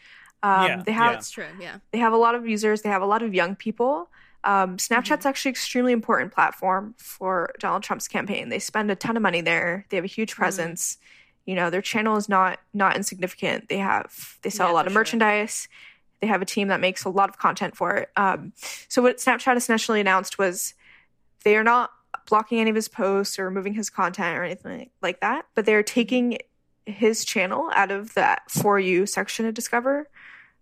Um, 0.43 0.67
Yeah, 0.67 0.83
they 0.85 0.93
have 0.93 1.07
yeah. 1.07 1.13
That's 1.13 1.31
true. 1.31 1.47
Yeah. 1.61 1.79
they 1.93 1.99
have 1.99 2.13
a 2.13 2.17
lot 2.19 2.35
of 2.35 2.47
users. 2.47 2.83
They 2.83 2.91
have 2.91 3.03
a 3.03 3.07
lot 3.07 3.23
of 3.23 3.35
young 3.35 3.57
people. 3.57 4.11
Um, 4.43 4.77
Snapchat's 4.77 5.25
actually 5.25 5.53
extremely 5.53 5.93
important 5.93 6.31
platform 6.33 6.95
for 6.99 7.55
Donald 7.61 7.83
Trump's 7.83 8.09
campaign. 8.09 8.51
They 8.51 8.59
spend 8.59 8.91
a 8.91 8.95
ton 8.95 9.17
of 9.17 9.23
money 9.23 9.41
there. 9.41 9.87
They 9.89 9.97
have 9.97 10.05
a 10.05 10.09
huge 10.09 10.35
presence. 10.35 10.99
You 11.47 11.55
know, 11.55 11.69
their 11.71 11.83
channel 11.83 12.17
is 12.17 12.29
not 12.29 12.59
not 12.73 12.97
insignificant. 12.97 13.69
They 13.69 13.79
have 13.79 14.39
they 14.43 14.51
sell 14.51 14.69
Yeah, 14.69 14.73
a 14.73 14.75
lot 14.75 14.87
of 14.87 14.93
sure. 14.93 15.01
merchandise. 15.01 15.69
They 16.21 16.27
have 16.29 16.41
a 16.41 16.47
team 16.47 16.69
that 16.69 16.81
makes 16.81 17.05
a 17.05 17.11
lot 17.11 17.29
of 17.29 17.39
content 17.39 17.77
for 17.77 17.95
it. 17.97 18.11
Um, 18.17 18.53
so 18.89 19.03
what 19.03 19.19
Snapchat 19.19 19.57
essentially 19.57 20.01
announced 20.01 20.39
was 20.39 20.73
they 21.45 21.57
are 21.57 21.65
not 21.65 21.91
blocking 22.27 22.61
any 22.61 22.71
of 22.71 22.77
his 22.77 22.89
posts 22.89 23.39
or 23.39 23.45
removing 23.45 23.75
his 23.75 23.91
content 23.91 24.39
or 24.39 24.43
anything 24.45 24.89
like 25.03 25.21
that, 25.21 25.45
but 25.55 25.67
they're 25.67 25.83
taking 25.83 26.39
his 26.87 27.25
channel 27.25 27.71
out 27.75 27.91
of 27.91 28.15
that 28.15 28.51
for 28.51 28.79
you 28.81 29.05
section 29.05 29.45
of 29.45 29.53
Discover, 29.53 30.09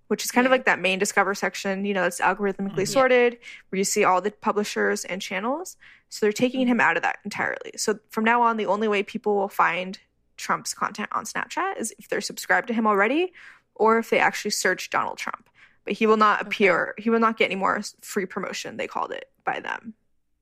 which 0.09 0.25
is 0.25 0.33
kind 0.33 0.47
of 0.47 0.51
like 0.51 0.65
that 0.65 0.81
main 0.81 0.99
Discover 0.99 1.35
section, 1.37 1.85
you 1.85 1.95
know, 1.95 2.05
it's 2.05 2.21
algorithmically 2.21 2.75
Mhm. 2.83 2.89
Sorted 2.89 3.39
where 3.69 3.79
you 3.79 3.85
see 3.85 4.03
all 4.03 4.21
the 4.21 4.31
publishers 4.33 5.05
and 5.05 5.23
channels. 5.23 5.77
So 6.09 6.27
they're 6.27 6.33
taking 6.33 6.67
him 6.67 6.81
out 6.81 6.97
of 6.97 7.03
that 7.05 7.19
entirely. 7.25 7.73
So 7.77 8.01
from 8.11 8.25
now 8.25 8.43
on, 8.43 8.57
the 8.57 8.67
only 8.67 8.89
way 8.89 9.03
people 9.05 9.37
will 9.37 9.49
find 9.49 10.01
Trump's 10.43 10.75
content 10.75 11.09
on 11.13 11.25
Snapchat 11.25 11.79
is 11.79 11.95
if 11.99 12.09
they're 12.09 12.21
subscribed 12.21 12.67
to 12.69 12.75
him 12.75 12.87
already 12.87 13.33
or 13.75 13.99
if 13.99 14.11
they 14.11 14.19
actually 14.19 14.51
search 14.51 14.91
Donald 14.91 15.17
Trump. 15.19 15.49
But 15.85 15.95
he 15.95 16.07
will 16.07 16.17
not 16.17 16.41
Okay. 16.41 16.47
appear, 16.49 16.95
he 16.99 17.09
will 17.11 17.19
not 17.21 17.37
get 17.39 17.47
any 17.47 17.55
more 17.57 17.81
free 18.03 18.27
promotion, 18.27 18.77
they 18.77 18.87
called 18.87 19.11
it 19.13 19.31
by 19.45 19.61
them. 19.61 19.95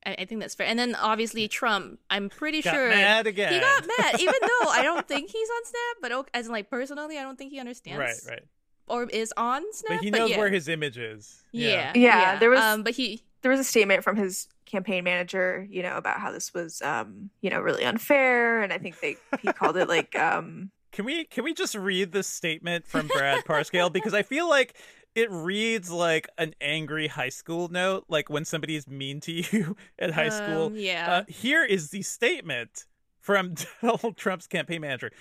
I, 0.04 0.12
I 0.20 0.24
think 0.24 0.40
that's 0.40 0.54
fair. 0.54 0.66
And 0.66 0.78
then 0.78 0.94
obviously 0.94 1.46
Trump, 1.48 1.98
I'm 2.10 2.28
pretty 2.28 2.62
Got 2.62 2.74
sure 2.74 2.88
mad 2.88 3.26
again. 3.26 3.52
he 3.52 3.60
got 3.60 3.84
mad, 3.98 4.20
even 4.20 4.34
though 4.40 4.68
I 4.70 4.82
don't 4.82 5.06
think 5.06 5.30
he's 5.30 5.48
on 5.48 5.64
Snap, 5.64 5.96
but 6.02 6.12
okay, 6.12 6.30
as 6.34 6.46
in 6.46 6.52
like 6.52 6.68
personally, 6.70 7.18
I 7.18 7.22
don't 7.22 7.36
think 7.38 7.52
he 7.52 7.60
understands 7.60 7.98
Right, 7.98 8.32
right. 8.34 8.42
or 8.88 9.04
is 9.04 9.32
on 9.36 9.62
Snap. 9.72 9.98
But 9.98 10.04
he 10.04 10.10
knows 10.10 10.30
yeah. 10.30 10.38
where 10.38 10.50
his 10.50 10.68
image 10.68 10.98
is. 10.98 11.42
yeah 11.52 11.92
yeah, 11.94 12.20
Yeah, 12.32 12.38
there 12.38 12.50
was- 12.50 12.60
Um, 12.60 12.82
but 12.82 12.94
he 12.94 13.22
there 13.42 13.50
was 13.50 13.60
a 13.60 13.64
statement 13.64 14.04
from 14.04 14.16
his 14.16 14.48
campaign 14.66 15.04
manager, 15.04 15.66
you 15.68 15.82
know, 15.82 15.96
about 15.96 16.20
how 16.20 16.30
this 16.30 16.54
was, 16.54 16.80
um, 16.82 17.30
you 17.40 17.50
know, 17.50 17.60
really 17.60 17.84
unfair, 17.84 18.62
and 18.62 18.72
I 18.72 18.78
think 18.78 19.00
they 19.00 19.16
he 19.40 19.52
called 19.52 19.76
it 19.76 19.88
like, 19.88 20.16
um, 20.16 20.70
Can 20.92 21.04
we 21.04 21.24
can 21.24 21.44
we 21.44 21.54
just 21.54 21.74
read 21.74 22.12
this 22.12 22.26
statement 22.26 22.86
from 22.86 23.06
Brad 23.16 23.44
Parscale 23.44 23.92
because 23.92 24.14
I 24.14 24.22
feel 24.22 24.48
like 24.48 24.74
it 25.14 25.30
reads 25.30 25.90
like 25.90 26.28
an 26.38 26.54
angry 26.60 27.06
high 27.06 27.28
school 27.28 27.68
note, 27.68 28.04
like 28.08 28.28
when 28.28 28.44
somebody 28.44 28.76
is 28.76 28.88
mean 28.88 29.20
to 29.20 29.32
you 29.52 29.76
at 29.98 30.12
high 30.12 30.28
school. 30.28 30.66
Um, 30.66 30.76
yeah. 30.76 31.12
Uh, 31.12 31.24
here 31.28 31.64
is 31.64 31.90
the 31.90 32.02
statement 32.02 32.86
from 33.20 33.54
Donald 33.82 34.16
Trump's 34.16 34.46
campaign 34.46 34.80
manager. 34.80 35.12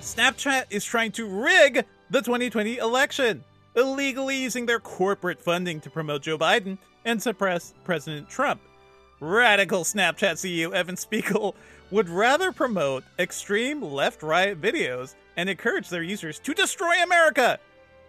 Snapchat 0.00 0.66
is 0.70 0.84
trying 0.84 1.12
to 1.12 1.26
rig 1.26 1.84
the 2.10 2.20
2020 2.20 2.76
election, 2.76 3.42
illegally 3.74 4.36
using 4.36 4.66
their 4.66 4.78
corporate 4.78 5.40
funding 5.40 5.80
to 5.80 5.90
promote 5.90 6.22
Joe 6.22 6.38
Biden 6.38 6.78
and 7.06 7.22
suppress 7.22 7.72
President 7.84 8.28
Trump. 8.28 8.60
Radical 9.20 9.84
Snapchat 9.84 10.34
CEO 10.34 10.74
Evan 10.74 10.96
Spiegel 10.96 11.56
would 11.90 12.10
rather 12.10 12.52
promote 12.52 13.04
extreme 13.18 13.80
left 13.80 14.22
right 14.22 14.60
videos 14.60 15.14
and 15.38 15.48
encourage 15.48 15.88
their 15.88 16.02
users 16.02 16.38
to 16.40 16.52
destroy 16.52 17.02
America 17.02 17.58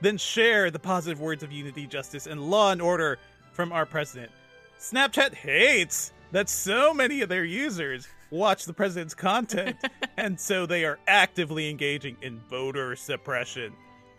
than 0.02 0.18
share 0.18 0.70
the 0.70 0.80
positive 0.80 1.22
words 1.22 1.44
of 1.44 1.52
unity, 1.52 1.88
justice, 1.88 2.28
and 2.28 2.50
law 2.50 2.72
and 2.72 2.82
order 2.82 3.20
from 3.54 3.72
our 3.72 3.86
president. 3.86 4.32
Snapchat 4.80 5.34
hates 5.34 6.12
that 6.32 6.50
so 6.50 6.94
many 6.94 7.22
of 7.22 7.30
their 7.30 7.46
users 7.46 8.08
watch 8.30 8.66
the 8.66 8.74
president's 8.74 9.16
content, 9.16 9.78
and 10.18 10.40
so 10.40 10.66
they 10.66 10.86
are 10.86 11.00
actively 11.08 11.70
engaging 11.70 12.18
in 12.22 12.40
voter 12.50 12.96
suppression. 12.96 13.74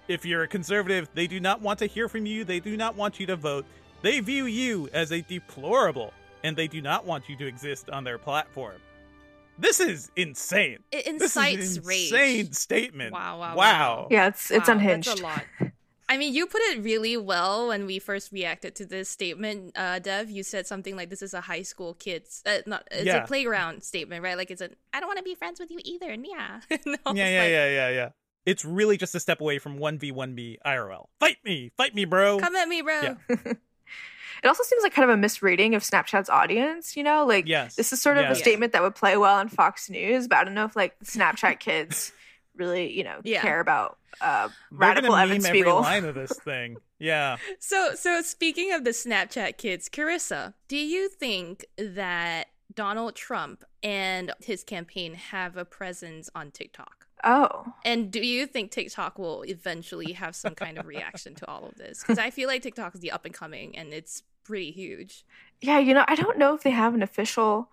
If 0.09 0.25
you're 0.25 0.45
a 0.45 0.49
conservative, 0.49 1.09
they 1.15 1.27
do 1.27 1.39
not 1.39 1.61
want 1.61 1.79
to 1.81 1.87
hear 1.87 2.09
from 2.09 2.25
you, 2.25 2.45
they 2.45 2.61
do 2.61 2.77
not 2.77 2.97
want 2.97 3.21
you 3.21 3.27
to 3.27 3.37
vote. 3.37 3.67
They 4.03 4.21
view 4.21 4.47
you 4.47 4.89
as 4.93 5.11
a 5.13 5.21
deplorable, 5.23 6.13
and 6.45 6.57
they 6.57 6.69
do 6.69 6.81
not 6.81 7.05
want 7.05 7.29
you 7.29 7.37
to 7.37 7.47
exist 7.47 7.91
on 7.91 8.05
their 8.05 8.19
platform. 8.19 8.77
This 9.59 9.81
is 9.81 10.11
insane. 10.15 10.79
it 10.93 11.05
This 11.19 11.37
incites 11.37 11.59
is 11.59 11.77
an 11.79 11.85
rage. 11.85 12.13
insane 12.13 12.53
statement. 12.53 13.13
Wow, 13.13 13.41
wow, 13.41 13.57
wow. 13.57 13.57
wow. 13.57 14.09
yeah, 14.11 14.29
it's 14.29 14.51
it's 14.53 14.69
Wow, 14.69 14.75
unhinged. 14.75 15.09
That's 15.09 15.19
a 15.21 15.23
lot. 15.23 15.45
I 16.11 16.17
mean, 16.17 16.33
you 16.33 16.47
put 16.47 16.63
it 16.63 16.83
really 16.83 17.17
well 17.19 17.69
when 17.69 17.85
we 17.85 17.99
first 17.99 18.33
reacted 18.33 18.75
to 18.77 18.87
this 18.87 19.11
statement, 19.11 19.73
uh, 19.77 19.99
Dev. 19.99 20.31
You 20.31 20.43
said 20.45 20.67
something 20.67 20.97
like, 20.97 21.11
"This 21.11 21.21
is 21.23 21.35
a 21.35 21.41
high 21.43 21.63
school 21.63 21.93
kids, 21.95 22.43
uh, 22.47 22.59
not 22.67 22.87
it's 22.91 23.05
Yeah. 23.05 23.25
a 23.25 23.27
playground 23.27 23.83
statement, 23.83 24.23
right? 24.23 24.37
Like 24.37 24.51
it's 24.53 24.63
a, 24.63 24.71
I 24.95 25.01
don't 25.01 25.09
want 25.09 25.19
to 25.19 25.25
be 25.25 25.35
friends 25.35 25.59
with 25.61 25.71
you 25.73 25.81
either." 25.85 26.11
And 26.11 26.25
yeah, 26.27 26.61
And 26.71 26.81
Yeah, 27.15 27.29
yeah, 27.29 27.43
like, 27.43 27.51
yeah, 27.51 27.69
yeah, 27.69 27.89
yeah. 27.91 28.09
It's 28.47 28.65
really 28.65 28.97
just 28.97 29.15
a 29.17 29.21
step 29.21 29.41
away 29.43 29.59
from 29.59 29.77
1v1b 29.79 30.59
IRL. 30.65 31.07
Fight 31.21 31.39
me, 31.45 31.73
fight 31.77 31.95
me, 31.95 32.07
bro. 32.07 32.39
Come 32.39 32.55
at 32.57 32.69
me, 32.69 32.81
bro. 32.81 33.03
Yeah. 33.03 33.53
It 34.43 34.47
also 34.47 34.63
seems 34.65 34.83
like 34.83 34.93
kind 34.95 35.09
of 35.11 35.15
a 35.15 35.21
misreading 35.21 35.75
of 35.75 35.83
Snapchat's 35.83 36.29
audience, 36.31 36.97
you 36.97 37.03
know? 37.03 37.25
Like 37.27 37.47
Yes. 37.47 37.75
this 37.77 37.93
is 37.93 38.01
sort 38.01 38.19
of 38.19 38.25
Yeah. 38.25 38.33
a 38.33 38.35
statement 38.35 38.73
that 38.73 38.83
would 38.83 38.95
play 38.95 39.17
well 39.17 39.37
on 39.37 39.49
Fox 39.49 39.89
News, 39.91 40.29
but 40.29 40.39
I 40.39 40.45
don't 40.45 40.55
know 40.55 40.65
if 40.65 40.77
like 40.77 40.99
Snapchat 41.01 41.59
kids 41.61 42.13
really, 42.57 42.93
you 42.93 43.05
know, 43.05 43.21
Yeah. 43.25 43.41
care 43.43 43.61
about 43.61 43.99
uh 44.21 44.49
radical 44.71 45.11
gonna 45.11 45.23
Evan 45.23 45.37
meme 45.39 45.47
every 45.47 45.61
Spiegel. 45.61 45.81
line 45.81 46.05
of 46.05 46.15
this 46.15 46.33
thing. 46.33 46.77
Yeah. 47.01 47.37
So, 47.61 47.95
so 47.95 48.23
speaking 48.23 48.73
of 48.73 48.83
the 48.83 48.91
Snapchat 48.91 49.57
kids, 49.57 49.89
Karissa, 49.89 50.55
do 50.67 50.77
you 50.77 51.09
think 51.09 51.65
that 51.77 52.49
Donald 52.75 53.15
Trump 53.15 53.63
and 53.85 54.33
his 54.41 54.65
campaign 54.65 55.15
have 55.15 55.57
a 55.57 55.65
presence 55.65 56.29
on 56.35 56.51
TikTok? 56.51 56.98
Oh. 57.25 57.65
And 57.85 58.11
do 58.11 58.21
you 58.21 58.47
think 58.47 58.71
TikTok 58.71 59.19
will 59.19 59.43
eventually 59.43 60.13
have 60.13 60.35
some 60.37 60.55
kind 60.55 60.79
of 60.79 60.87
reaction 60.87 61.35
to 61.37 61.49
all 61.49 61.67
of 61.67 61.75
this? 61.77 62.01
Because 62.01 62.19
I 62.19 62.31
feel 62.31 62.49
like 62.49 62.63
TikTok 62.63 62.95
is 62.95 63.01
the 63.01 63.11
up 63.11 63.25
and 63.25 63.35
coming, 63.35 63.77
and 63.77 63.93
it's 63.93 64.23
pretty 64.45 64.71
huge. 64.71 65.25
Yeah, 65.61 65.79
you 65.79 65.95
know, 65.95 66.05
I 66.07 66.15
don't 66.15 66.39
know 66.39 66.55
if 66.55 66.63
they 66.63 66.71
have 66.71 66.95
an 66.95 67.03
official 67.03 67.69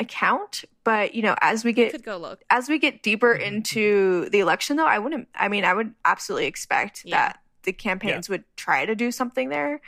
account, 0.00 0.64
but 0.82 1.14
you 1.14 1.22
know, 1.22 1.34
as 1.40 1.64
we 1.64 1.72
get 1.72 1.92
could 1.92 2.02
go 2.04 2.16
look. 2.16 2.42
as 2.50 2.68
we 2.68 2.78
get 2.78 3.02
deeper 3.02 3.32
into 3.32 4.28
the 4.30 4.40
election 4.40 4.76
though, 4.76 4.86
I 4.86 4.98
wouldn't 4.98 5.28
I 5.34 5.48
mean, 5.48 5.64
I 5.64 5.72
would 5.74 5.94
absolutely 6.04 6.46
expect 6.46 7.02
Yeah. 7.04 7.16
that 7.28 7.40
the 7.62 7.72
campaigns 7.72 8.28
would 8.28 8.42
try 8.56 8.86
to 8.86 8.94
do 8.96 9.10
something 9.12 9.50
there. 9.50 9.80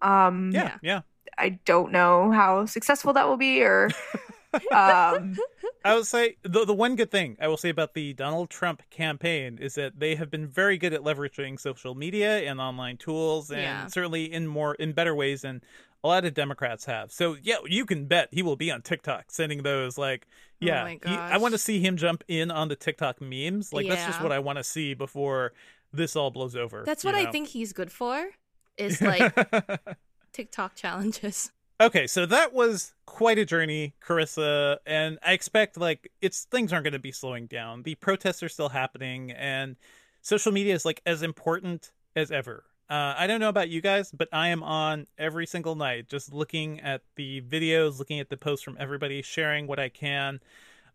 Um 0.00 0.50
Yeah, 0.52 0.76
yeah. 0.82 1.00
I 1.36 1.50
don't 1.64 1.92
know 1.92 2.30
how 2.32 2.64
successful 2.66 3.12
that 3.12 3.28
will 3.28 3.36
be 3.36 3.62
or 3.62 3.90
um 4.72 5.36
I 5.84 5.94
will 5.94 6.04
say 6.04 6.36
the 6.42 6.64
the 6.64 6.74
one 6.74 6.96
good 6.96 7.10
thing 7.10 7.36
I 7.40 7.48
will 7.48 7.56
say 7.56 7.68
about 7.70 7.94
the 7.94 8.12
Donald 8.12 8.50
Trump 8.50 8.82
campaign 8.90 9.58
is 9.60 9.74
that 9.76 9.98
they 9.98 10.14
have 10.14 10.30
been 10.30 10.46
very 10.46 10.76
good 10.78 10.92
at 10.92 11.00
leveraging 11.00 11.58
social 11.58 11.94
media 11.94 12.38
and 12.48 12.60
online 12.60 12.96
tools, 12.98 13.50
and 13.50 13.60
Yeah. 13.62 13.86
certainly 13.86 14.30
in 14.32 14.46
more 14.46 14.74
in 14.74 14.92
better 14.92 15.14
ways 15.14 15.42
than 15.42 15.62
a 16.04 16.08
lot 16.08 16.24
of 16.24 16.34
Democrats 16.34 16.84
have. 16.86 17.12
So 17.12 17.36
yeah, 17.42 17.56
you 17.66 17.84
can 17.86 18.06
bet 18.06 18.28
he 18.32 18.42
will 18.42 18.56
be 18.56 18.70
on 18.70 18.82
TikTok 18.82 19.26
sending 19.30 19.62
those 19.62 19.96
like 19.98 20.26
Oh 20.62 20.66
yeah. 20.66 20.82
my 20.84 20.98
he- 21.04 21.14
I 21.16 21.38
want 21.38 21.52
to 21.52 21.58
see 21.58 21.80
him 21.80 21.96
jump 21.96 22.24
in 22.28 22.50
on 22.50 22.68
the 22.68 22.76
TikTok 22.76 23.20
memes. 23.20 23.72
Like 23.72 23.88
that's 23.88 24.04
just 24.06 24.22
what 24.22 24.32
I 24.32 24.38
want 24.38 24.58
to 24.58 24.64
see 24.64 24.94
before 24.94 25.52
this 25.92 26.14
all 26.16 26.30
blows 26.30 26.54
over. 26.56 26.82
That's 26.86 27.04
what 27.04 27.14
I 27.14 27.30
think 27.30 27.48
he's 27.48 27.72
good 27.72 27.90
for. 27.90 28.28
Is 28.76 29.00
like 29.02 29.34
TikTok 30.32 30.74
challenges. 30.76 31.52
Okay, 31.80 32.06
so 32.06 32.26
that 32.26 32.52
was 32.52 32.92
quite 33.06 33.38
a 33.38 33.46
journey, 33.46 33.94
Karissa, 34.06 34.76
and 34.84 35.18
I 35.24 35.32
expect 35.32 35.78
like 35.78 36.12
it's 36.20 36.44
things 36.44 36.74
aren't 36.74 36.84
going 36.84 36.92
to 36.92 36.98
be 36.98 37.10
slowing 37.10 37.46
down. 37.46 37.84
The 37.84 37.94
protests 37.94 38.42
are 38.42 38.50
still 38.50 38.68
happening, 38.68 39.30
and 39.30 39.76
social 40.20 40.52
media 40.52 40.74
is 40.74 40.84
like 40.84 41.00
as 41.06 41.22
important 41.22 41.90
as 42.14 42.30
ever. 42.30 42.64
Uh, 42.90 43.14
I 43.16 43.26
don't 43.26 43.40
know 43.40 43.48
about 43.48 43.70
you 43.70 43.80
guys, 43.80 44.10
but 44.10 44.28
I 44.30 44.48
am 44.48 44.62
on 44.62 45.06
every 45.16 45.46
single 45.46 45.74
night, 45.74 46.06
just 46.10 46.34
looking 46.34 46.80
at 46.80 47.00
the 47.16 47.40
videos, 47.40 47.98
looking 47.98 48.20
at 48.20 48.28
the 48.28 48.36
posts 48.36 48.62
from 48.62 48.76
everybody, 48.78 49.22
sharing 49.22 49.66
what 49.66 49.78
I 49.78 49.88
can. 49.88 50.40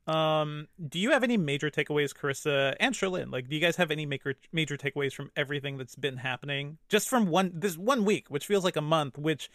Um, 0.05 0.67
do 0.88 0.99
you 0.99 1.11
have 1.11 1.23
any 1.23 1.36
major 1.36 1.71
takeaways, 1.71 2.13
Karissa 2.13 2.75
and 2.79 2.93
Cherlynn? 2.93 3.31
Like, 3.31 3.49
do 3.49 3.55
you 3.55 3.61
guys 3.61 3.77
have 3.77 3.89
any 3.89 4.05
major 4.05 4.36
major 4.51 4.77
takeaways 4.77 5.13
from 5.13 5.31
everything 5.36 5.77
that's 5.77 5.95
been 5.95 6.17
happening 6.17 6.77
just 6.89 7.09
from 7.09 7.25
one 7.25 7.53
this 7.55 7.75
one 7.75 8.05
week, 8.05 8.27
which 8.29 8.45
feels 8.45 8.63
like 8.63 8.75
a 8.75 8.81
month, 8.81 9.17
which 9.17 9.49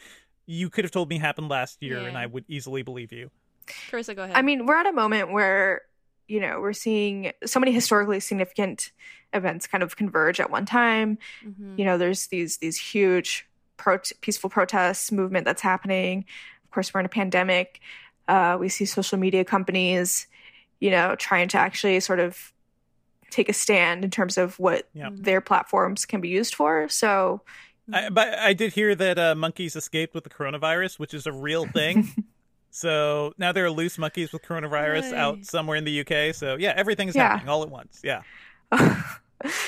you 0.51 0.69
could 0.69 0.85
have 0.85 0.91
told 0.91 1.09
me 1.09 1.19
happened 1.19 1.49
last 1.49 1.81
year, 1.81 2.01
Yeah. 2.01 2.09
and 2.09 2.19
I 2.19 2.27
would 2.27 2.45
easily 2.49 2.83
believe 2.83 3.13
you. 3.13 3.31
Karissa, 3.89 4.17
go 4.17 4.25
ahead. 4.25 4.37
I 4.37 4.43
mean, 4.43 4.67
we're 4.67 4.77
at 4.77 4.87
a 4.87 4.93
moment 4.93 5.31
where, 5.31 5.83
you 6.27 6.41
know, 6.41 6.61
we're 6.61 6.73
seeing 6.73 7.31
so 7.47 7.61
many 7.61 7.71
historically 7.71 8.19
significant 8.19 8.91
events 9.33 9.69
kind 9.69 9.85
of 9.85 9.95
converge 9.95 10.41
at 10.41 10.51
one 10.51 10.67
time. 10.67 11.19
Mhm. 11.45 11.79
You 11.79 11.85
know, 11.85 11.99
there's 11.99 12.27
these 12.27 12.57
these 12.57 12.79
huge 12.81 13.47
pro- 13.77 14.01
peaceful 14.23 14.51
protests 14.51 15.13
movement 15.13 15.45
that's 15.45 15.63
happening. 15.63 16.25
Of 16.65 16.71
course, 16.73 16.93
we're 16.93 17.01
in 17.01 17.07
a 17.07 17.11
pandemic. 17.11 17.81
Uh, 18.27 18.57
we 18.59 18.69
see 18.69 18.85
social 18.87 19.19
media 19.19 19.45
companies, 19.45 20.27
you 20.81 20.91
know, 20.91 21.15
trying 21.15 21.47
to 21.49 21.59
actually 21.59 22.01
sort 22.01 22.19
of 22.19 22.53
take 23.31 23.49
a 23.49 23.53
stand 23.53 24.05
in 24.05 24.11
terms 24.11 24.37
of 24.37 24.59
what 24.59 24.89
Yeah. 24.95 25.11
their 25.13 25.41
platforms 25.41 26.05
can 26.07 26.21
be 26.21 26.29
used 26.29 26.57
for. 26.57 26.89
So, 26.89 27.43
I, 27.93 28.09
but 28.11 28.39
I 28.39 28.53
did 28.53 28.73
hear 28.73 28.95
that 28.95 29.19
uh, 29.19 29.35
monkeys 29.35 29.77
escaped 29.77 30.15
with 30.15 30.25
the 30.25 30.31
coronavirus, 30.31 30.99
which 30.99 31.15
is 31.15 31.27
a 31.27 31.33
real 31.33 31.67
thing. 31.67 32.09
so 32.71 33.35
now 33.39 33.53
there 33.53 33.65
are 33.65 33.71
loose 33.71 33.99
monkeys 33.99 34.33
with 34.33 34.43
coronavirus 34.43 35.13
Right. 35.13 35.15
out 35.15 35.45
somewhere 35.45 35.77
in 35.77 35.85
the 35.85 36.01
UK. 36.01 36.35
So 36.35 36.57
yeah, 36.57 36.73
everything 36.77 37.09
is 37.09 37.17
Yeah. 37.17 37.29
happening 37.29 37.49
all 37.49 37.63
at 37.63 37.71
once. 37.71 38.01
Yeah. 38.05 38.23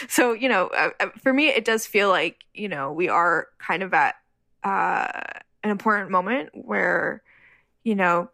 so 0.08 0.32
you 0.32 0.48
know 0.48 0.66
uh, 0.68 0.90
uh, 1.00 1.06
for 1.22 1.32
me 1.32 1.48
it 1.48 1.64
does 1.64 1.86
feel 1.86 2.08
like 2.10 2.44
you 2.52 2.68
know 2.68 2.92
we 2.92 3.08
are 3.08 3.48
kind 3.58 3.82
of 3.82 3.94
at 3.94 4.16
uh, 4.62 5.08
an 5.64 5.70
important 5.70 6.10
moment 6.10 6.50
where 6.52 7.22
you 7.82 7.94
know 7.94 8.30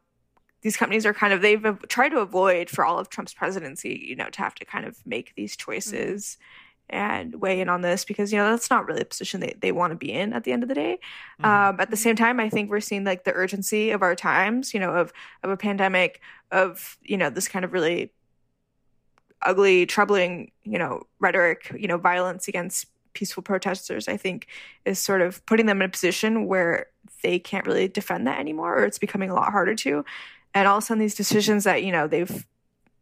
these 0.62 0.76
companies 0.76 1.06
are 1.06 1.14
kind 1.14 1.32
of 1.32 1.40
they've 1.40 1.64
tried 1.88 2.08
to 2.08 2.18
avoid 2.18 2.68
for 2.68 2.84
all 2.84 2.98
of 2.98 3.08
trump's 3.08 3.32
presidency 3.32 4.04
you 4.08 4.16
know 4.16 4.28
to 4.30 4.38
have 4.42 4.54
to 4.56 4.64
kind 4.64 4.84
of 4.84 4.98
make 5.06 5.32
these 5.36 5.56
choices 5.56 6.36
and 6.90 7.34
weigh 7.40 7.60
in 7.60 7.68
on 7.68 7.80
this 7.82 8.04
because 8.04 8.32
you 8.32 8.38
know 8.38 8.50
that's 8.50 8.70
not 8.70 8.86
really 8.86 9.02
a 9.02 9.04
position 9.04 9.40
they, 9.40 9.54
they 9.60 9.72
want 9.72 9.90
to 9.90 9.96
be 9.96 10.12
in 10.12 10.32
at 10.32 10.44
the 10.44 10.52
end 10.52 10.62
of 10.62 10.68
the 10.68 10.74
day 10.74 10.98
Mhm. 11.40 11.44
um, 11.46 11.80
at 11.80 11.90
the 11.90 11.96
same 11.96 12.16
time 12.16 12.40
i 12.40 12.48
think 12.48 12.70
we're 12.70 12.80
seeing 12.80 13.04
like 13.04 13.24
the 13.24 13.32
urgency 13.32 13.90
of 13.90 14.02
our 14.02 14.14
times 14.14 14.72
you 14.74 14.80
know 14.80 14.94
of 14.94 15.12
of 15.42 15.50
a 15.50 15.56
pandemic 15.56 16.20
of 16.50 16.96
you 17.02 17.16
know 17.16 17.30
this 17.30 17.48
kind 17.48 17.64
of 17.64 17.72
really 17.72 18.10
ugly 19.42 19.86
troubling 19.86 20.50
you 20.64 20.78
know 20.78 21.02
rhetoric 21.20 21.70
you 21.78 21.86
know 21.86 21.96
violence 21.98 22.48
against 22.48 22.86
peaceful 23.12 23.42
protesters 23.42 24.08
i 24.08 24.16
think 24.16 24.46
is 24.84 24.98
sort 24.98 25.20
of 25.20 25.44
putting 25.46 25.66
them 25.66 25.80
in 25.82 25.86
a 25.86 25.90
position 25.90 26.46
where 26.46 26.86
they 27.22 27.38
can't 27.38 27.66
really 27.66 27.88
defend 27.88 28.26
that 28.26 28.38
anymore 28.38 28.78
or 28.78 28.84
it's 28.84 28.98
becoming 28.98 29.30
a 29.30 29.34
lot 29.34 29.50
harder 29.52 29.74
to 29.74 30.04
and 30.54 30.66
all 30.66 30.78
of 30.78 30.82
a 30.84 30.86
sudden 30.86 31.00
these 31.00 31.14
decisions 31.14 31.64
that 31.64 31.82
you 31.82 31.92
know 31.92 32.06
they've 32.06 32.46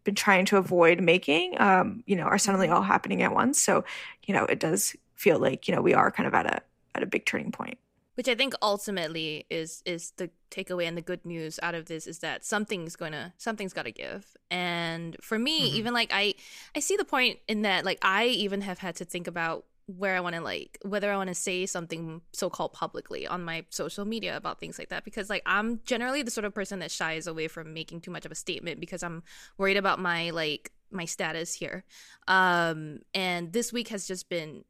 been 0.06 0.14
trying 0.14 0.46
to 0.46 0.56
avoid 0.56 1.00
making 1.00 1.60
um 1.60 2.02
you 2.06 2.16
know 2.16 2.22
are 2.24 2.38
suddenly 2.38 2.68
all 2.68 2.82
happening 2.82 3.20
at 3.22 3.34
once 3.34 3.60
so 3.60 3.84
you 4.26 4.32
know 4.32 4.44
it 4.44 4.58
does 4.58 4.96
feel 5.14 5.38
like 5.38 5.68
you 5.68 5.74
know 5.74 5.82
we 5.82 5.92
are 5.92 6.10
kind 6.10 6.26
of 6.26 6.32
at 6.34 6.46
a 6.46 6.62
at 6.94 7.02
a 7.02 7.06
big 7.06 7.26
turning 7.26 7.52
point 7.52 7.76
which 8.14 8.28
I 8.28 8.34
think 8.34 8.54
ultimately 8.62 9.44
is 9.50 9.82
is 9.84 10.12
the 10.16 10.30
takeaway 10.50 10.88
and 10.88 10.96
the 10.96 11.02
good 11.02 11.26
news 11.26 11.60
out 11.62 11.74
of 11.74 11.84
this 11.84 12.06
is 12.06 12.20
that 12.20 12.46
something's 12.46 12.96
gonna 12.96 13.34
something's 13.36 13.74
gotta 13.74 13.90
give. 13.90 14.24
And 14.50 15.18
for 15.20 15.38
me, 15.38 15.70
Mhm. 15.70 15.74
even 15.74 15.92
like 15.92 16.10
I 16.14 16.34
I 16.74 16.80
see 16.80 16.96
the 16.96 17.04
point 17.04 17.40
in 17.46 17.60
that 17.62 17.84
like 17.84 17.98
I 18.00 18.24
even 18.28 18.62
have 18.62 18.78
had 18.78 18.96
to 18.96 19.04
think 19.04 19.26
about 19.26 19.66
where 19.86 20.16
I 20.16 20.20
want 20.20 20.34
to 20.34 20.40
like 20.40 20.78
whether 20.82 21.12
I 21.12 21.16
want 21.16 21.28
to 21.28 21.34
say 21.34 21.64
something 21.64 22.20
so 22.32 22.50
called 22.50 22.72
publicly 22.72 23.26
on 23.26 23.44
my 23.44 23.64
social 23.70 24.04
media 24.04 24.36
about 24.36 24.58
things 24.58 24.78
like 24.78 24.88
that 24.88 25.04
because 25.04 25.30
like 25.30 25.42
I'm 25.46 25.80
generally 25.84 26.22
the 26.22 26.30
sort 26.30 26.44
of 26.44 26.54
person 26.54 26.80
that 26.80 26.90
shies 26.90 27.26
away 27.28 27.46
from 27.46 27.72
making 27.72 28.00
too 28.00 28.10
much 28.10 28.26
of 28.26 28.32
a 28.32 28.34
statement 28.34 28.80
because 28.80 29.04
I'm 29.04 29.22
worried 29.58 29.76
about 29.76 30.00
my 30.00 30.30
like 30.30 30.72
my 30.90 31.04
status 31.04 31.54
here. 31.54 31.84
Um 32.26 33.00
and 33.14 33.52
this 33.52 33.72
week 33.72 33.88
has 33.88 34.08
just 34.08 34.28
been 34.28 34.64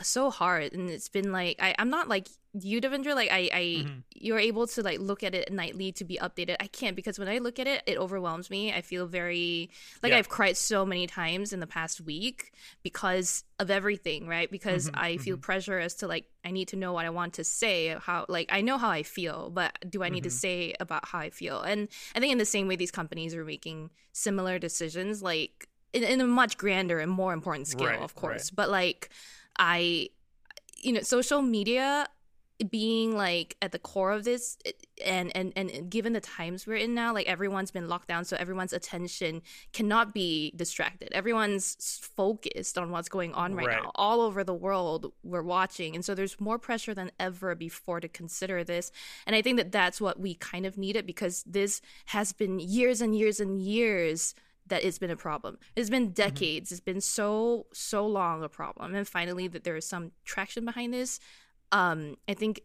so 0.00 0.30
hard 0.30 0.72
and 0.72 0.88
it's 0.90 1.08
been 1.08 1.32
like 1.32 1.56
I, 1.60 1.74
i'm 1.78 1.90
not 1.90 2.08
like 2.08 2.28
you 2.60 2.80
devindra 2.80 3.14
like 3.16 3.30
i 3.32 3.50
i 3.52 3.60
Mhm. 3.84 4.02
you're 4.14 4.38
able 4.38 4.66
to 4.68 4.82
like 4.82 5.00
look 5.00 5.22
at 5.24 5.34
it 5.34 5.52
nightly 5.52 5.90
to 5.92 6.04
be 6.04 6.16
updated 6.18 6.56
i 6.60 6.66
can't 6.68 6.94
because 6.96 7.18
when 7.18 7.28
i 7.28 7.38
look 7.38 7.58
at 7.58 7.66
it 7.66 7.82
it 7.86 7.98
overwhelms 7.98 8.48
me 8.48 8.72
i 8.72 8.80
feel 8.80 9.06
very 9.06 9.70
like 10.02 10.12
Yeah. 10.12 10.18
i've 10.18 10.28
cried 10.28 10.56
so 10.56 10.86
many 10.86 11.06
times 11.06 11.52
in 11.52 11.60
the 11.60 11.66
past 11.66 12.00
week 12.00 12.52
because 12.82 13.44
of 13.58 13.70
everything 13.70 14.26
right 14.28 14.50
because 14.50 14.88
Mhm, 14.90 14.98
i 14.98 15.16
feel 15.18 15.36
pressure 15.36 15.78
as 15.78 15.94
to 15.96 16.06
like 16.06 16.26
i 16.44 16.50
need 16.52 16.68
to 16.68 16.76
know 16.76 16.92
what 16.92 17.04
i 17.04 17.10
want 17.10 17.34
to 17.34 17.44
say 17.44 17.96
how 18.00 18.24
like 18.28 18.48
i 18.52 18.60
know 18.60 18.78
how 18.78 18.90
i 18.90 19.02
feel 19.02 19.50
but 19.50 19.76
do 19.90 20.02
i 20.04 20.08
need 20.08 20.22
to 20.22 20.28
Mhm. 20.30 20.40
say 20.44 20.74
about 20.80 21.06
how 21.08 21.18
i 21.18 21.30
feel 21.30 21.60
and 21.62 21.88
i 22.14 22.20
think 22.20 22.32
in 22.32 22.38
the 22.38 22.44
same 22.46 22.68
way 22.68 22.76
these 22.76 22.92
companies 22.92 23.34
are 23.34 23.44
making 23.44 23.90
similar 24.12 24.58
decisions 24.58 25.22
like 25.22 25.68
in, 25.92 26.04
in 26.04 26.20
a 26.20 26.26
much 26.26 26.56
grander 26.58 26.98
and 27.00 27.10
more 27.10 27.32
important 27.32 27.66
scale 27.66 27.88
Right, 27.88 28.00
of 28.00 28.14
course 28.14 28.50
right. 28.50 28.56
but 28.56 28.68
like 28.70 29.10
I, 29.58 30.10
you 30.80 30.92
know, 30.92 31.00
social 31.00 31.42
media 31.42 32.06
being 32.70 33.16
like 33.16 33.56
at 33.62 33.70
the 33.70 33.78
core 33.78 34.10
of 34.10 34.24
this 34.24 34.58
eh, 34.66 34.72
and, 35.04 35.30
and 35.36 35.52
and 35.54 35.88
given 35.88 36.12
the 36.12 36.20
times 36.20 36.66
we're 36.66 36.74
in 36.74 36.92
now 36.92 37.14
like 37.14 37.28
everyone's 37.28 37.70
been 37.70 37.88
locked 37.88 38.08
down 38.08 38.24
so 38.24 38.36
everyone's 38.36 38.72
attention 38.72 39.42
cannot 39.72 40.12
be 40.12 40.52
distracted 40.56 41.08
everyone's 41.12 42.00
focused 42.02 42.76
on 42.76 42.90
what's 42.90 43.08
going 43.08 43.32
on 43.34 43.54
right, 43.54 43.68
Right. 43.68 43.82
now 43.84 43.92
all 43.94 44.20
over 44.20 44.42
the 44.42 44.54
world 44.54 45.12
we're 45.22 45.42
watching 45.42 45.94
and 45.94 46.04
so 46.04 46.16
there's 46.16 46.40
more 46.40 46.58
pressure 46.58 46.94
than 46.94 47.12
ever 47.20 47.54
before 47.54 48.00
to 48.00 48.08
consider 48.08 48.64
this 48.64 48.90
and 49.24 49.36
i 49.36 49.40
think 49.40 49.56
that 49.56 49.70
that's 49.70 50.00
what 50.00 50.18
we 50.18 50.34
kind 50.34 50.66
of 50.66 50.76
needed 50.76 51.06
because 51.06 51.44
this 51.44 51.80
has 52.06 52.32
been 52.32 52.58
years 52.58 53.00
and 53.00 53.16
years 53.16 53.38
and 53.38 53.60
years 53.60 54.34
that 54.68 54.84
it's 54.84 54.98
been 54.98 55.10
a 55.10 55.16
problem. 55.16 55.58
It's 55.76 55.90
been 55.90 56.10
decades. 56.10 56.70
It's 56.72 56.80
been 56.80 57.00
so 57.00 57.66
so 57.72 58.06
long 58.06 58.42
a 58.42 58.48
problem, 58.48 58.94
and 58.94 59.06
finally 59.06 59.48
that 59.48 59.64
there 59.64 59.76
is 59.76 59.86
some 59.86 60.12
traction 60.24 60.64
behind 60.64 60.94
this. 60.94 61.20
Um, 61.72 62.16
I 62.28 62.34
think 62.34 62.60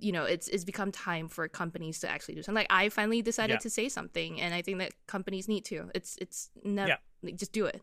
you 0.00 0.12
know 0.12 0.24
it's 0.24 0.48
it's 0.48 0.64
become 0.64 0.92
time 0.92 1.28
for 1.28 1.46
companies 1.48 1.98
to 2.00 2.08
actually 2.08 2.34
do 2.36 2.42
something. 2.42 2.60
Like 2.62 2.66
I 2.70 2.88
finally 2.88 3.22
decided 3.22 3.54
Yeah. 3.54 3.58
to 3.58 3.70
say 3.70 3.88
something, 3.88 4.40
and 4.40 4.54
I 4.54 4.62
think 4.62 4.78
that 4.78 4.92
companies 5.06 5.48
need 5.48 5.64
to. 5.66 5.90
It's 5.94 6.16
it's 6.20 6.50
never 6.64 6.88
Yeah. 6.88 6.96
like, 7.22 7.36
just 7.36 7.52
do 7.52 7.66
it. 7.66 7.82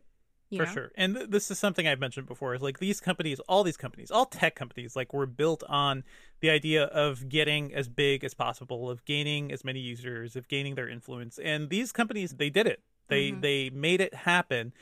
You 0.52 0.60
for 0.60 0.66
know? 0.68 0.74
sure 0.74 0.92
and 0.96 1.16
th- 1.16 1.30
this 1.32 1.50
is 1.50 1.58
something 1.58 1.88
i've 1.88 2.00
mentioned 2.00 2.28
before 2.28 2.54
is 2.54 2.62
like 2.62 2.78
these 2.78 3.02
companies 3.02 3.40
all 3.50 3.64
these 3.64 3.78
companies 3.78 4.12
all 4.12 4.28
tech 4.28 4.56
companies 4.56 4.96
like 4.96 5.12
were 5.12 5.26
built 5.26 5.64
on 5.68 6.04
the 6.40 6.52
idea 6.52 6.84
of 6.84 7.28
getting 7.30 7.74
as 7.74 7.90
big 7.90 8.24
as 8.24 8.36
possible 8.36 8.88
of 8.88 9.04
gaining 9.06 9.52
as 9.52 9.64
many 9.66 9.80
users 9.80 10.36
of 10.36 10.48
gaining 10.48 10.76
their 10.76 10.88
influence 10.88 11.40
and 11.40 11.72
these 11.72 11.92
companies 11.92 12.34
they 12.34 12.52
did 12.52 12.68
it 12.68 12.84
they 13.08 13.32
Mhm. 13.32 13.42
they 13.42 13.70
made 13.70 14.02
it 14.02 14.14
happen. 14.14 14.74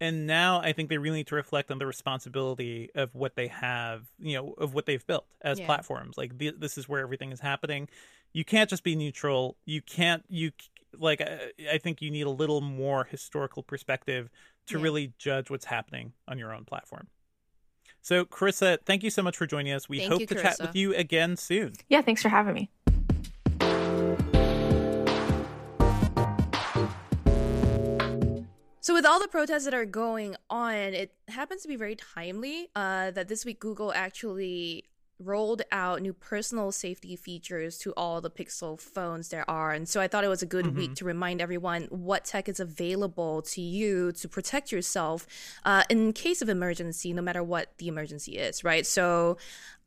And 0.00 0.28
now 0.28 0.60
i 0.60 0.72
think 0.72 0.88
they 0.90 0.98
really 0.98 1.18
need 1.18 1.26
to 1.26 1.34
reflect 1.34 1.70
on 1.72 1.78
the 1.78 1.86
responsibility 1.86 2.88
of 2.94 3.12
what 3.16 3.34
they 3.34 3.48
have 3.48 4.06
you 4.20 4.34
know 4.36 4.52
of 4.52 4.72
what 4.72 4.86
they've 4.86 5.04
built 5.06 5.26
as 5.42 5.58
Yeah. 5.58 5.66
platforms. 5.66 6.16
Like 6.16 6.38
th- 6.38 6.54
this 6.58 6.78
is 6.78 6.88
where 6.88 7.00
everything 7.00 7.32
is 7.32 7.40
happening. 7.40 7.88
You 8.32 8.44
can't 8.44 8.70
just 8.70 8.84
be 8.84 8.94
neutral. 8.94 9.56
You 9.64 9.82
can't 9.82 10.24
you 10.28 10.52
like 10.96 11.20
I, 11.20 11.50
I 11.72 11.78
think 11.78 12.00
you 12.00 12.10
need 12.10 12.26
a 12.26 12.30
little 12.30 12.60
more 12.60 13.04
historical 13.04 13.62
perspective 13.62 14.30
to 14.68 14.76
Yeah. 14.78 14.82
really 14.84 15.12
judge 15.18 15.50
what's 15.50 15.64
happening 15.66 16.12
on 16.28 16.38
your 16.38 16.54
own 16.54 16.64
platform. 16.64 17.08
So 18.00 18.24
karissa 18.24 18.78
thank 18.86 19.02
you 19.02 19.10
so 19.10 19.22
much 19.22 19.36
for 19.36 19.46
joining 19.46 19.72
us. 19.72 19.88
We 19.88 19.98
Thank 19.98 20.12
hope 20.12 20.20
you, 20.20 20.26
to 20.28 20.34
chat 20.36 20.58
with 20.60 20.76
you 20.76 20.94
again 20.94 21.36
soon. 21.36 21.72
Yeah 21.88 22.02
thanks 22.02 22.22
for 22.22 22.28
having 22.28 22.54
me 22.54 22.70
So 28.88 28.94
with 28.94 29.04
all 29.04 29.20
the 29.20 29.28
protests 29.28 29.66
that 29.66 29.74
are 29.74 29.84
going 29.84 30.34
on, 30.48 30.74
it 30.74 31.12
happens 31.28 31.60
to 31.60 31.68
be 31.68 31.76
very 31.76 31.94
timely 31.94 32.70
uh, 32.74 33.10
that 33.10 33.28
this 33.28 33.44
week 33.44 33.60
Google 33.60 33.92
actually 33.92 34.84
rolled 35.20 35.62
out 35.72 36.00
new 36.00 36.12
personal 36.12 36.70
safety 36.70 37.16
features 37.16 37.76
to 37.78 37.92
all 37.96 38.20
the 38.20 38.30
Pixel 38.30 38.80
phones 38.80 39.28
there 39.28 39.48
are. 39.50 39.72
And 39.72 39.88
so 39.88 40.00
I 40.00 40.06
thought 40.06 40.24
it 40.24 40.28
was 40.28 40.42
a 40.42 40.46
good 40.46 40.76
week 40.76 40.94
to 40.96 41.04
remind 41.04 41.40
everyone 41.40 41.84
what 41.90 42.24
tech 42.24 42.48
is 42.48 42.60
available 42.60 43.42
to 43.42 43.60
you 43.60 44.12
to 44.12 44.28
protect 44.28 44.70
yourself 44.70 45.26
uh, 45.64 45.82
in 45.88 46.12
case 46.12 46.40
of 46.40 46.48
emergency, 46.48 47.12
no 47.12 47.22
matter 47.22 47.42
what 47.42 47.76
the 47.78 47.88
emergency 47.88 48.38
is, 48.38 48.62
right? 48.62 48.86
So, 48.86 49.38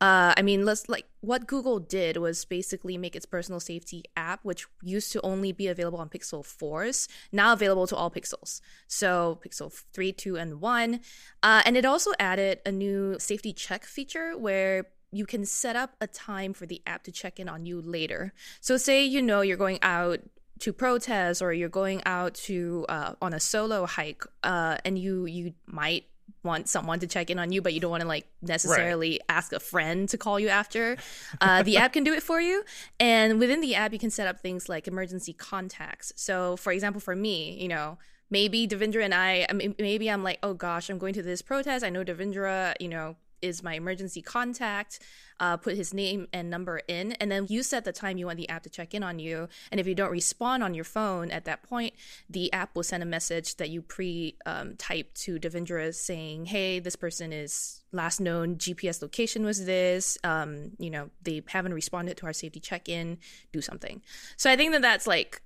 uh, 0.02 0.34
I 0.36 0.42
mean, 0.42 0.64
let's 0.64 0.88
like 0.88 1.06
what 1.20 1.46
Google 1.46 1.78
did 1.78 2.16
was 2.16 2.44
basically 2.44 2.98
make 2.98 3.14
its 3.14 3.24
personal 3.24 3.60
safety 3.60 4.02
app, 4.16 4.40
which 4.44 4.66
used 4.82 5.12
to 5.12 5.20
only 5.22 5.52
be 5.52 5.68
available 5.68 6.00
on 6.00 6.08
Pixel 6.08 6.44
4s, 6.44 7.06
now 7.30 7.52
available 7.52 7.86
to 7.86 7.96
all 7.96 8.10
Pixels. 8.10 8.60
So 8.88 9.38
Pixel 9.46 9.72
3, 9.92 10.12
2, 10.12 10.36
and 10.36 10.60
1. 10.60 11.00
Uh, 11.42 11.62
and 11.64 11.76
it 11.76 11.84
also 11.84 12.10
added 12.18 12.60
a 12.66 12.72
new 12.72 13.16
safety 13.20 13.52
check 13.52 13.84
feature 13.84 14.36
where 14.36 14.86
you 15.12 15.26
can 15.26 15.44
set 15.44 15.76
up 15.76 15.94
a 16.00 16.06
time 16.06 16.52
for 16.52 16.66
the 16.66 16.82
app 16.86 17.04
to 17.04 17.12
check 17.12 17.38
in 17.38 17.48
on 17.48 17.66
you 17.66 17.80
later. 17.80 18.32
So, 18.60 18.76
say 18.76 19.04
you 19.04 19.22
know 19.22 19.42
you're 19.42 19.56
going 19.56 19.78
out 19.82 20.20
to 20.60 20.72
protest 20.72 21.42
or 21.42 21.52
you're 21.52 21.68
going 21.68 22.02
out 22.06 22.34
to 22.34 22.86
uh, 22.88 23.14
on 23.20 23.32
a 23.32 23.40
solo 23.40 23.84
hike 23.86 24.24
uh, 24.42 24.78
and 24.84 24.98
you 24.98 25.26
you 25.26 25.54
might 25.66 26.04
want 26.44 26.68
someone 26.68 26.98
to 27.00 27.06
check 27.06 27.30
in 27.30 27.38
on 27.38 27.52
you, 27.52 27.62
but 27.62 27.74
you 27.74 27.80
don't 27.80 27.90
want 27.90 28.00
to 28.00 28.08
like 28.08 28.26
necessarily 28.40 29.10
right. 29.10 29.20
ask 29.28 29.52
a 29.52 29.60
friend 29.60 30.08
to 30.08 30.18
call 30.18 30.40
you 30.40 30.48
after. 30.48 30.96
Uh, 31.40 31.62
the 31.62 31.76
app 31.76 31.92
can 31.92 32.04
do 32.04 32.12
it 32.12 32.22
for 32.22 32.40
you. 32.40 32.64
And 32.98 33.38
within 33.38 33.60
the 33.60 33.74
app, 33.74 33.92
you 33.92 33.98
can 33.98 34.10
set 34.10 34.26
up 34.26 34.40
things 34.40 34.68
like 34.68 34.88
emergency 34.88 35.32
contacts. 35.32 36.12
So, 36.16 36.56
for 36.56 36.72
example, 36.72 37.00
for 37.00 37.14
me, 37.14 37.60
you 37.60 37.68
know, 37.68 37.98
maybe 38.30 38.66
Devindra 38.66 39.04
and 39.04 39.14
I, 39.14 39.46
I 39.48 39.74
maybe 39.78 40.10
I'm 40.10 40.24
like, 40.24 40.38
oh 40.42 40.54
gosh, 40.54 40.88
I'm 40.88 40.98
going 40.98 41.14
to 41.14 41.22
this 41.22 41.42
protest. 41.42 41.84
I 41.84 41.90
know 41.90 42.04
Devindra, 42.04 42.74
you 42.80 42.88
know, 42.88 43.16
is 43.42 43.62
my 43.62 43.74
emergency 43.74 44.22
contact. 44.22 45.00
Uh, 45.40 45.56
put 45.56 45.74
his 45.74 45.92
name 45.92 46.28
and 46.32 46.48
number 46.48 46.82
in, 46.86 47.12
and 47.12 47.30
then 47.30 47.46
you 47.48 47.64
set 47.64 47.84
the 47.84 47.92
time 47.92 48.16
you 48.16 48.26
want 48.26 48.36
the 48.36 48.48
app 48.48 48.62
to 48.62 48.70
check 48.70 48.94
in 48.94 49.02
on 49.02 49.18
you. 49.18 49.48
And 49.72 49.80
if 49.80 49.88
you 49.88 49.94
don't 49.94 50.12
respond 50.12 50.62
on 50.62 50.72
your 50.72 50.84
phone 50.84 51.32
at 51.32 51.44
that 51.46 51.64
point, 51.64 51.94
the 52.30 52.52
app 52.52 52.76
will 52.76 52.84
send 52.84 53.02
a 53.02 53.06
message 53.06 53.56
that 53.56 53.68
you 53.68 53.82
pre 53.82 54.36
um, 54.46 54.76
type 54.76 55.12
to 55.14 55.40
Devindra 55.40 55.92
saying, 55.92 56.46
"Hey, 56.46 56.78
this 56.78 56.94
person 56.94 57.32
is 57.32 57.82
last 57.90 58.20
known 58.20 58.56
GPS 58.56 59.02
location 59.02 59.44
was 59.44 59.64
this. 59.64 60.16
Um, 60.22 60.72
you 60.78 60.90
know, 60.90 61.10
they 61.22 61.42
haven't 61.48 61.74
responded 61.74 62.16
to 62.18 62.26
our 62.26 62.32
safety 62.32 62.60
check 62.60 62.88
in. 62.88 63.18
Do 63.52 63.60
something." 63.60 64.00
So 64.36 64.48
I 64.48 64.56
think 64.56 64.70
that 64.72 64.82
that's 64.82 65.08
like 65.08 65.42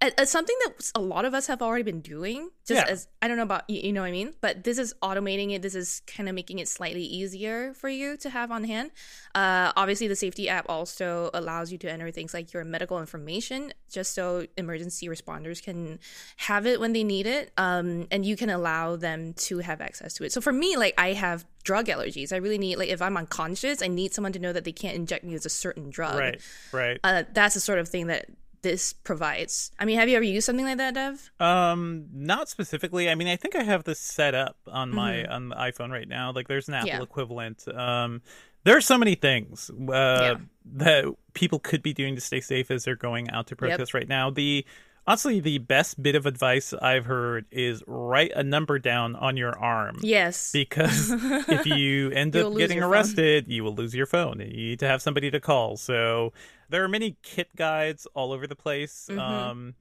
it's 0.00 0.30
something 0.30 0.56
that 0.66 0.90
a 0.94 1.00
lot 1.00 1.24
of 1.24 1.34
us 1.34 1.46
have 1.46 1.60
already 1.60 1.82
been 1.82 2.00
doing 2.00 2.50
just 2.66 2.86
yeah. 2.86 2.92
as 2.92 3.08
i 3.20 3.28
don't 3.28 3.36
know 3.36 3.42
about 3.42 3.68
you, 3.68 3.80
you 3.80 3.92
know 3.92 4.02
what 4.02 4.08
i 4.08 4.12
mean 4.12 4.32
but 4.40 4.64
this 4.64 4.78
is 4.78 4.94
automating 5.02 5.52
it. 5.52 5.62
This 5.62 5.74
is 5.74 6.02
kind 6.06 6.28
of 6.28 6.34
making 6.34 6.58
it 6.58 6.68
slightly 6.68 7.02
easier 7.02 7.74
for 7.74 7.88
you 7.88 8.16
to 8.18 8.30
have 8.30 8.50
on 8.50 8.64
hand. 8.64 8.90
Uh, 9.34 9.72
obviously 9.76 10.08
the 10.08 10.16
safety 10.16 10.48
app 10.48 10.66
also 10.68 11.30
allows 11.34 11.72
you 11.72 11.78
to 11.78 11.90
enter 11.90 12.10
things 12.10 12.34
like 12.34 12.52
your 12.52 12.64
medical 12.64 13.00
information 13.00 13.72
just 13.90 14.14
so 14.14 14.46
emergency 14.56 15.08
responders 15.08 15.62
can 15.62 15.98
have 16.36 16.66
it 16.66 16.80
when 16.80 16.92
they 16.92 17.04
need 17.04 17.26
it 17.26 17.52
um, 17.56 18.06
and 18.10 18.24
you 18.24 18.36
can 18.36 18.50
allow 18.50 18.96
them 18.96 19.32
to 19.34 19.58
have 19.58 19.80
access 19.80 20.14
to 20.14 20.24
it. 20.24 20.32
So 20.32 20.40
for 20.40 20.52
me 20.52 20.76
like 20.76 20.94
i 20.98 21.12
have 21.12 21.44
drug 21.64 21.86
allergies. 21.86 22.32
I 22.32 22.36
really 22.36 22.58
need 22.58 22.76
like 22.76 22.88
if 22.88 23.02
i'm 23.02 23.16
unconscious 23.16 23.82
i 23.82 23.88
need 23.88 24.14
someone 24.14 24.32
to 24.32 24.38
know 24.38 24.52
that 24.52 24.64
they 24.64 24.72
can't 24.72 24.96
inject 24.96 25.24
me 25.24 25.34
with 25.34 25.46
a 25.46 25.50
certain 25.50 25.90
drug. 25.90 26.18
Right 26.18 26.40
right. 26.72 27.00
Uh, 27.02 27.24
that's 27.32 27.54
the 27.54 27.60
sort 27.60 27.78
of 27.78 27.88
thing 27.88 28.06
that 28.08 28.26
this 28.62 28.92
provides. 28.92 29.70
I 29.78 29.84
mean, 29.84 29.98
have 29.98 30.08
you 30.08 30.16
ever 30.16 30.24
used 30.24 30.46
something 30.46 30.64
like 30.64 30.78
that, 30.78 30.94
Dev? 30.94 31.30
Um, 31.40 32.06
not 32.12 32.48
specifically. 32.48 33.08
I 33.08 33.14
mean, 33.14 33.28
I 33.28 33.36
think 33.36 33.56
I 33.56 33.62
have 33.62 33.84
this 33.84 34.00
set 34.00 34.34
up 34.34 34.56
on 34.66 34.90
my 34.90 35.14
mm-hmm. 35.14 35.32
on 35.32 35.48
the 35.50 35.56
iPhone 35.56 35.90
right 35.90 36.08
now. 36.08 36.32
Like, 36.32 36.48
there's 36.48 36.68
an 36.68 36.74
Apple 36.74 36.88
yeah. 36.88 37.02
equivalent. 37.02 37.66
Um, 37.68 38.22
there 38.64 38.76
are 38.76 38.82
so 38.82 38.98
many 38.98 39.14
things 39.14 39.70
uh, 39.70 39.74
yeah. 39.88 40.34
that 40.74 41.04
people 41.34 41.58
could 41.58 41.82
be 41.82 41.92
doing 41.92 42.14
to 42.16 42.20
stay 42.20 42.40
safe 42.40 42.70
as 42.70 42.84
they're 42.84 42.96
going 42.96 43.30
out 43.30 43.46
to 43.48 43.56
protest 43.56 43.94
yep. 43.94 44.00
right 44.00 44.08
now. 44.08 44.30
The 44.30 44.66
honestly, 45.08 45.40
the 45.40 45.56
best 45.56 46.00
bit 46.02 46.14
of 46.14 46.26
advice 46.26 46.74
I've 46.74 47.06
heard 47.06 47.46
is 47.50 47.82
write 47.86 48.30
a 48.36 48.42
number 48.42 48.78
down 48.78 49.16
on 49.16 49.38
your 49.38 49.58
arm. 49.58 49.98
Yes. 50.02 50.52
Because 50.52 51.10
if 51.48 51.64
you 51.64 52.10
end 52.10 52.36
up 52.36 52.54
getting 52.56 52.82
arrested, 52.82 53.46
phone. 53.46 53.52
you 53.52 53.64
will 53.64 53.74
lose 53.74 53.94
your 53.94 54.04
phone. 54.04 54.38
You 54.40 54.46
need 54.46 54.80
to 54.80 54.86
have 54.86 55.00
somebody 55.00 55.30
to 55.30 55.40
call. 55.40 55.78
So 55.78 56.34
there 56.68 56.84
are 56.84 56.88
many 56.88 57.16
kit 57.22 57.48
guides 57.56 58.06
all 58.14 58.32
over 58.32 58.46
the 58.46 58.54
place. 58.54 59.08
Mm-hmm. 59.10 59.18
Um, 59.18 59.74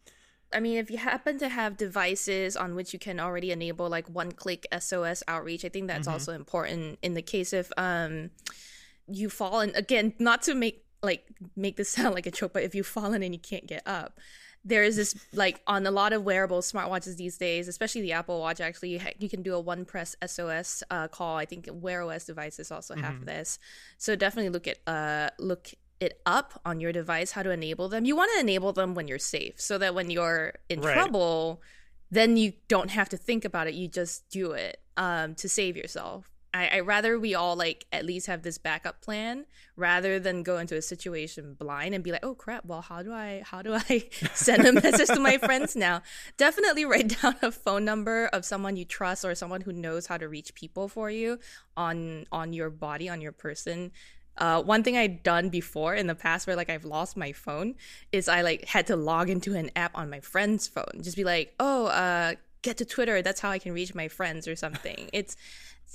I 0.53 0.61
mean, 0.61 0.77
if 0.77 0.89
you 0.89 0.97
happen 0.97 1.37
to 1.39 1.49
have 1.49 1.75
devices 1.75 2.55
on 2.55 2.73
which 2.73 2.93
you 2.93 2.99
can 2.99 3.19
already 3.19 3.51
enable 3.51 3.89
like 3.89 4.07
one 4.07 4.31
click 4.31 4.65
SOS 4.79 5.23
outreach, 5.27 5.65
I 5.65 5.69
think 5.69 5.87
that's 5.87 6.07
mm-hmm. 6.07 6.13
also 6.13 6.31
important 6.31 6.99
in 7.01 7.15
the 7.15 7.21
case 7.21 7.51
if 7.51 7.69
um, 7.75 8.29
you 9.07 9.29
fall 9.29 9.59
and 9.59 9.75
again, 9.75 10.13
not 10.19 10.41
to 10.43 10.55
make 10.55 10.85
like 11.03 11.27
make 11.57 11.75
this 11.75 11.89
sound 11.97 12.15
like 12.15 12.25
a 12.25 12.31
joke, 12.31 12.53
but 12.53 12.63
if 12.63 12.73
you've 12.73 12.87
fallen 12.87 13.23
and 13.23 13.33
you 13.33 13.41
can't 13.41 13.67
get 13.67 13.83
up, 13.85 14.17
there 14.65 14.83
is 14.83 14.95
this 14.95 15.15
like 15.33 15.61
on 15.67 15.85
a 15.87 15.91
lot 15.91 16.13
of 16.13 16.23
wearable 16.23 16.61
smartwatches 16.61 17.15
these 17.15 17.37
days, 17.37 17.67
especially 17.67 18.01
the 18.01 18.13
Apple 18.13 18.39
Watch. 18.39 18.59
Actually, 18.59 18.89
you, 18.89 18.99
ha- 18.99 19.13
you 19.17 19.29
can 19.29 19.41
do 19.41 19.53
a 19.53 19.59
one 19.59 19.85
press 19.85 20.15
SOS 20.25 20.83
uh, 20.89 21.07
call. 21.07 21.37
I 21.37 21.45
think 21.45 21.69
Wear 21.71 22.03
OS 22.03 22.25
devices 22.25 22.71
also 22.71 22.95
have 22.95 23.15
mm-hmm. 23.15 23.25
this. 23.25 23.59
So 23.97 24.15
definitely 24.15 24.49
look 24.49 24.67
at 24.67 24.79
uh, 24.87 25.29
look 25.39 25.69
it 25.99 26.21
up 26.25 26.61
on 26.65 26.79
your 26.79 26.91
device 26.91 27.31
how 27.31 27.43
to 27.43 27.51
enable 27.51 27.89
them. 27.89 28.05
You 28.05 28.15
want 28.15 28.31
to 28.35 28.39
enable 28.39 28.73
them 28.73 28.93
when 28.93 29.07
you're 29.07 29.19
safe 29.19 29.59
so 29.59 29.77
that 29.77 29.95
when 29.95 30.09
you're 30.09 30.53
in 30.69 30.81
right. 30.81 30.93
trouble, 30.93 31.61
then 32.11 32.37
you 32.37 32.53
don't 32.67 32.91
have 32.91 33.09
to 33.09 33.17
think 33.17 33.45
about 33.45 33.67
it. 33.67 33.73
You 33.73 33.87
just 33.87 34.29
do 34.29 34.51
it 34.51 34.79
um, 34.95 35.35
to 35.35 35.49
save 35.49 35.75
yourself. 35.75 36.29
I, 36.57 36.77
I 36.77 36.79
rather 36.81 37.19
we 37.19 37.35
all 37.35 37.55
like 37.55 37.85
at 37.91 38.05
least 38.05 38.27
have 38.27 38.41
this 38.41 38.57
backup 38.57 39.01
plan 39.01 39.45
rather 39.75 40.19
than 40.19 40.43
go 40.43 40.57
into 40.57 40.75
a 40.75 40.81
situation 40.81 41.53
blind 41.53 41.93
and 41.93 42.03
be 42.03 42.11
like, 42.11 42.25
oh 42.25 42.35
crap, 42.35 42.65
well 42.65 42.81
how 42.81 43.03
do 43.03 43.13
I 43.13 43.43
how 43.45 43.61
do 43.61 43.73
I 43.73 44.09
send 44.33 44.65
a 44.65 44.73
message 44.73 45.07
to 45.07 45.19
my 45.19 45.37
friends 45.37 45.75
now? 45.75 46.01
Definitely 46.37 46.85
write 46.85 47.19
down 47.21 47.35
a 47.41 47.51
phone 47.51 47.85
number 47.85 48.25
of 48.27 48.45
someone 48.45 48.75
you 48.75 48.85
trust 48.85 49.23
or 49.23 49.35
someone 49.35 49.61
who 49.61 49.73
knows 49.73 50.07
how 50.07 50.17
to 50.17 50.27
reach 50.27 50.53
people 50.55 50.87
for 50.87 51.09
you 51.11 51.39
on 51.75 52.25
on 52.31 52.53
your 52.53 52.69
body, 52.69 53.07
on 53.07 53.21
your 53.21 53.31
person 53.31 53.91
uh, 54.37 54.61
one 54.61 54.83
thing 54.83 54.95
I'd 54.95 55.23
done 55.23 55.49
before 55.49 55.95
in 55.95 56.07
the 56.07 56.15
past 56.15 56.47
where 56.47 56.55
like 56.55 56.69
I've 56.69 56.85
lost 56.85 57.17
my 57.17 57.31
phone 57.31 57.75
is 58.11 58.27
I 58.27 58.41
like 58.41 58.65
had 58.65 58.87
to 58.87 58.95
log 58.95 59.29
into 59.29 59.55
an 59.55 59.71
app 59.75 59.97
on 59.97 60.09
my 60.09 60.19
friend's 60.19 60.67
phone. 60.67 61.01
Just 61.01 61.17
be 61.17 61.23
like, 61.23 61.55
oh, 61.59 61.87
uh, 61.87 62.35
get 62.61 62.77
to 62.77 62.85
Twitter. 62.85 63.21
That's 63.21 63.39
how 63.39 63.49
I 63.49 63.59
can 63.59 63.73
reach 63.73 63.95
my 63.95 64.07
friends 64.07 64.47
or 64.47 64.55
something. 64.55 65.09
it's 65.13 65.35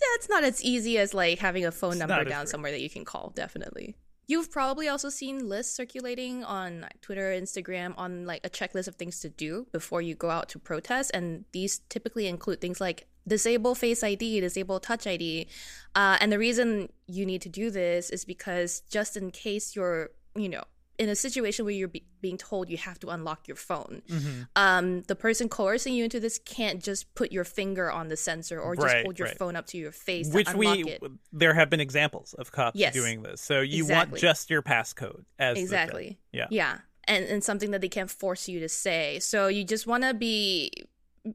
yeah, 0.01 0.09
it's 0.15 0.29
not 0.29 0.45
as 0.45 0.63
easy 0.63 0.99
as 0.99 1.15
like 1.15 1.39
having 1.39 1.65
a 1.65 1.73
phone 1.73 1.93
it's 1.93 2.01
number 2.01 2.25
down 2.25 2.47
somewhere 2.47 2.71
that 2.71 2.81
you 2.81 2.91
can 2.91 3.05
call. 3.05 3.33
Definitely. 3.35 3.97
You've 4.29 4.51
probably 4.51 4.89
also 4.89 5.11
seen 5.11 5.49
lists 5.49 5.75
circulating 5.75 6.45
on 6.45 6.87
Twitter, 7.01 7.33
Instagram 7.33 7.93
on 7.97 8.25
like 8.25 8.41
a 8.45 8.51
checklist 8.51 8.89
of 8.89 8.95
things 8.95 9.21
to 9.21 9.29
do 9.29 9.67
before 9.73 10.01
you 10.01 10.15
go 10.15 10.31
out 10.31 10.49
to 10.51 10.59
protest. 10.59 11.11
And 11.13 11.45
these 11.53 11.81
typically 11.89 12.29
include 12.29 12.61
things 12.61 12.81
like 12.81 13.09
disable 13.27 13.75
Face 13.75 14.03
ID, 14.03 14.41
disable 14.41 14.81
Touch 14.81 15.07
ID. 15.07 15.49
Uh, 15.95 16.17
and 16.21 16.33
the 16.33 16.39
reason 16.39 16.89
you 17.07 17.27
need 17.27 17.43
to 17.43 17.49
do 17.49 17.71
this 17.71 18.11
is 18.11 18.25
because 18.25 18.81
just 18.89 19.17
in 19.17 19.31
case 19.33 19.75
you're, 19.77 20.11
you 20.37 20.49
know, 20.49 20.63
in 20.99 21.09
a 21.09 21.17
situation 21.17 21.65
where 21.65 21.75
you're 21.75 21.89
be- 21.89 22.05
being 22.21 22.37
told 22.37 22.69
you 22.69 22.77
have 22.77 22.99
to 23.01 23.09
unlock 23.09 23.49
your 23.49 23.57
phone, 23.57 24.03
mm-hmm. 24.09 24.43
um, 24.57 25.03
the 25.03 25.15
person 25.15 25.49
coercing 25.49 25.95
you 25.95 26.05
into 26.05 26.21
this 26.21 26.39
can't 26.39 26.83
just 26.83 27.15
put 27.15 27.33
your 27.33 27.45
finger 27.45 27.91
on 27.91 28.09
the 28.09 28.17
sensor 28.17 28.61
or 28.61 28.77
just 28.77 28.87
right, 28.87 29.05
hold 29.05 29.19
your 29.19 29.29
right. 29.29 29.39
phone 29.39 29.57
up 29.57 29.67
to 29.67 29.79
your 29.79 29.93
face. 29.93 30.33
Which 30.33 30.53
we 30.55 30.69
it. 30.85 31.03
there 31.33 31.55
have 31.55 31.71
been 31.71 31.81
examples 31.81 32.35
of 32.35 32.53
cops 32.53 32.79
yes, 32.79 32.93
doing 32.93 33.23
this. 33.23 33.41
So 33.41 33.61
you 33.61 33.85
exactly. 33.85 34.13
want 34.13 34.21
just 34.21 34.51
your 34.51 34.63
passcode 34.63 35.25
as 35.39 35.59
exactly. 35.59 36.19
Yeah, 36.33 36.47
yeah, 36.51 36.79
and 37.05 37.25
and 37.25 37.43
something 37.43 37.71
that 37.73 37.81
they 37.81 37.89
can't 37.89 38.11
force 38.11 38.49
you 38.49 38.61
to 38.61 38.69
say. 38.69 39.19
So 39.21 39.49
you 39.49 39.65
just 39.65 39.87
want 39.87 40.05
to 40.05 40.15
be 40.15 40.73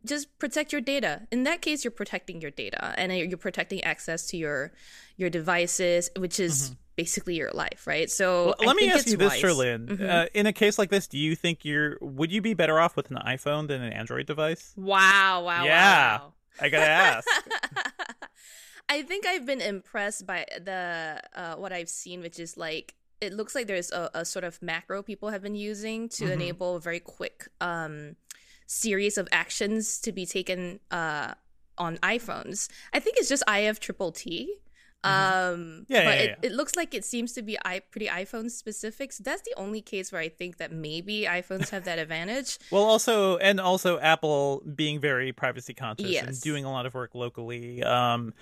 just 0.06 0.38
protect 0.40 0.72
your 0.72 0.82
data. 0.82 1.28
In 1.32 1.44
that 1.44 1.62
case, 1.62 1.84
you're 1.84 1.92
protecting 1.92 2.42
your 2.42 2.52
data 2.52 2.94
and 2.98 3.16
you're 3.18 3.38
protecting 3.38 3.84
access 3.84 4.28
to 4.28 4.38
your 4.38 4.74
your 5.16 5.30
devices, 5.30 6.10
which 6.18 6.40
is 6.40 6.70
mm-hmm. 6.70 6.74
Basically 6.98 7.36
your 7.36 7.52
life, 7.52 7.88
right? 7.88 8.12
So 8.12 8.56
well, 8.60 8.68
let 8.68 8.76
me 8.76 8.90
ask 8.90 9.08
you 9.08 9.16
this, 9.16 9.42
Cherlynn. 9.42 9.88
Mm-hmm. 9.88 10.10
Uh, 10.10 10.26
in 10.34 10.46
a 10.48 10.52
case 10.52 10.78
like 10.78 10.90
this, 10.90 11.08
do 11.08 11.18
you 11.18 11.36
think 11.36 11.64
you're 11.64 11.98
would 12.02 12.32
you 12.32 12.42
be 12.42 12.54
better 12.54 12.80
off 12.80 12.98
with 12.98 13.10
an 13.10 13.18
iPhone 13.18 13.70
than 13.70 13.82
an 13.82 13.94
Android 13.94 14.26
device? 14.26 14.74
Wow! 14.76 15.44
Wow! 15.46 15.64
Yeah, 15.64 16.18
wow. 16.18 16.34
I 16.60 16.70
gotta 16.70 16.90
ask. 16.90 17.28
I 18.90 19.04
think 19.04 19.26
I've 19.26 19.46
been 19.46 19.62
impressed 19.62 20.26
by 20.26 20.46
the 20.62 21.22
uh, 21.36 21.56
what 21.56 21.72
I've 21.72 21.90
seen, 21.90 22.22
which 22.22 22.40
is 22.40 22.58
like 22.58 22.96
it 23.22 23.34
looks 23.34 23.56
like 23.56 23.68
there's 23.68 23.92
a, 23.92 24.10
a 24.14 24.26
sort 24.26 24.44
of 24.44 24.62
macro 24.62 25.02
people 25.02 25.30
have 25.30 25.42
been 25.42 25.56
using 25.56 26.10
to 26.10 26.26
mm-hmm. 26.26 26.34
enable 26.34 26.80
very 26.80 27.00
quick 27.00 27.48
um, 27.62 28.16
series 28.66 29.18
of 29.18 29.28
actions 29.32 30.00
to 30.02 30.12
be 30.12 30.26
taken 30.26 30.80
uh, 30.92 31.34
on 31.78 31.98
iPhones. 31.98 32.70
I 32.94 33.00
think 33.00 33.18
it's 33.18 33.30
just 33.30 33.44
IF 33.48 33.80
triple 33.80 34.12
T. 34.12 34.58
Mm-hmm. 35.06 35.54
Um, 35.54 35.86
yeah, 35.88 36.04
but 36.04 36.18
yeah, 36.18 36.24
it, 36.24 36.40
it, 36.44 36.52
looks 36.54 36.76
like 36.76 36.94
it 36.94 37.06
seems 37.06 37.34
to 37.34 37.42
be 37.42 37.58
I, 37.64 37.80
pretty 37.80 38.08
iPhone 38.08 38.50
specific. 38.50 39.14
So 39.14 39.24
that's 39.24 39.44
the 39.44 39.54
only 39.56 39.82
case 39.82 40.12
where 40.12 40.22
I 40.22 40.30
think 40.30 40.58
that 40.58 40.72
maybe 40.72 41.26
iPhones 41.30 41.70
have 41.70 41.86
that 41.86 42.00
advantage. 42.00 42.58
well, 42.72 42.84
also, 42.84 43.38
and 43.38 43.60
also 43.60 44.00
Apple 44.00 44.64
being 44.76 45.00
very 45.00 45.32
privacy 45.32 45.74
conscious 45.74 46.10
yes. 46.10 46.26
and 46.26 46.42
doing 46.42 46.66
a 46.66 46.72
lot 46.72 46.86
of 46.86 46.94
work 46.94 47.14
locally. 47.14 47.84
Um, 47.84 48.34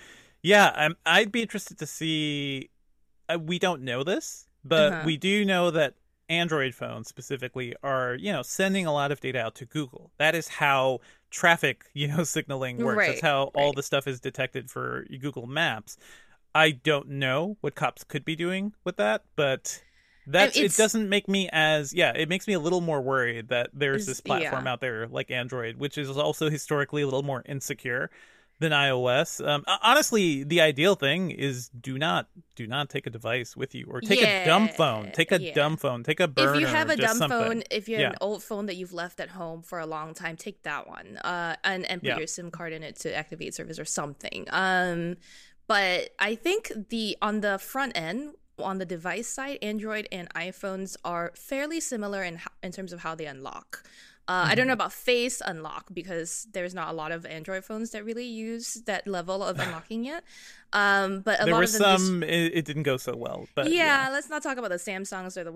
yeah, 0.42 0.72
I'm, 0.74 0.96
I'd 1.04 1.30
be 1.30 1.42
interested 1.42 1.78
to 1.78 1.86
see. 1.86 2.70
Uh, 3.28 3.38
we 3.38 3.58
don't 3.58 3.82
know 3.82 4.02
this, 4.02 4.46
but 4.64 4.92
uh-huh. 4.92 5.02
we 5.04 5.16
do 5.16 5.44
know 5.44 5.70
that 5.70 5.94
Android 6.28 6.74
phones 6.74 7.08
specifically 7.08 7.74
are, 7.82 8.14
you 8.14 8.32
know, 8.32 8.42
sending 8.42 8.86
a 8.86 8.92
lot 8.92 9.12
of 9.12 9.20
data 9.20 9.40
out 9.40 9.54
to 9.56 9.66
Google. 9.66 10.10
That 10.18 10.34
is 10.34 10.48
how 10.48 11.00
traffic, 11.30 11.84
you 11.94 12.08
know, 12.08 12.24
signaling 12.24 12.78
works. 12.78 12.96
Right, 12.96 13.08
That's 13.08 13.20
how 13.20 13.44
right. 13.54 13.62
all 13.62 13.72
the 13.72 13.82
stuff 13.82 14.06
is 14.06 14.20
detected 14.20 14.70
for 14.70 15.06
Google 15.20 15.46
Maps. 15.46 15.96
I 16.56 16.70
don't 16.70 17.08
know 17.10 17.58
what 17.60 17.74
cops 17.74 18.02
could 18.02 18.24
be 18.24 18.34
doing 18.34 18.72
with 18.82 18.96
that, 18.96 19.24
but 19.36 19.82
that 20.26 20.56
it 20.56 20.74
doesn't 20.74 21.08
make 21.08 21.28
me 21.28 21.50
as 21.52 21.92
yeah, 21.92 22.12
it 22.16 22.30
makes 22.30 22.48
me 22.48 22.54
a 22.54 22.58
little 22.58 22.80
more 22.80 23.02
worried 23.02 23.48
that 23.48 23.70
there's 23.74 24.06
this 24.06 24.20
platform 24.22 24.64
yeah. 24.64 24.72
out 24.72 24.80
there 24.80 25.06
like 25.06 25.30
Android, 25.30 25.76
which 25.76 25.98
is 25.98 26.08
also 26.16 26.48
historically 26.48 27.02
a 27.02 27.04
little 27.04 27.22
more 27.22 27.42
insecure 27.46 28.10
than 28.58 28.72
iOS. 28.72 29.46
Um, 29.46 29.64
honestly, 29.82 30.42
the 30.42 30.62
ideal 30.62 30.94
thing 30.94 31.30
is 31.30 31.68
do 31.68 31.98
not 31.98 32.28
do 32.54 32.66
not 32.66 32.88
take 32.88 33.06
a 33.06 33.10
device 33.10 33.54
with 33.54 33.74
you, 33.74 33.86
or 33.90 34.00
take 34.00 34.20
yeah, 34.20 34.42
a 34.42 34.46
dumb 34.46 34.68
phone. 34.68 35.12
Take 35.12 35.30
a 35.30 35.40
yeah. 35.40 35.52
dumb 35.52 35.76
phone. 35.76 36.02
Take 36.02 36.20
a 36.20 36.28
burner. 36.28 36.54
if 36.54 36.60
you 36.62 36.66
have 36.66 36.88
a 36.88 36.96
dumb 36.96 37.18
something. 37.18 37.38
phone, 37.38 37.62
if 37.70 37.88
you're 37.88 38.00
Yeah. 38.00 38.10
an 38.10 38.16
old 38.20 38.42
phone 38.42 38.66
that 38.66 38.76
you've 38.76 38.94
left 38.94 39.20
at 39.20 39.28
home 39.28 39.62
for 39.62 39.78
a 39.78 39.86
long 39.86 40.14
time, 40.14 40.36
take 40.36 40.62
that 40.62 40.88
one. 40.88 41.18
Uh, 41.18 41.56
and 41.64 41.84
and 41.84 42.02
put 42.02 42.16
your 42.16 42.26
SIM 42.26 42.50
card 42.50 42.72
in 42.72 42.82
it 42.82 42.96
to 43.00 43.14
activate 43.14 43.54
service 43.54 43.78
or 43.78 43.84
something. 43.84 44.46
Um, 44.50 45.16
but 45.66 46.10
I 46.18 46.34
think 46.34 46.72
the 46.90 47.16
on 47.22 47.40
the 47.40 47.58
front 47.58 47.92
end, 47.96 48.34
on 48.58 48.78
the 48.78 48.86
device 48.86 49.28
side, 49.28 49.58
Android 49.62 50.08
and 50.12 50.32
iPhones 50.34 50.96
are 51.04 51.32
fairly 51.36 51.80
similar 51.80 52.22
in 52.22 52.40
in 52.62 52.72
terms 52.72 52.92
of 52.92 53.00
how 53.00 53.14
they 53.14 53.26
unlock. 53.26 53.82
Uh, 54.28 54.32
I 54.32 54.34
Mm-hmm. 54.48 54.54
don't 54.56 54.66
know 54.66 54.72
about 54.72 54.92
face 54.92 55.40
unlock 55.44 55.84
because 55.94 56.48
there's 56.52 56.74
not 56.74 56.88
a 56.88 56.92
lot 56.92 57.12
of 57.12 57.24
Android 57.24 57.64
phones 57.64 57.92
that 57.92 58.04
really 58.04 58.26
use 58.26 58.74
that 58.86 59.06
level 59.06 59.40
of 59.44 59.60
unlocking 59.64 60.04
yet. 60.04 60.24
Um, 60.72 61.20
but 61.20 61.40
a 61.40 61.44
there 61.44 61.52
lot 61.54 61.58
were 61.58 61.64
of 61.64 61.72
them 61.72 61.80
just- 61.82 62.06
some. 62.06 62.22
It, 62.24 62.52
it 62.54 62.64
didn't 62.64 62.82
go 62.82 62.96
so 62.96 63.14
well, 63.14 63.46
but 63.54 63.70
yeah, 63.70 64.08
let's 64.10 64.28
not 64.28 64.42
talk 64.42 64.58
about 64.58 64.70
the 64.70 64.78
Samsungs 64.78 65.36
or 65.36 65.44
the 65.44 65.52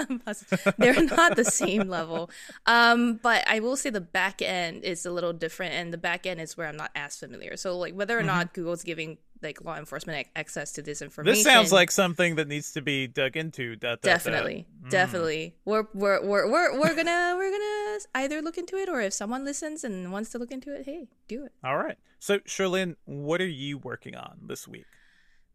OnePlus. 0.00 0.74
They're 0.78 1.04
not 1.04 1.36
the 1.36 1.44
same 1.44 1.88
level. 1.88 2.28
Um, 2.66 3.20
but 3.22 3.44
I 3.46 3.60
will 3.60 3.76
say 3.76 3.90
the 3.90 4.00
back 4.00 4.42
end 4.42 4.82
is 4.82 5.06
a 5.06 5.12
little 5.12 5.32
different, 5.32 5.74
and 5.74 5.92
the 5.92 5.98
back 5.98 6.26
end 6.26 6.40
is 6.40 6.56
where 6.56 6.66
I'm 6.66 6.76
not 6.76 6.90
as 6.96 7.16
familiar. 7.16 7.56
So, 7.56 7.78
like, 7.78 7.94
whether 7.94 8.18
or 8.18 8.22
not 8.24 8.52
Google's 8.52 8.82
giving 8.82 9.18
like 9.42 9.64
law 9.64 9.76
enforcement 9.76 10.26
access 10.36 10.72
to 10.72 10.82
this 10.82 11.02
information. 11.02 11.34
This 11.34 11.44
sounds 11.44 11.72
like 11.72 11.90
something 11.90 12.36
that 12.36 12.48
needs 12.48 12.72
to 12.72 12.82
be 12.82 13.06
dug 13.06 13.36
into. 13.36 13.76
Dot, 13.76 14.00
dot. 14.00 14.02
definitely, 14.02 14.66
Mm. 14.84 14.90
definitely. 14.90 15.54
We're 15.64 15.86
we're 15.94 16.22
we're 16.24 16.50
we're 16.50 16.80
we're 16.80 16.94
gonna 16.94 17.34
we're 17.38 17.50
gonna 17.50 17.98
either 18.14 18.42
look 18.42 18.58
into 18.58 18.76
it, 18.76 18.88
or 18.88 19.00
if 19.00 19.12
someone 19.12 19.44
listens 19.44 19.84
and 19.84 20.12
wants 20.12 20.30
to 20.30 20.38
look 20.38 20.50
into 20.50 20.74
it, 20.74 20.84
hey, 20.84 21.08
do 21.28 21.44
it. 21.44 21.52
All 21.64 21.76
right. 21.76 21.98
So, 22.18 22.38
Cherlynn, 22.40 22.96
what 23.04 23.40
are 23.40 23.46
you 23.46 23.78
working 23.78 24.14
on 24.14 24.38
this 24.46 24.68
week? 24.68 24.86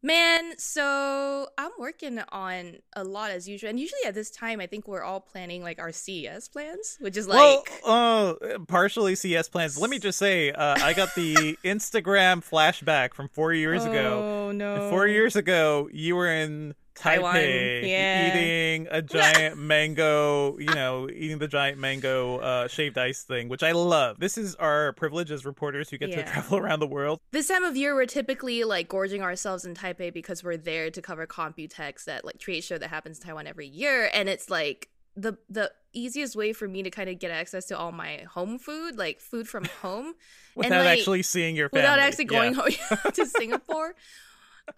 Man, 0.03 0.53
so 0.57 1.47
I'm 1.57 1.71
working 1.79 2.19
on 2.29 2.77
a 2.95 3.03
lot 3.03 3.31
as 3.31 3.47
usual. 3.47 3.69
And 3.71 3.79
usually 3.79 4.01
at 4.05 4.13
this 4.13 4.29
time, 4.29 4.59
I 4.61 4.67
think 4.67 4.87
we're 4.87 5.01
all 5.03 5.19
planning 5.19 5.63
like 5.63 5.79
our 5.79 5.91
CES 5.91 6.49
plans, 6.49 6.97
which 6.99 7.17
is 7.17 7.27
like, 7.27 7.81
well, 7.85 8.37
uh, 8.43 8.59
partially 8.67 9.15
CS 9.15 9.49
plans. 9.49 9.77
Let 9.77 9.89
me 9.89 9.97
just 9.97 10.19
say, 10.19 10.51
uh, 10.51 10.77
I 10.83 10.93
got 10.93 11.15
the 11.15 11.33
Instagram 11.65 12.47
flashback 12.47 13.13
from 13.15 13.27
four 13.29 13.53
years 13.53 13.85
ago. 13.85 14.47
oh 14.47 14.51
no, 14.51 14.89
Four 14.89 15.07
years 15.07 15.35
ago, 15.35 15.89
you 15.91 16.15
were 16.15 16.31
in 16.31 16.75
Taiwan, 16.97 17.35
Taipei 17.35 17.87
yeah. 17.87 18.27
eating 18.37 18.87
a 18.91 19.01
giant 19.01 19.57
mango, 19.71 20.57
you 20.57 20.73
know, 20.73 21.09
eating 21.09 21.37
the 21.37 21.47
giant 21.47 21.77
mango 21.77 22.37
uh, 22.39 22.67
shaved 22.67 22.97
ice 22.97 23.23
thing, 23.23 23.49
which 23.49 23.63
I 23.63 23.71
love. 23.71 24.19
This 24.19 24.37
is 24.37 24.55
our 24.55 24.93
privilege 24.93 25.31
as 25.31 25.45
reporters 25.45 25.89
who 25.89 25.97
get 25.97 26.11
to 26.11 26.23
travel 26.23 26.57
around 26.63 26.79
the 26.79 26.87
world. 26.87 27.19
This 27.31 27.47
time 27.47 27.63
of 27.63 27.77
year, 27.77 27.93
we're 27.95 28.05
typically 28.05 28.63
like 28.63 28.89
gorging 28.89 29.21
ourselves 29.21 29.65
in 29.65 29.73
Taipei 29.75 30.11
because 30.13 30.43
we're 30.43 30.57
there 30.57 30.89
to 30.91 31.01
cover 31.01 31.27
Computex, 31.27 32.05
that 32.05 32.25
like 32.25 32.39
trade 32.39 32.63
show 32.63 32.77
that 32.77 32.89
happens 32.89 33.19
in 33.19 33.25
Taiwan 33.25 33.47
every 33.47 33.67
year, 33.67 34.09
and 34.13 34.27
it's 34.29 34.49
like 34.49 34.89
the 35.15 35.37
the 35.49 35.71
easiest 35.93 36.35
way 36.35 36.53
for 36.53 36.67
me 36.67 36.83
to 36.83 36.91
kind 36.91 37.09
of 37.09 37.17
get 37.17 37.31
access 37.31 37.65
to 37.65 37.77
all 37.77 37.91
my 37.91 38.17
home 38.31 38.59
food, 38.59 38.97
like 38.97 39.19
food 39.19 39.47
from 39.47 39.65
home, 39.81 40.13
Without 40.55 40.71
and, 40.73 40.85
like, 40.85 40.99
actually 40.99 41.23
seeing 41.23 41.55
your 41.55 41.69
family. 41.69 41.81
without 41.83 41.99
actually 41.99 42.25
Yeah. 42.25 42.39
going 42.39 42.53
home 42.53 42.71
to 43.13 43.25
Singapore. 43.25 43.95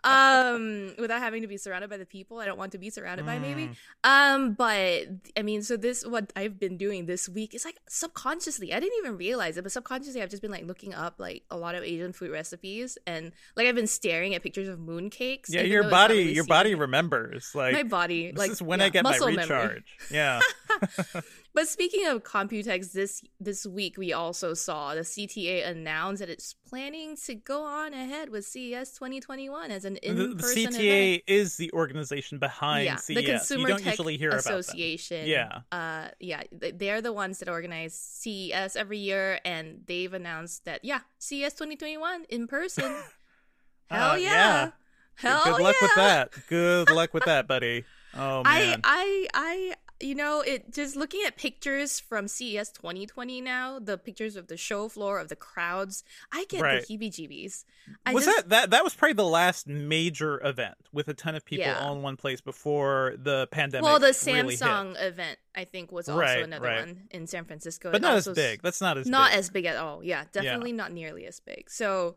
Um 0.03 0.93
without 0.99 1.19
having 1.19 1.41
to 1.41 1.47
be 1.47 1.57
surrounded 1.57 1.89
by 1.89 1.97
the 1.97 2.05
people 2.05 2.39
I 2.39 2.45
don't 2.45 2.57
want 2.57 2.71
to 2.73 2.77
be 2.77 2.89
surrounded 2.89 3.25
by 3.25 3.39
maybe. 3.39 3.69
Mm. 3.69 3.75
Um 4.03 4.53
but 4.53 5.07
I 5.37 5.41
mean 5.41 5.61
so 5.61 5.77
this 5.77 6.05
what 6.05 6.31
I've 6.35 6.59
been 6.59 6.77
doing 6.77 7.05
this 7.05 7.27
week 7.27 7.53
is 7.55 7.65
like 7.65 7.79
subconsciously 7.87 8.73
I 8.73 8.79
didn't 8.79 8.97
even 8.99 9.17
realize 9.17 9.57
it 9.57 9.63
but 9.63 9.71
subconsciously 9.71 10.21
I've 10.21 10.29
just 10.29 10.41
been 10.41 10.51
like 10.51 10.65
looking 10.65 10.93
up 10.93 11.15
like 11.17 11.43
a 11.49 11.57
lot 11.57 11.75
of 11.75 11.83
Asian 11.83 12.13
food 12.13 12.31
recipes 12.31 12.97
and 13.07 13.31
like 13.55 13.67
I've 13.67 13.75
been 13.75 13.87
staring 13.87 14.35
at 14.35 14.43
pictures 14.43 14.67
of 14.67 14.79
moon 14.79 15.09
cakes. 15.09 15.51
Yeah, 15.51 15.61
your 15.61 15.83
though 15.83 15.87
it's 15.87 15.91
not 15.91 16.07
body, 16.07 16.17
really 16.19 16.33
your 16.33 16.45
body 16.45 16.75
remembers. 16.75 17.51
Like 17.55 17.73
my 17.73 17.83
body 17.83 18.31
this 18.31 18.37
like 18.37 18.51
is 18.51 18.61
when 18.61 18.79
yeah, 18.79 18.85
I 18.85 18.89
get 18.89 19.03
my 19.03 19.11
muscle 19.11 19.31
memory. 19.31 19.41
recharge. 19.41 19.97
Yeah. 20.11 20.39
But 21.59 21.67
speaking 21.67 22.07
of 22.07 22.23
Computex, 22.23 22.93
this 22.93 23.21
this 23.41 23.65
week 23.65 23.97
we 23.97 24.13
also 24.13 24.53
saw 24.53 24.95
the 24.95 25.01
CTA 25.01 25.67
announce 25.67 26.19
that 26.19 26.29
it's 26.29 26.53
planning 26.53 27.17
to 27.25 27.35
go 27.35 27.65
on 27.65 27.93
ahead 27.93 28.29
with 28.29 28.45
CES 28.45 28.91
2021 28.93 29.69
as 29.69 29.83
an 29.83 29.97
in-person 29.97 30.71
the 30.71 30.77
CTA 30.77 31.07
event. 31.15 31.23
is 31.27 31.57
the 31.57 31.69
organization 31.73 32.39
behind 32.39 32.85
yeah, 32.85 32.95
CES. 32.95 33.15
the 33.17 33.23
Consumer 33.23 33.59
you 33.59 33.67
don't 33.67 33.79
Tech 33.83 33.91
usually 33.91 34.15
hear 34.15 34.29
about. 34.29 34.39
Association. 34.39 35.27
Yeah. 35.27 35.59
uh, 35.73 36.07
yeah, 36.21 36.43
they're 36.49 37.01
the 37.01 37.11
ones 37.11 37.39
that 37.39 37.49
organize 37.49 37.93
CES 37.93 38.77
every 38.77 38.99
year, 38.99 39.41
and 39.43 39.81
they've 39.85 40.13
announced 40.13 40.63
that 40.63 40.85
yeah, 40.85 41.01
CES 41.17 41.55
2021 41.55 42.23
in 42.29 42.47
person. 42.47 42.85
Hell 43.89 44.11
Uh, 44.11 44.15
yeah. 44.15 44.29
yeah. 44.31 44.71
Hell 45.15 45.41
Good 45.43 45.61
luck 45.61 45.75
yeah. 45.81 45.85
with 45.85 45.95
that. 45.95 46.31
Good 46.47 46.89
luck 46.89 47.13
with 47.13 47.25
that, 47.25 47.49
buddy. 47.49 47.83
Oh 48.15 48.43
I, 48.45 48.59
man. 48.59 48.81
I, 48.85 49.27
I, 49.33 49.73
you 50.01 50.15
know, 50.15 50.41
it 50.41 50.73
just 50.73 50.95
looking 50.95 51.21
at 51.25 51.35
pictures 51.35 51.99
from 51.99 52.27
CES 52.27 52.71
2020 52.71 53.41
now, 53.41 53.79
the 53.79 53.97
pictures 53.97 54.35
of 54.35 54.47
the 54.47 54.55
show 54.57 54.87
floor 54.87 55.19
of 55.19 55.27
the 55.27 55.35
crowds, 55.35 56.03
I 56.31 56.45
get 56.47 56.61
Right. 56.61 56.85
the 56.87 56.97
heebie-jeebies. 56.97 57.65
I 58.05 58.13
was 58.13 58.25
just, 58.25 58.37
that 58.37 58.49
that 58.49 58.69
that 58.71 58.83
was 58.83 58.93
probably 58.95 59.13
the 59.13 59.25
last 59.25 59.67
major 59.67 60.39
event 60.45 60.75
with 60.93 61.07
a 61.09 61.13
ton 61.13 61.35
of 61.35 61.43
people 61.43 61.65
Yeah. 61.65 61.79
all 61.79 61.95
in 61.95 62.01
one 62.01 62.15
place 62.17 62.39
before 62.41 63.15
the 63.17 63.47
pandemic? 63.51 63.83
well, 63.83 63.99
the 63.99 64.17
really 64.25 64.51
hit. 64.55 64.59
Samsung 64.61 65.01
event 65.03 65.37
I 65.55 65.65
think 65.65 65.91
was 65.91 66.07
also 66.07 66.21
Right, 66.21 66.43
another 66.43 66.67
right. 66.67 66.85
one 66.85 67.07
in 67.11 67.27
San 67.27 67.45
Francisco, 67.45 67.91
but 67.91 68.01
not 68.01 68.15
as 68.15 68.27
big. 68.27 68.61
That's 68.61 68.79
not 68.81 68.97
as 68.97 69.07
not 69.07 69.31
big. 69.31 69.39
as 69.39 69.49
big 69.49 69.65
at 69.65 69.75
all. 69.75 70.03
Yeah, 70.03 70.25
definitely 70.31 70.71
not 70.71 70.91
nearly 70.93 71.25
as 71.25 71.39
big. 71.41 71.69
So, 71.69 72.15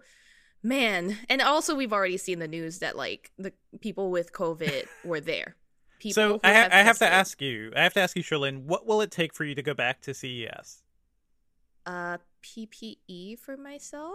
man, 0.62 1.16
and 1.28 1.42
also 1.42 1.74
we've 1.74 1.92
already 1.92 2.16
seen 2.18 2.38
the 2.38 2.48
news 2.48 2.78
that 2.78 2.96
like 2.96 3.32
the 3.38 3.52
people 3.80 4.10
with 4.10 4.32
COVID 4.32 4.86
were 5.04 5.20
there. 5.20 5.56
People 6.02 6.14
so 6.14 6.40
I, 6.42 6.52
ha- 6.52 6.68
I 6.72 6.82
have 6.82 6.98
to 6.98 7.06
ask 7.06 7.40
you. 7.40 7.72
I 7.76 7.82
have 7.84 7.94
to 7.94 8.00
ask 8.00 8.16
you, 8.16 8.22
Cherlynn. 8.24 8.64
What 8.64 8.86
will 8.86 9.00
it 9.00 9.10
take 9.12 9.32
for 9.32 9.44
you 9.44 9.54
to 9.54 9.62
go 9.62 9.72
back 9.74 10.00
to 10.02 10.12
CES? 10.14 10.82
uh 11.86 12.18
PPE 12.44 13.38
for 13.38 13.56
myself. 13.56 14.14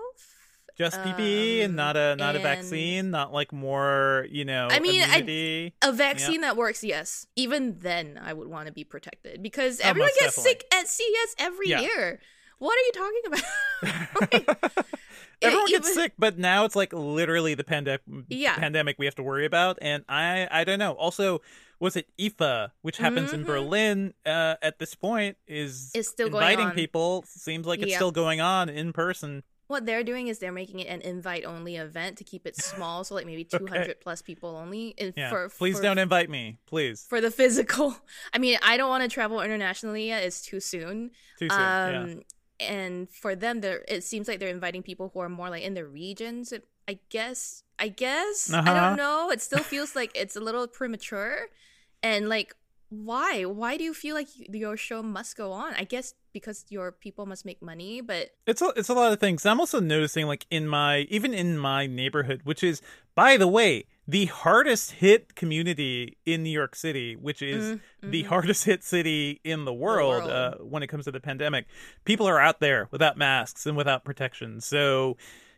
Just 0.78 0.98
PPE 1.00 1.62
and 1.64 1.72
Um, 1.72 1.76
not 1.76 1.98
a 1.98 2.16
not 2.16 2.36
a 2.36 2.40
vaccine, 2.40 3.10
not 3.10 3.34
like 3.34 3.52
more, 3.52 4.28
you 4.30 4.46
know, 4.46 4.68
I 4.70 4.80
mean, 4.80 5.02
I-. 5.02 5.72
A 5.82 5.92
vaccine 5.92 6.42
that 6.42 6.56
works, 6.56 6.84
yes. 6.84 7.26
Even 7.36 7.80
then, 7.80 8.20
I 8.24 8.32
would 8.34 8.48
want 8.48 8.68
to 8.68 8.74
be 8.74 8.84
protected 8.84 9.42
because 9.42 9.80
Oh, 9.84 9.88
everyone 9.90 10.12
gets 10.20 10.36
definitely. 10.36 10.52
sick 10.52 10.66
at 10.74 10.88
CES 10.88 11.36
every 11.40 11.70
Yeah. 11.70 11.82
year. 11.82 12.20
What 12.60 12.78
are 12.78 12.86
you 12.86 12.92
talking 12.94 13.22
about? 13.28 14.08
Like, 14.34 14.86
Everyone 15.42 15.68
gets 15.68 15.90
even- 15.90 16.02
sick, 16.04 16.14
but 16.20 16.38
now 16.38 16.66
it's 16.66 16.76
like 16.76 16.94
literally 16.94 17.54
the 17.54 17.64
pandemic 17.64 18.02
Yeah. 18.30 18.56
pandemic 18.56 18.98
we 19.00 19.06
have 19.06 19.16
to 19.16 19.24
worry 19.24 19.46
about, 19.46 19.78
and 19.82 20.04
I 20.10 20.48
I 20.52 20.64
don't 20.64 20.80
know. 20.80 20.94
Also, 20.94 21.42
was 21.80 21.96
it 21.96 22.08
IFA, 22.18 22.72
which 22.82 22.98
happens 22.98 23.34
in 23.34 23.44
Mhm. 23.44 23.48
Berlin 23.48 24.14
uh, 24.26 24.56
at 24.62 24.80
this 24.80 24.96
point, 24.96 25.38
is 25.48 25.92
It's 25.94 26.10
still 26.10 26.30
going 26.30 26.50
inviting 26.50 26.72
people. 26.72 27.24
Seems 27.28 27.66
like 27.68 27.80
it's 27.82 27.92
Yeah. 27.92 27.98
still 27.98 28.12
going 28.12 28.42
on 28.42 28.70
in 28.70 28.94
person. 28.94 29.44
What 29.68 29.86
they're 29.86 30.04
doing 30.04 30.28
is 30.30 30.40
they're 30.40 30.54
making 30.54 30.80
it 30.80 30.88
an 30.88 31.02
invite-only 31.02 31.76
event 31.76 32.18
to 32.20 32.24
keep 32.24 32.48
it 32.48 32.56
small, 32.62 33.04
so 33.04 33.16
like 33.16 33.26
maybe 33.26 33.44
200 33.44 34.00
plus 34.00 34.22
people 34.22 34.56
only. 34.56 34.96
Yeah, 35.16 35.30
for, 35.30 35.50
please 35.50 35.76
for- 35.78 35.84
don't 35.84 35.98
invite 35.98 36.30
me, 36.30 36.58
please. 36.68 37.06
for 37.10 37.20
the 37.20 37.30
physical. 37.32 37.98
I 38.34 38.38
mean, 38.38 38.58
I 38.64 38.78
don't 38.78 38.90
want 38.90 39.04
to 39.04 39.10
travel 39.10 39.42
internationally 39.42 40.08
yet; 40.08 40.24
it's 40.24 40.42
too 40.42 40.60
soon. 40.62 41.12
Too 41.38 41.50
soon. 41.50 41.60
yeah. 41.60 42.02
um, 42.04 42.22
and 42.60 43.10
for 43.12 43.36
them, 43.36 43.60
they're 43.62 43.84
it 43.88 44.04
seems 44.04 44.28
like 44.28 44.40
they're 44.40 44.50
inviting 44.50 44.82
people 44.84 45.12
who 45.14 45.20
are 45.20 45.30
more 45.30 45.50
like 45.50 45.64
in 45.64 45.74
the 45.76 45.86
regions. 45.86 46.54
I 46.88 47.00
guess. 47.10 47.64
I 47.80 47.90
guess. 47.90 48.52
I 48.54 48.60
Uh-huh. 48.60 48.74
don't 48.74 48.98
know. 48.98 49.30
It 49.32 49.42
still 49.42 49.64
feels 49.64 49.96
like 49.96 50.12
it's 50.16 50.36
a 50.36 50.40
little 50.42 50.68
premature, 50.68 51.48
and 52.04 52.30
like. 52.30 52.56
Why? 52.90 53.44
Why 53.44 53.76
do 53.76 53.84
you 53.84 53.94
feel 53.94 54.16
like 54.16 54.30
your 54.34 54.78
show 54.78 55.04
must 55.04 55.36
go 55.36 55.52
on? 55.52 55.74
I 55.74 55.84
guess 55.84 56.14
because 56.32 56.64
your 56.70 56.94
people 56.94 57.26
must 57.26 57.44
make 57.44 57.62
money, 57.62 58.00
but 58.00 58.30
It's 58.46 58.62
a, 58.62 58.72
it's 58.78 58.88
a 58.88 58.94
lot 58.94 59.12
of 59.12 59.20
things. 59.20 59.46
I'm 59.46 59.60
also 59.60 59.82
noticing, 59.82 60.26
like 60.26 60.46
in 60.50 60.70
my 60.70 61.00
even 61.10 61.34
in 61.34 61.58
my 61.58 61.86
neighborhood, 61.86 62.44
which 62.46 62.64
is, 62.64 62.82
by 63.14 63.36
the 63.36 63.46
way, 63.46 63.88
the 64.08 64.28
hardest 64.28 64.92
hit 64.92 65.36
community 65.36 66.16
in 66.26 66.44
New 66.44 66.50
York 66.50 66.76
City, 66.78 67.18
which 67.18 67.42
is 67.42 67.74
Mm, 67.76 67.80
the 68.10 68.24
mhm. 68.24 68.28
hardest 68.28 68.64
hit 68.64 68.86
city 68.86 69.42
in 69.44 69.66
the 69.66 69.74
world, 69.74 70.24
world. 70.24 70.32
Uh, 70.32 70.56
when 70.64 70.82
it 70.82 70.88
comes 70.88 71.04
to 71.04 71.12
the 71.12 71.20
pandemic. 71.20 71.66
People 72.06 72.26
are 72.26 72.40
out 72.40 72.62
there 72.62 72.88
without 72.92 73.18
masks 73.18 73.66
and 73.66 73.76
without 73.76 74.06
protection. 74.06 74.62
So. 74.62 75.18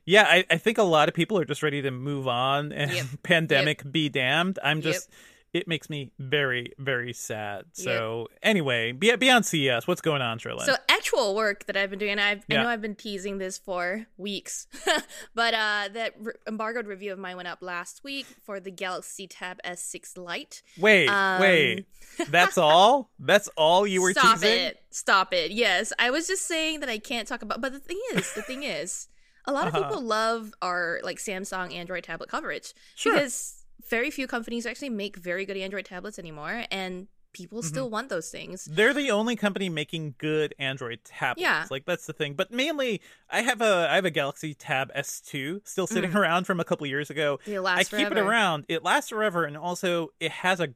Yeah, 0.10 0.24
I, 0.28 0.44
I 0.50 0.58
think 0.58 0.80
a 0.80 0.84
lot 0.84 1.08
of 1.08 1.14
people 1.14 1.38
are 1.38 1.46
just 1.46 1.62
ready 1.62 1.84
to 1.84 1.92
move 1.92 2.28
on 2.28 2.72
and 2.72 2.92
Yep. 2.92 3.06
pandemic 3.24 3.92
be 3.92 4.10
damned. 4.10 4.58
I'm 4.64 4.78
Yep. 4.78 4.84
just, 4.84 5.10
it 5.54 5.68
makes 5.68 5.88
me 5.88 6.12
very, 6.18 6.74
very 6.80 7.14
sad. 7.14 7.66
So, 7.74 8.28
anyway, 8.42 8.92
be, 8.92 9.16
beyond 9.18 9.46
CES, 9.46 9.88
what's 9.88 10.02
going 10.02 10.24
on, 10.24 10.40
Cherlynn? 10.40 10.66
So 10.66 10.76
actual 10.90 11.36
work 11.36 11.66
that 11.68 11.78
I've 11.78 11.92
been 11.92 12.00
doing, 12.00 12.14
and 12.14 12.22
I've, 12.22 12.44
Yeah. 12.48 12.60
I 12.60 12.64
know 12.64 12.70
I've 12.70 12.82
been 12.82 12.96
teasing 12.96 13.38
this 13.38 13.60
for 13.60 14.08
weeks, 14.18 14.66
but 15.36 15.54
uh, 15.54 15.90
that 15.94 16.14
re- 16.20 16.34
embargoed 16.48 16.88
review 16.88 17.14
of 17.14 17.20
mine 17.20 17.36
went 17.36 17.48
up 17.48 17.60
last 17.62 18.04
week 18.04 18.26
for 18.44 18.60
the 18.60 18.72
Galaxy 18.72 19.28
Tab 19.28 19.60
S6 19.64 20.18
Lite. 20.18 20.64
Wait, 20.80 21.08
Um, 21.08 21.40
wait. 21.40 21.86
That's 22.30 22.58
all? 22.58 23.12
That's 23.20 23.48
all 23.56 23.86
you 23.86 24.02
were 24.02 24.14
Stop 24.14 24.40
teasing? 24.40 24.50
Stop 24.50 24.60
it! 24.72 24.82
Stop 24.90 25.34
it! 25.36 25.52
Yes, 25.52 25.94
I 26.00 26.10
was 26.10 26.26
just 26.28 26.48
saying 26.48 26.80
that 26.80 26.90
I 26.90 26.98
can't 26.98 27.28
talk 27.28 27.44
about. 27.44 27.62
But 27.62 27.74
the 27.74 27.80
thing 27.80 28.02
is, 28.16 28.34
the 28.34 28.42
thing 28.42 28.64
is, 28.64 29.08
a 29.46 29.52
lot 29.54 29.68
Uh-huh. 29.68 29.78
of 29.80 29.84
people 29.90 30.02
love 30.04 30.54
our 30.62 31.00
like 31.04 31.18
Samsung 31.18 31.74
Android 31.74 32.04
tablet 32.04 32.30
coverage 32.30 32.74
Sure. 32.96 33.14
because 33.14 33.64
very 33.90 34.12
few 34.12 34.28
companies 34.28 34.66
actually 34.66 34.90
make 34.90 35.16
very 35.18 35.46
good 35.46 35.58
Android 35.58 35.86
tablets 35.86 36.20
anymore, 36.20 36.66
and 36.70 37.08
people 37.32 37.60
Mm-hmm. 37.60 37.68
still 37.68 37.90
want 37.90 38.10
those 38.10 38.30
things. 38.30 38.66
They're 38.66 38.94
the 38.94 39.12
only 39.12 39.36
company 39.36 39.70
making 39.70 40.16
good 40.18 40.54
Android 40.60 41.00
tablets. 41.06 41.42
Yeah. 41.42 41.66
Like 41.70 41.86
that's 41.86 42.06
the 42.08 42.14
thing. 42.14 42.34
But 42.34 42.52
mainly 42.52 43.02
I 43.30 43.42
have 43.42 43.62
a 43.62 43.88
I 43.90 43.96
have 43.96 44.06
a 44.06 44.10
Galaxy 44.12 44.54
Tab 44.56 44.92
S2 44.96 45.62
still 45.64 45.86
sitting 45.88 46.16
around 46.16 46.46
from 46.46 46.60
a 46.60 46.64
couple 46.64 46.86
years 46.88 47.10
ago. 47.12 47.40
They 47.46 47.60
last 47.60 47.94
I 47.94 47.98
keep 47.98 48.12
it 48.12 48.18
around. 48.18 48.66
It 48.68 48.84
lasts 48.84 49.10
forever 49.10 49.46
and 49.46 49.56
also 49.58 50.10
it 50.20 50.32
has 50.32 50.60
a 50.60 50.70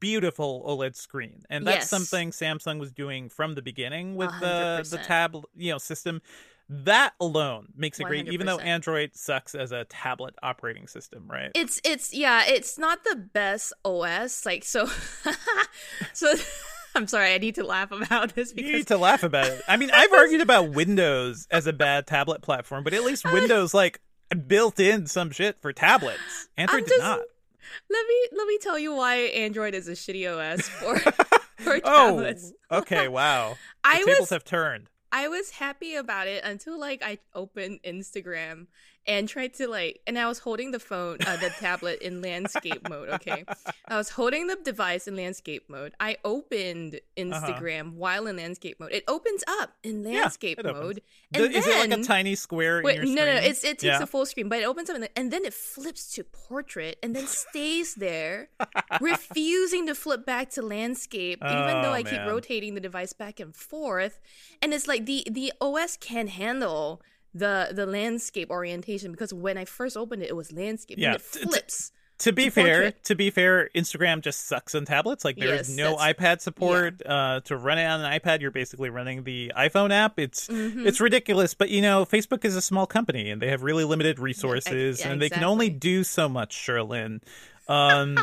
beautiful 0.00 0.62
OLED 0.66 0.94
screen. 0.96 1.44
And 1.48 1.66
that's 1.66 1.76
Yes. 1.82 1.90
something 1.90 2.32
Samsung 2.32 2.78
was 2.78 2.92
doing 2.92 3.28
from 3.30 3.54
the 3.54 3.62
beginning 3.62 4.14
with 4.16 4.30
A 4.30 4.40
the 4.82 4.96
the 4.96 5.02
tab, 5.02 5.36
you 5.56 5.72
know, 5.72 5.78
system. 5.78 6.20
That 6.72 7.14
alone 7.20 7.72
makes 7.76 7.98
it 7.98 8.04
great 8.04 8.28
even 8.28 8.46
though 8.46 8.58
Android 8.60 9.10
sucks 9.14 9.56
as 9.56 9.72
a 9.72 9.84
tablet 9.86 10.34
operating 10.40 10.86
system, 10.86 11.26
right? 11.28 11.50
It's 11.54 11.80
it's 11.84 12.14
yeah, 12.14 12.44
it's 12.46 12.78
not 12.78 13.02
the 13.02 13.16
best 13.16 13.72
OS. 13.84 14.46
Like 14.46 14.64
so, 14.64 14.86
so. 16.12 16.32
I'm 16.92 17.06
sorry, 17.06 17.32
I 17.34 17.38
need 17.38 17.54
to 17.54 17.62
laugh 17.62 17.92
about 17.92 18.34
this 18.34 18.50
You 18.50 18.56
because 18.56 18.72
need 18.72 18.86
to 18.88 18.96
laugh 18.98 19.22
about 19.22 19.46
it. 19.46 19.62
I 19.68 19.76
mean, 19.76 19.92
I've 19.92 20.12
argued 20.12 20.40
about 20.40 20.70
Windows 20.72 21.46
as 21.48 21.68
a 21.68 21.72
bad 21.72 22.04
tablet 22.08 22.42
platform, 22.42 22.82
but 22.82 22.92
at 22.94 23.04
least 23.04 23.24
Windows 23.32 23.72
like 23.72 24.00
built 24.48 24.80
in 24.80 25.06
some 25.06 25.30
shit 25.30 25.60
for 25.62 25.72
tablets. 25.72 26.48
Android 26.56 26.78
I'm 26.82 26.84
did 26.86 26.88
just- 26.88 27.00
not. 27.00 27.20
let 27.90 28.06
me 28.08 28.28
let 28.36 28.46
me 28.48 28.58
tell 28.60 28.76
you 28.76 28.92
why 28.92 29.16
Android 29.18 29.74
is 29.74 29.86
a 29.86 29.92
shitty 29.92 30.26
OS 30.28 30.68
for 30.68 30.98
for 31.62 31.80
Oh, 31.84 32.16
tablets. 32.16 32.52
okay, 32.72 33.06
wow. 33.06 33.50
The 33.84 33.88
I 33.90 33.98
tables 33.98 34.18
was 34.18 34.30
have 34.30 34.44
turned. 34.44 34.89
I 35.12 35.28
was 35.28 35.50
happy 35.50 35.94
about 35.94 36.28
it 36.28 36.44
until 36.44 36.78
like 36.78 37.02
I 37.02 37.18
opened 37.34 37.80
Instagram 37.84 38.66
and 39.06 39.28
tried 39.28 39.54
to 39.54 39.66
like 39.66 40.00
and 40.06 40.18
I 40.18 40.26
was 40.28 40.38
holding 40.38 40.70
the 40.72 40.78
phone 40.80 41.18
uh, 41.26 41.36
the 41.38 41.50
tablet 41.58 42.00
in 42.02 42.20
landscape 42.22 42.88
mode, 42.88 43.08
okay? 43.10 43.44
I 43.88 43.96
was 43.96 44.10
holding 44.10 44.46
the 44.46 44.56
device 44.56 45.08
in 45.08 45.16
landscape 45.16 45.64
mode. 45.68 45.94
I 45.98 46.18
opened 46.24 47.00
Instagram 47.16 47.94
while 47.94 48.26
in 48.26 48.36
landscape 48.36 48.78
mode. 48.78 48.92
It 48.92 49.04
opens 49.08 49.42
up 49.60 49.72
in 49.82 50.00
Uh-huh. 50.06 50.10
Yeah, 50.14 50.20
landscape 50.22 50.58
it 50.58 50.66
mode. 50.66 51.00
The- 51.32 51.44
And 51.44 51.54
is 51.54 51.66
it 51.66 51.78
like 51.90 51.98
a 51.98 52.02
tiny 52.04 52.34
square 52.34 52.82
Wait, 52.84 53.00
in 53.00 53.06
your 53.06 53.16
no, 53.16 53.24
no, 53.26 53.34
no, 53.34 53.40
it's, 53.40 53.64
it 53.64 53.78
takes 53.78 53.84
Yeah. 53.84 54.02
a 54.02 54.06
full 54.06 54.26
screen, 54.26 54.48
but 54.48 54.58
it 54.60 54.64
opens 54.64 54.90
up 54.90 54.96
and, 54.96 55.08
and 55.16 55.30
then 55.32 55.44
it 55.44 55.54
flips 55.54 56.12
to 56.14 56.24
portrait 56.24 56.98
and 57.02 57.14
then 57.16 57.26
stays 57.26 57.94
there, 57.94 58.48
refusing 59.00 59.86
to 59.86 59.94
flip 59.94 60.24
back 60.26 60.50
to 60.50 60.62
landscape, 60.62 61.38
even 61.44 61.82
though 61.82 61.90
Oh, 61.90 61.92
I 61.92 62.02
keep 62.02 62.20
rotating 62.20 62.74
the 62.74 62.80
device 62.80 63.12
back 63.12 63.40
and 63.40 63.54
forth. 63.54 64.20
And 64.62 64.72
it's 64.74 64.86
like 64.86 65.06
the 65.06 65.26
the 65.30 65.52
OS 65.60 65.96
can 65.96 66.28
handle 66.28 67.02
the 67.34 67.68
the 67.72 67.86
landscape 67.86 68.50
orientation 68.50 69.10
because 69.12 69.32
when 69.32 69.56
I 69.58 69.64
first 69.64 69.96
opened 69.96 70.22
it, 70.22 70.28
it 70.30 70.36
was 70.36 70.52
landscape. 70.52 70.98
Yeah, 70.98 71.12
and 71.12 71.16
it 71.20 71.24
t- 71.32 71.40
t- 71.40 71.46
flips. 71.46 71.92
To 72.18 72.32
be 72.34 72.44
to 72.44 72.50
fair, 72.50 72.74
portrait. 72.74 73.04
to 73.04 73.14
be 73.14 73.30
fair, 73.30 73.70
Instagram 73.74 74.20
just 74.20 74.46
sucks 74.46 74.74
on 74.74 74.84
tablets. 74.84 75.24
Like 75.24 75.36
there 75.38 75.54
is 75.54 75.70
Yes, 75.70 75.76
no 75.78 75.96
that's- 75.96 76.14
iPad 76.14 76.40
support. 76.42 77.00
Uh, 77.06 77.40
to 77.44 77.56
run 77.56 77.78
it 77.78 77.86
on 77.86 78.02
an 78.04 78.20
iPad, 78.20 78.42
you're 78.42 78.50
basically 78.50 78.90
running 78.90 79.24
the 79.24 79.52
iPhone 79.56 79.90
app. 79.90 80.18
It's 80.18 80.46
Mm-hmm. 80.48 80.86
it's 80.86 81.00
ridiculous. 81.00 81.54
But 81.54 81.70
you 81.70 81.80
know, 81.80 82.04
Facebook 82.04 82.44
is 82.44 82.56
a 82.56 82.60
small 82.60 82.86
company 82.86 83.30
and 83.30 83.40
they 83.40 83.48
have 83.48 83.62
really 83.62 83.84
limited 83.84 84.18
resources, 84.18 85.00
yeah, 85.00 85.08
and 85.12 85.22
they 85.22 85.30
can 85.30 85.44
only 85.44 85.70
do 85.70 86.04
so 86.04 86.28
much. 86.28 86.54
Cherlynn. 86.56 87.20
Um, 87.68 88.18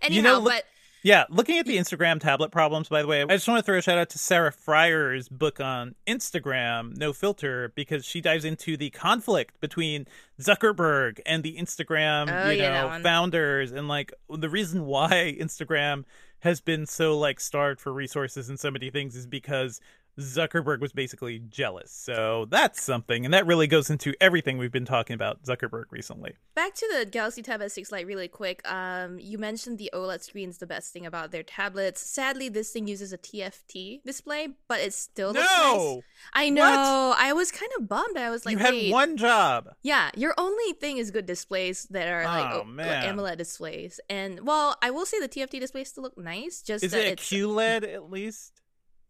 Anyhow, 0.00 0.22
know, 0.22 0.38
look- 0.40 0.54
but 0.54 0.64
Yeah, 1.06 1.22
looking 1.30 1.56
at 1.58 1.66
the 1.66 1.76
Instagram 1.76 2.18
tablet 2.18 2.50
problems, 2.50 2.88
by 2.88 3.00
the 3.00 3.06
way, 3.06 3.22
I 3.22 3.26
just 3.26 3.46
want 3.46 3.60
to 3.60 3.62
throw 3.62 3.78
a 3.78 3.80
shout 3.80 3.96
out 3.96 4.10
to 4.10 4.18
Sarah 4.18 4.50
Frier's 4.50 5.28
book 5.28 5.60
on 5.60 5.94
Instagram, 6.04 6.96
No 6.96 7.12
Filter, 7.12 7.70
because 7.76 8.04
she 8.04 8.20
dives 8.20 8.44
into 8.44 8.76
the 8.76 8.90
conflict 8.90 9.60
between 9.60 10.08
Zuckerberg 10.40 11.20
and 11.24 11.44
the 11.44 11.58
Instagram, 11.58 12.26
Oh, 12.28 12.50
you 12.50 12.60
yeah, 12.60 12.96
know, 12.96 13.02
founders, 13.04 13.70
and 13.70 13.86
like 13.86 14.12
the 14.28 14.50
reason 14.50 14.84
why 14.84 15.36
Instagram 15.40 16.02
has 16.40 16.60
been 16.60 16.86
so 16.86 17.16
like 17.16 17.38
starved 17.38 17.80
for 17.80 17.92
resources 17.92 18.48
and 18.48 18.58
so 18.58 18.72
many 18.72 18.90
things 18.90 19.14
is 19.14 19.28
because 19.28 19.80
Zuckerberg 20.18 20.80
was 20.80 20.92
basically 20.92 21.40
jealous. 21.50 21.90
So 21.92 22.46
that's 22.50 22.82
something, 22.82 23.24
and 23.24 23.34
that 23.34 23.46
really 23.46 23.66
goes 23.66 23.90
into 23.90 24.14
everything 24.20 24.56
we've 24.58 24.72
been 24.72 24.84
talking 24.86 25.14
about 25.14 25.42
Zuckerberg 25.42 25.84
recently. 25.90 26.34
Back 26.54 26.74
to 26.74 26.88
the 26.98 27.04
Galaxy 27.04 27.42
Tab 27.42 27.60
S6 27.60 27.92
Lite 27.92 28.06
really 28.06 28.28
quick. 28.28 28.66
Um, 28.70 29.18
you 29.18 29.36
mentioned 29.38 29.78
the 29.78 29.90
OLED 29.92 30.22
screen's 30.22 30.58
the 30.58 30.66
best 30.66 30.92
thing 30.92 31.04
about 31.04 31.32
their 31.32 31.42
tablets. 31.42 32.00
Sadly, 32.00 32.48
this 32.48 32.70
thing 32.70 32.86
uses 32.88 33.12
a 33.12 33.18
TFT 33.18 34.00
display, 34.04 34.48
but 34.68 34.80
it 34.80 34.94
still 34.94 35.32
looks 35.32 35.40
No! 35.62 35.94
nice. 35.96 36.02
I 36.32 36.50
know. 36.50 37.14
I 37.16 37.32
was 37.34 37.52
kind 37.52 37.70
of 37.78 37.88
bummed. 37.88 38.16
I 38.16 38.30
was 38.30 38.46
like, 38.46 38.52
you 38.54 38.58
had 38.58 38.90
one 38.92 39.16
job. 39.18 39.68
yeah, 39.82 40.10
your 40.16 40.34
only 40.38 40.72
thing 40.74 40.96
is 40.96 41.10
good 41.10 41.26
displays 41.26 41.84
that 41.90 42.08
are 42.08 42.24
like, 42.24 42.54
Oh, 42.54 42.60
o- 42.60 42.64
man. 42.64 43.14
AMOLED 43.16 43.36
displays. 43.36 44.00
And 44.08 44.46
well, 44.46 44.76
I 44.82 44.90
will 44.90 45.04
say 45.04 45.20
the 45.20 45.28
TFT 45.28 45.60
displays 45.60 45.88
still 45.88 46.04
look 46.04 46.16
nice. 46.16 46.62
Just 46.62 46.84
Is 46.84 46.92
that 46.92 47.04
it 47.04 47.20
a 47.20 47.22
QLED 47.22 47.92
at 47.92 48.10
least? 48.10 48.55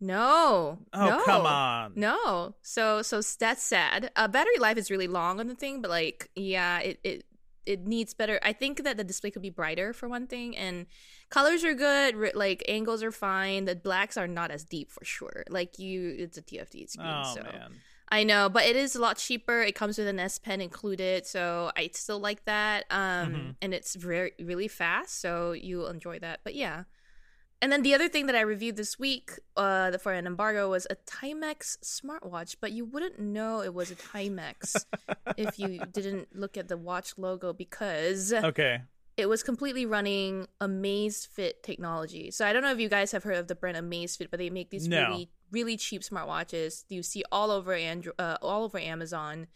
No, 0.00 0.78
Oh, 0.92 1.08
no. 1.08 1.22
come 1.24 1.46
on. 1.46 1.92
No. 1.96 2.54
So 2.62 3.02
so 3.02 3.20
that's 3.38 3.62
sad. 3.62 4.10
Uh, 4.16 4.28
battery 4.28 4.58
life 4.58 4.76
is 4.76 4.90
really 4.90 5.08
long 5.08 5.40
on 5.40 5.46
the 5.46 5.54
thing, 5.54 5.80
but 5.80 5.90
like 5.90 6.30
yeah, 6.36 6.78
it 6.80 7.00
it 7.02 7.24
it 7.64 7.86
needs 7.86 8.14
better. 8.14 8.38
I 8.42 8.52
think 8.52 8.84
that 8.84 8.96
the 8.96 9.04
display 9.04 9.30
could 9.30 9.42
be 9.42 9.50
brighter 9.50 9.92
for 9.92 10.08
one 10.08 10.26
thing, 10.26 10.56
and 10.56 10.86
colors 11.30 11.64
are 11.64 11.74
good. 11.74 12.14
Like 12.34 12.62
angles 12.68 13.02
are 13.02 13.10
fine. 13.10 13.64
The 13.64 13.74
blacks 13.74 14.16
are 14.16 14.28
not 14.28 14.50
as 14.50 14.64
deep 14.64 14.90
for 14.92 15.04
sure. 15.04 15.44
Like 15.48 15.78
you, 15.78 16.14
it's 16.18 16.38
a 16.38 16.42
TFT 16.42 16.88
screen. 16.88 17.08
Oh 17.08 17.34
so 17.34 17.42
man. 17.42 17.72
I 18.08 18.22
know, 18.22 18.48
but 18.48 18.64
it 18.66 18.76
is 18.76 18.94
a 18.94 19.00
lot 19.00 19.16
cheaper. 19.16 19.62
It 19.62 19.74
comes 19.74 19.98
with 19.98 20.06
an 20.06 20.20
S 20.20 20.38
Pen 20.38 20.60
included, 20.60 21.26
so 21.26 21.72
I 21.76 21.90
still 21.92 22.20
like 22.20 22.44
that. 22.44 22.84
Um, 22.90 23.32
Mhm. 23.34 23.54
and 23.62 23.74
it's 23.74 23.96
very 23.96 24.32
really 24.38 24.68
fast, 24.68 25.20
so 25.20 25.50
you'll 25.52 25.88
enjoy 25.88 26.18
that. 26.20 26.40
But 26.44 26.54
yeah. 26.54 26.84
And 27.62 27.72
then 27.72 27.82
the 27.82 27.94
other 27.94 28.08
thing 28.08 28.26
that 28.26 28.34
I 28.36 28.42
reviewed 28.42 28.76
this 28.76 28.98
week 28.98 29.30
uh, 29.56 29.96
for 29.98 30.12
an 30.12 30.26
embargo 30.26 30.70
was 30.70 30.86
a 30.90 30.96
Timex 30.96 31.78
smartwatch, 31.82 32.56
but 32.60 32.72
you 32.72 32.84
wouldn't 32.84 33.18
know 33.18 33.62
it 33.62 33.72
was 33.72 33.90
a 33.90 33.94
Timex 33.96 34.84
if 35.38 35.58
you 35.58 35.80
didn't 35.90 36.28
look 36.36 36.56
at 36.58 36.68
the 36.68 36.76
watch 36.76 37.14
logo 37.16 37.52
because 37.54 38.32
Okay. 38.32 38.82
it 39.16 39.26
was 39.28 39.42
completely 39.42 39.86
running 39.86 40.46
Amazfit 40.60 41.62
technology. 41.62 42.30
So 42.30 42.46
I 42.46 42.52
don't 42.52 42.62
know 42.62 42.72
if 42.72 42.78
you 42.80 42.90
guys 42.90 43.12
have 43.12 43.24
heard 43.24 43.36
of 43.38 43.48
the 43.48 43.54
brand 43.54 43.76
Amazfit, 43.78 44.28
but 44.30 44.38
they 44.38 44.50
make 44.50 44.70
these 44.70 44.86
No. 44.88 45.08
really 45.08 45.30
really 45.52 45.76
cheap 45.76 46.02
smartwatches. 46.02 46.84
You 46.88 47.02
see 47.04 47.22
all 47.30 47.50
over 47.52 47.72
Andro- 47.72 48.10
uh, 48.18 48.36
all 48.42 48.64
over 48.64 48.78
Amazon. 48.78 49.46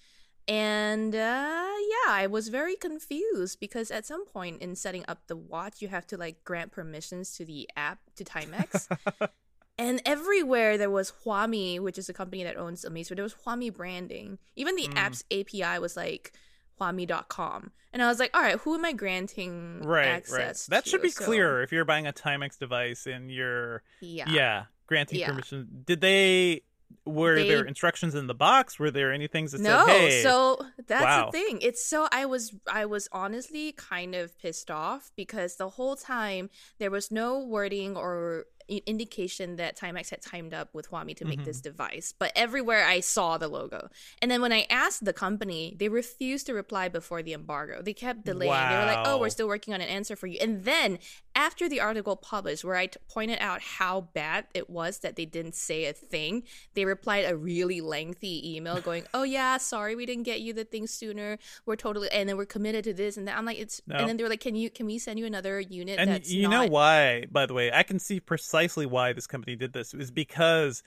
And 0.48 1.14
uh, 1.14 1.18
yeah, 1.18 2.08
I 2.12 2.26
was 2.28 2.48
very 2.48 2.76
confused 2.76 3.60
because 3.60 3.90
at 3.90 4.06
some 4.06 4.26
point 4.26 4.60
in 4.62 4.74
setting 4.74 5.04
up 5.06 5.26
the 5.26 5.36
watch, 5.36 5.80
you 5.80 5.88
have 5.88 6.06
to 6.08 6.16
like 6.16 6.42
grant 6.44 6.72
permissions 6.72 7.36
to 7.36 7.44
the 7.44 7.68
app 7.76 7.98
to 8.16 8.24
Timex. 8.24 8.88
and 9.78 10.02
everywhere 10.04 10.76
there 10.76 10.90
was 10.90 11.12
Huami, 11.24 11.78
which 11.78 11.98
is 11.98 12.08
a 12.08 12.12
company 12.12 12.42
that 12.44 12.56
owns 12.56 12.84
Amazfit. 12.84 13.16
There 13.16 13.22
was 13.22 13.34
Huami 13.46 13.72
branding. 13.72 14.38
Even 14.56 14.74
the 14.76 14.88
Mm. 14.88 14.96
app's 14.96 15.24
API 15.30 15.78
was 15.78 15.96
like 15.96 16.32
Huami.com. 16.80 17.72
And 17.92 18.02
I 18.02 18.08
was 18.08 18.18
like, 18.18 18.30
all 18.34 18.42
right, 18.42 18.58
who 18.58 18.74
am 18.74 18.84
I 18.84 18.92
granting 18.92 19.80
Right, 19.82 20.06
right. 20.06 20.12
access 20.16 20.66
That 20.66 20.84
to? 20.84 20.90
should 20.90 21.02
be 21.02 21.10
So, 21.10 21.24
clear 21.24 21.62
if 21.62 21.72
you're 21.72 21.84
buying 21.84 22.06
a 22.06 22.12
Timex 22.12 22.58
device 22.58 23.06
and 23.06 23.30
you're 23.30 23.82
Yeah. 24.00 24.24
yeah, 24.28 24.64
granting 24.86 25.18
Yeah. 25.20 25.28
permission. 25.28 25.82
Did 25.86 26.00
they 26.00 26.62
were 27.04 27.36
They- 27.36 27.48
there 27.48 27.64
instructions 27.64 28.14
in 28.14 28.26
the 28.26 28.34
box? 28.34 28.78
Were 28.78 28.90
there 28.90 29.12
any 29.12 29.26
things 29.26 29.52
that 29.52 29.60
no 29.60 29.86
said, 29.86 29.96
"Hey, 29.96 30.22
so 30.22 30.64
that's 30.86 31.04
Wow. 31.04 31.26
the 31.30 31.32
thing 31.38 31.58
it's 31.62 31.86
so 31.88 32.08
i 32.12 32.24
was 32.26 32.52
i 32.70 32.84
was 32.84 33.08
honestly 33.12 33.72
kind 33.72 34.14
of 34.14 34.36
pissed 34.38 34.70
off 34.70 35.10
because 35.16 35.56
the 35.56 35.68
whole 35.70 35.96
time 35.96 36.50
there 36.78 36.90
was 36.90 37.10
no 37.10 37.38
wording 37.38 37.96
or 37.96 38.46
indication 38.78 39.56
that 39.56 39.76
timex 39.76 40.10
had 40.10 40.22
timed 40.22 40.54
up 40.54 40.72
with 40.74 40.90
huami 40.90 41.16
to 41.16 41.24
make 41.24 41.40
Mm-hmm. 41.40 41.44
this 41.46 41.60
device 41.60 42.12
but 42.18 42.32
everywhere 42.36 42.84
i 42.84 43.00
saw 43.00 43.38
the 43.38 43.48
logo. 43.48 43.88
And 44.20 44.30
then 44.30 44.40
when 44.42 44.52
i 44.52 44.66
asked 44.70 45.04
the 45.04 45.12
company 45.12 45.74
they 45.78 45.88
refused 45.88 46.46
to 46.46 46.54
reply 46.54 46.88
before 46.88 47.22
the 47.22 47.32
embargo. 47.32 47.82
They 47.82 47.92
kept 47.94 48.24
delaying. 48.24 48.52
They 48.52 48.76
were 48.76 48.84
like 48.86 49.06
oh 49.06 49.18
we're 49.18 49.30
still 49.30 49.48
working 49.48 49.74
on 49.74 49.80
an 49.80 49.88
answer 49.88 50.16
for 50.16 50.26
you. 50.26 50.38
And 50.40 50.64
then 50.64 50.98
after 51.34 51.68
the 51.68 51.80
article 51.80 52.16
published 52.16 52.64
where 52.64 52.76
i 52.76 52.86
t- 52.86 52.98
pointed 53.08 53.38
out 53.40 53.60
how 53.60 54.00
bad 54.12 54.46
it 54.52 54.68
was 54.68 54.98
that 54.98 55.14
they 55.16 55.24
didn't 55.24 55.54
say 55.54 55.84
a 55.86 55.92
thing 55.92 56.42
they 56.74 56.84
replied 56.84 57.24
a 57.24 57.36
really 57.36 57.80
lengthy 57.80 58.54
email 58.56 58.80
going 58.88 59.04
oh 59.14 59.22
yeah 59.22 59.56
sorry 59.56 59.94
we 59.94 60.04
didn't 60.06 60.24
get 60.24 60.40
you 60.40 60.52
the 60.52 60.64
thing 60.64 60.86
sooner. 60.86 61.38
We're 61.66 61.76
totally 61.76 62.08
and 62.10 62.28
then 62.28 62.36
we're 62.36 62.46
committed 62.46 62.84
to 62.84 62.92
this 62.94 63.16
and 63.16 63.26
that. 63.28 63.38
I'm 63.38 63.44
like 63.44 63.58
it's 63.58 63.80
No. 63.86 63.96
and 63.96 64.08
then 64.08 64.16
they 64.16 64.22
were 64.24 64.28
like 64.28 64.40
can 64.40 64.54
you 64.56 64.68
can 64.70 64.86
we 64.86 64.98
send 64.98 65.18
you 65.18 65.26
another 65.26 65.60
unit 65.60 65.98
And 65.98 66.10
that's 66.10 66.30
you 66.30 66.48
know 66.48 66.66
why, 66.66 67.24
by 67.30 67.46
the 67.46 67.54
way, 67.54 67.70
I 67.72 67.82
can 67.84 67.98
see 67.98 68.20
precisely 68.20 68.59
why 68.86 69.12
this 69.12 69.26
company 69.26 69.56
did 69.56 69.72
this. 69.72 69.94
Is 69.94 70.10
because 70.10 70.82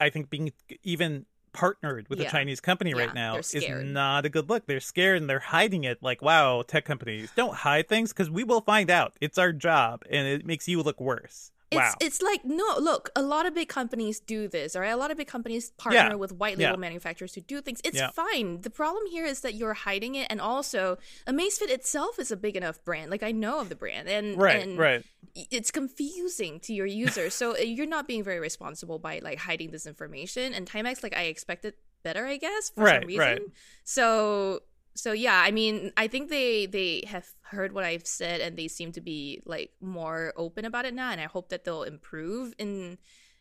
I 0.00 0.10
think 0.10 0.30
being 0.30 0.52
even 0.82 1.26
partnered 1.52 2.08
with 2.08 2.20
a 2.20 2.24
Chinese 2.26 2.60
company 2.60 2.90
Yeah, 2.90 2.98
right 2.98 3.14
now 3.14 3.36
is 3.38 3.54
not 3.82 4.26
a 4.26 4.28
good 4.28 4.48
look. 4.50 4.66
They're 4.66 4.78
scared 4.78 5.20
and 5.20 5.28
they're 5.28 5.38
hiding 5.38 5.84
it. 5.84 6.02
Like, 6.02 6.20
wow, 6.20 6.62
tech 6.62 6.84
companies 6.84 7.30
don't 7.34 7.54
hide 7.54 7.88
things 7.88 8.12
because 8.12 8.30
we 8.30 8.44
will 8.44 8.60
find 8.60 8.90
out. 8.90 9.14
It's 9.20 9.38
our 9.38 9.52
job, 9.52 10.02
and 10.10 10.28
it 10.28 10.44
makes 10.44 10.68
you 10.68 10.82
look 10.82 11.00
worse. 11.00 11.50
It's 11.70 11.76
wow. 11.78 11.94
it's 12.00 12.22
like 12.22 12.44
no, 12.44 12.76
look, 12.78 13.10
a 13.16 13.22
lot 13.22 13.44
of 13.44 13.52
big 13.54 13.68
companies 13.68 14.20
do 14.20 14.46
this, 14.46 14.76
all 14.76 14.82
right? 14.82 14.90
A 14.90 14.96
lot 14.96 15.10
of 15.10 15.16
big 15.16 15.26
companies 15.26 15.70
partner 15.72 16.10
Yeah. 16.10 16.14
with 16.14 16.30
white 16.32 16.58
label 16.58 16.72
Yeah. 16.74 16.76
manufacturers 16.76 17.32
to 17.32 17.40
do 17.40 17.60
things. 17.60 17.80
It's 17.82 17.96
Yeah. 17.96 18.10
fine. 18.10 18.60
The 18.60 18.70
problem 18.70 19.06
here 19.06 19.24
is 19.26 19.40
that 19.40 19.54
you're 19.54 19.74
hiding 19.74 20.14
it 20.14 20.28
and 20.30 20.40
also 20.40 20.96
Amazfit 21.26 21.68
itself 21.70 22.20
is 22.20 22.30
a 22.30 22.36
big 22.36 22.56
enough 22.56 22.84
brand. 22.84 23.10
Like 23.10 23.24
I 23.24 23.32
know 23.32 23.58
of 23.58 23.68
the 23.68 23.74
brand 23.74 24.08
and 24.08 24.40
right, 24.40 24.62
and 24.62 24.78
right. 24.78 25.04
it's 25.34 25.72
confusing 25.72 26.60
to 26.60 26.72
your 26.72 26.86
users. 26.86 27.34
so 27.34 27.54
uh, 27.56 27.58
you're 27.58 27.86
not 27.86 28.06
being 28.06 28.22
very 28.22 28.38
responsible 28.38 29.00
by 29.00 29.18
like 29.18 29.38
hiding 29.38 29.72
this 29.72 29.86
information. 29.86 30.54
And 30.54 30.70
Timex, 30.70 31.02
like 31.02 31.16
I 31.16 31.24
expected 31.24 31.74
better, 32.04 32.26
I 32.26 32.36
guess, 32.36 32.70
for 32.70 32.84
Right, 32.84 33.00
some 33.02 33.08
reason. 33.08 33.18
right. 33.24 33.42
So 33.82 34.60
so 34.96 35.12
yeah, 35.12 35.40
I 35.44 35.50
mean, 35.50 35.92
I 35.96 36.08
think 36.08 36.30
they 36.30 36.66
they 36.66 37.04
have 37.06 37.28
heard 37.42 37.72
what 37.72 37.84
I've 37.84 38.06
said 38.06 38.40
and 38.40 38.56
they 38.56 38.68
seem 38.68 38.92
to 38.92 39.00
be 39.00 39.40
like 39.44 39.70
more 39.80 40.32
open 40.36 40.64
about 40.64 40.84
it 40.84 40.94
now. 40.94 41.10
And 41.10 41.20
I 41.20 41.24
hope 41.26 41.50
that 41.50 41.64
they'll 41.64 41.82
improve 41.84 42.54
in 42.58 42.98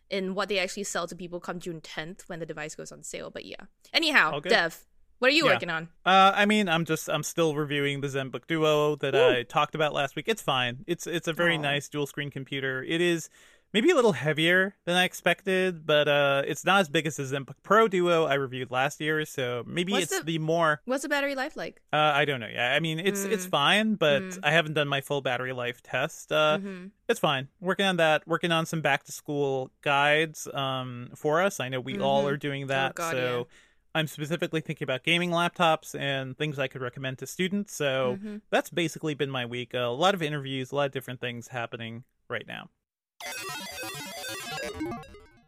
in 0.10 0.36
what 0.36 0.50
they 0.50 0.60
actually 0.60 0.84
sell 0.84 1.08
to 1.08 1.16
people 1.16 1.40
come 1.40 1.60
June 1.60 1.82
10th 1.82 2.28
when 2.30 2.40
the 2.40 2.46
device 2.46 2.76
goes 2.76 2.92
on 2.92 3.02
sale. 3.04 3.32
But 3.32 3.46
yeah. 3.46 3.64
Anyhow. 3.92 4.40
Dev, 4.40 4.86
what 5.20 5.30
are 5.30 5.34
you 5.34 5.46
Yeah. 5.46 5.54
working 5.54 5.70
on? 5.72 5.90
Uh, 6.06 6.32
I 6.36 6.46
mean, 6.46 6.70
I'm 6.70 6.86
just 6.86 7.10
I'm 7.10 7.24
still 7.24 7.56
reviewing 7.56 8.02
the 8.02 8.08
ZenBook 8.08 8.48
Duo 8.48 8.96
that 8.98 9.16
I 9.16 9.44
talked 9.44 9.74
about 9.74 9.94
last 9.94 10.16
week. 10.16 10.26
It's 10.28 10.42
fine. 10.42 10.84
It's 10.88 11.08
it's 11.08 11.28
a 11.28 11.34
very 11.34 11.56
Aw. 11.58 11.62
nice 11.62 11.90
dual 11.90 12.06
screen 12.06 12.30
computer. 12.30 12.84
It 12.84 13.02
is 13.02 13.30
maybe 13.76 13.90
a 13.92 13.96
little 13.96 14.14
heavier 14.14 14.74
than 14.86 14.96
I 14.96 15.04
expected, 15.04 15.86
but 15.86 16.08
uh, 16.08 16.44
it's 16.48 16.64
not 16.64 16.80
as 16.80 16.88
big 16.88 17.06
as 17.06 17.18
the 17.18 17.46
Pro 17.62 17.90
Duo 17.90 18.24
I 18.24 18.36
reviewed 18.36 18.72
last 18.72 19.02
year. 19.02 19.26
So 19.26 19.64
maybe 19.68 19.92
What's 19.92 20.06
it's 20.06 20.20
the- 20.20 20.24
the, 20.24 20.40
more. 20.40 20.82
What's 20.86 21.04
the 21.04 21.10
battery 21.10 21.36
life 21.36 21.58
like? 21.58 21.82
Uh, 21.92 21.98
I 22.16 22.24
don't 22.24 22.40
know. 22.40 22.48
Yeah, 22.48 22.72
I 22.74 22.80
mean, 22.80 23.00
it's 23.00 23.26
it's 23.26 23.46
Mm. 23.46 23.50
fine, 23.50 23.96
but 23.96 24.24
Mm. 24.24 24.40
I 24.44 24.52
haven't 24.52 24.76
done 24.76 24.88
my 24.88 25.02
full 25.02 25.20
battery 25.22 25.52
life 25.52 25.84
test. 25.84 26.32
Uh, 26.32 26.58
Mhm. 26.62 26.92
it's 27.10 27.20
fine. 27.20 27.50
Working 27.60 27.86
on 27.86 27.98
that. 27.98 28.26
Working 28.26 28.54
on 28.54 28.66
some 28.66 28.80
back 28.82 29.04
to 29.04 29.12
school 29.12 29.72
guides 29.82 30.48
um, 30.54 31.10
for 31.14 31.42
us. 31.42 31.60
I 31.60 31.68
know 31.68 31.82
we 31.82 32.00
all 32.00 32.24
Mhm. 32.24 32.32
are 32.32 32.38
doing 32.38 32.68
that. 32.68 32.96
God, 32.96 33.12
so 33.12 33.38
yeah. 33.50 33.56
I'm 33.94 34.08
specifically 34.08 34.62
thinking 34.62 34.86
about 34.86 35.04
gaming 35.04 35.32
laptops 35.32 36.00
and 36.00 36.38
things 36.38 36.58
I 36.60 36.68
could 36.70 36.82
recommend 36.82 37.18
to 37.18 37.28
students. 37.28 37.74
So 37.76 38.18
Mhm. 38.24 38.42
that's 38.50 38.70
basically 38.70 39.16
been 39.16 39.30
my 39.30 39.46
week. 39.46 39.74
a 39.74 39.88
lot 39.88 40.14
of 40.16 40.22
interviews, 40.22 40.72
a 40.72 40.76
lot 40.76 40.86
of 40.86 40.92
different 40.94 41.20
things 41.20 41.50
happening 41.50 42.06
right 42.30 42.48
now. 42.48 42.70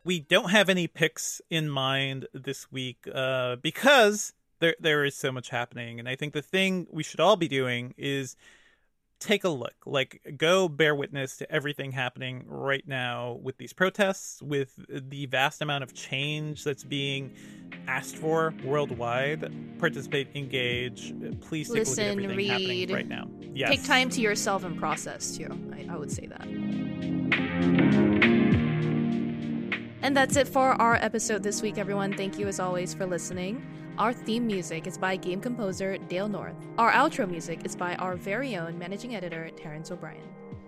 We 0.08 0.22
don't 0.22 0.52
have 0.52 0.70
any 0.70 0.88
picks 0.88 1.42
in 1.50 1.70
mind 1.70 2.28
this 2.34 2.72
week 2.72 3.10
uh, 3.14 3.58
because 3.58 4.32
there 4.62 4.74
there 4.80 5.04
is 5.04 5.18
so 5.18 5.34
much 5.34 5.50
happening, 5.50 6.00
and 6.00 6.08
I 6.08 6.16
think 6.16 6.32
the 6.34 6.42
thing 6.42 6.88
we 6.90 7.04
should 7.04 7.20
all 7.20 7.36
be 7.36 7.50
doing 7.50 7.94
is 7.98 8.38
take 9.20 9.44
a 9.44 9.50
look 9.50 9.74
like 9.86 10.22
go 10.38 10.70
bear 10.70 10.96
witness 10.96 11.36
to 11.38 11.52
everything 11.52 11.92
happening 11.92 12.46
right 12.48 12.88
now 12.88 13.38
with 13.42 13.58
these 13.58 13.74
protests 13.74 14.42
with 14.44 14.80
the 14.88 15.26
vast 15.26 15.62
amount 15.62 15.84
of 15.84 15.92
change 15.94 16.64
that's 16.64 16.84
being 16.84 17.34
asked 17.88 18.16
for 18.16 18.54
worldwide 18.64 19.52
participate 19.80 20.28
engage 20.36 21.16
please 21.42 21.68
take 21.68 21.80
Listen, 21.80 22.06
a 22.06 22.14
look 22.14 22.26
at 22.26 22.30
everything 22.30 22.52
happening 22.52 22.70
read. 22.70 22.92
right 22.92 23.08
now 23.08 23.28
yes 23.56 23.72
Take 23.72 23.86
time 23.86 24.10
to 24.12 24.22
yourself 24.22 24.64
and 24.64 24.78
process 24.78 25.36
too. 25.36 25.50
I, 25.74 25.88
I 25.92 25.98
would 25.98 26.12
say 26.12 26.28
that. 26.28 28.17
And 30.08 30.16
that's 30.16 30.38
it 30.38 30.48
for 30.48 30.72
our 30.82 30.96
episode 30.96 31.44
this 31.44 31.62
week, 31.62 31.78
everyone. 31.78 32.14
Thank 32.14 32.40
you 32.40 32.48
as 32.48 32.62
always 32.62 32.94
for 32.94 33.06
listening. 33.06 33.62
Our 33.98 34.14
theme 34.14 34.48
music 34.48 34.88
is 34.88 34.98
by 34.98 35.18
game 35.18 35.42
composer 35.42 35.98
Dale 35.98 36.30
North. 36.30 36.56
Our 36.78 36.94
outro 36.94 37.30
music 37.30 37.66
is 37.66 37.76
by 37.76 37.94
our 37.96 38.16
very 38.16 38.56
own 38.56 38.80
managing 38.80 39.16
editor, 39.16 39.50
Terrence 39.58 39.92
O'Brien. 39.92 40.24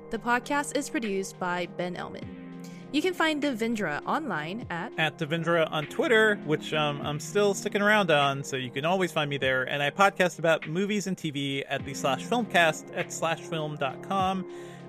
The 0.10 0.18
podcast 0.18 0.76
is 0.76 0.90
produced 0.90 1.40
by 1.40 1.68
Ben 1.78 1.96
Ellman. 1.96 2.28
You 2.92 3.02
can 3.02 3.14
find 3.14 3.42
Devindra 3.42 4.06
online 4.06 4.68
at 4.70 4.92
at 4.98 5.18
Devindra 5.18 5.72
on 5.72 5.86
Twitter, 5.86 6.36
which 6.44 6.74
um, 6.74 7.00
I'm 7.02 7.22
still 7.22 7.54
sticking 7.54 7.82
around 7.82 8.12
on, 8.12 8.44
so 8.44 8.58
you 8.58 8.70
can 8.70 8.84
always 8.84 9.14
find 9.14 9.30
me 9.30 9.38
there. 9.38 9.64
And 9.64 9.82
I 9.82 9.90
podcast 9.90 10.40
about 10.40 10.68
movies 10.68 11.08
and 11.08 11.16
TV 11.16 11.64
at 11.70 11.86
the 11.86 11.94
slash 11.94 12.26
filmcast 12.26 12.92
at 12.94 13.08
slashfilm.com. 13.08 14.46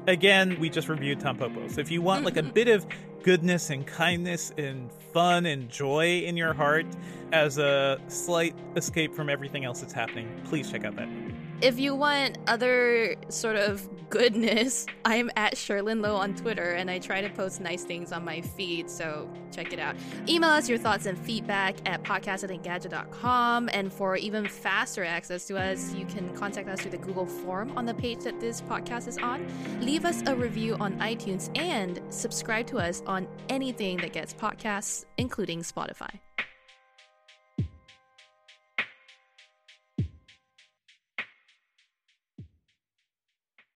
Again, 0.08 0.58
we 0.58 0.70
just 0.70 0.88
reviewed 0.88 1.20
Tom 1.20 1.36
Popo. 1.36 1.68
So 1.68 1.80
if 1.80 1.90
you 1.90 2.02
want 2.02 2.24
like 2.24 2.36
a 2.36 2.42
bit 2.42 2.66
of 2.66 2.86
goodness 3.22 3.70
and 3.70 3.86
kindness 3.86 4.52
and 4.56 4.90
fun 5.12 5.46
and 5.46 5.68
joy 5.68 6.20
in 6.20 6.36
your 6.36 6.54
heart 6.54 6.86
as 7.32 7.58
a 7.58 8.00
slight 8.08 8.54
escape 8.76 9.14
from 9.14 9.28
everything 9.28 9.64
else 9.64 9.80
that's 9.80 9.92
happening, 9.92 10.28
please 10.44 10.70
check 10.70 10.84
out 10.84 10.96
that 10.96 11.08
movie. 11.08 11.39
If 11.62 11.78
you 11.78 11.94
want 11.94 12.38
other 12.46 13.16
sort 13.28 13.56
of 13.56 13.86
goodness, 14.08 14.86
I'm 15.04 15.30
at 15.36 15.56
Cherlynn 15.56 16.00
Low 16.00 16.16
on 16.16 16.34
Twitter 16.34 16.70
and 16.72 16.90
I 16.90 16.98
try 16.98 17.20
to 17.20 17.28
post 17.28 17.60
nice 17.60 17.84
things 17.84 18.12
on 18.12 18.24
my 18.24 18.40
feed, 18.40 18.88
so 18.88 19.30
check 19.52 19.74
it 19.74 19.78
out. 19.78 19.94
Email 20.26 20.48
us 20.48 20.70
your 20.70 20.78
thoughts 20.78 21.04
and 21.04 21.18
feedback 21.18 21.76
at 21.84 22.02
podcast@engadget.com. 22.02 23.68
And 23.74 23.92
for 23.92 24.16
even 24.16 24.48
faster 24.48 25.04
access 25.04 25.44
to 25.48 25.58
us, 25.58 25.92
you 25.92 26.06
can 26.06 26.34
contact 26.34 26.66
us 26.66 26.80
through 26.80 26.92
the 26.92 26.98
Google 26.98 27.26
form 27.26 27.76
on 27.76 27.84
the 27.84 27.94
page 27.94 28.20
that 28.20 28.40
this 28.40 28.62
podcast 28.62 29.06
is 29.06 29.18
on. 29.18 29.46
Leave 29.82 30.06
us 30.06 30.22
a 30.26 30.34
review 30.34 30.76
on 30.80 30.94
iTunes 30.98 31.50
and 31.58 32.00
subscribe 32.08 32.66
to 32.68 32.78
us 32.78 33.02
on 33.06 33.28
anything 33.50 33.98
that 33.98 34.14
gets 34.14 34.32
podcasts, 34.32 35.04
including 35.18 35.60
Spotify. 35.60 36.20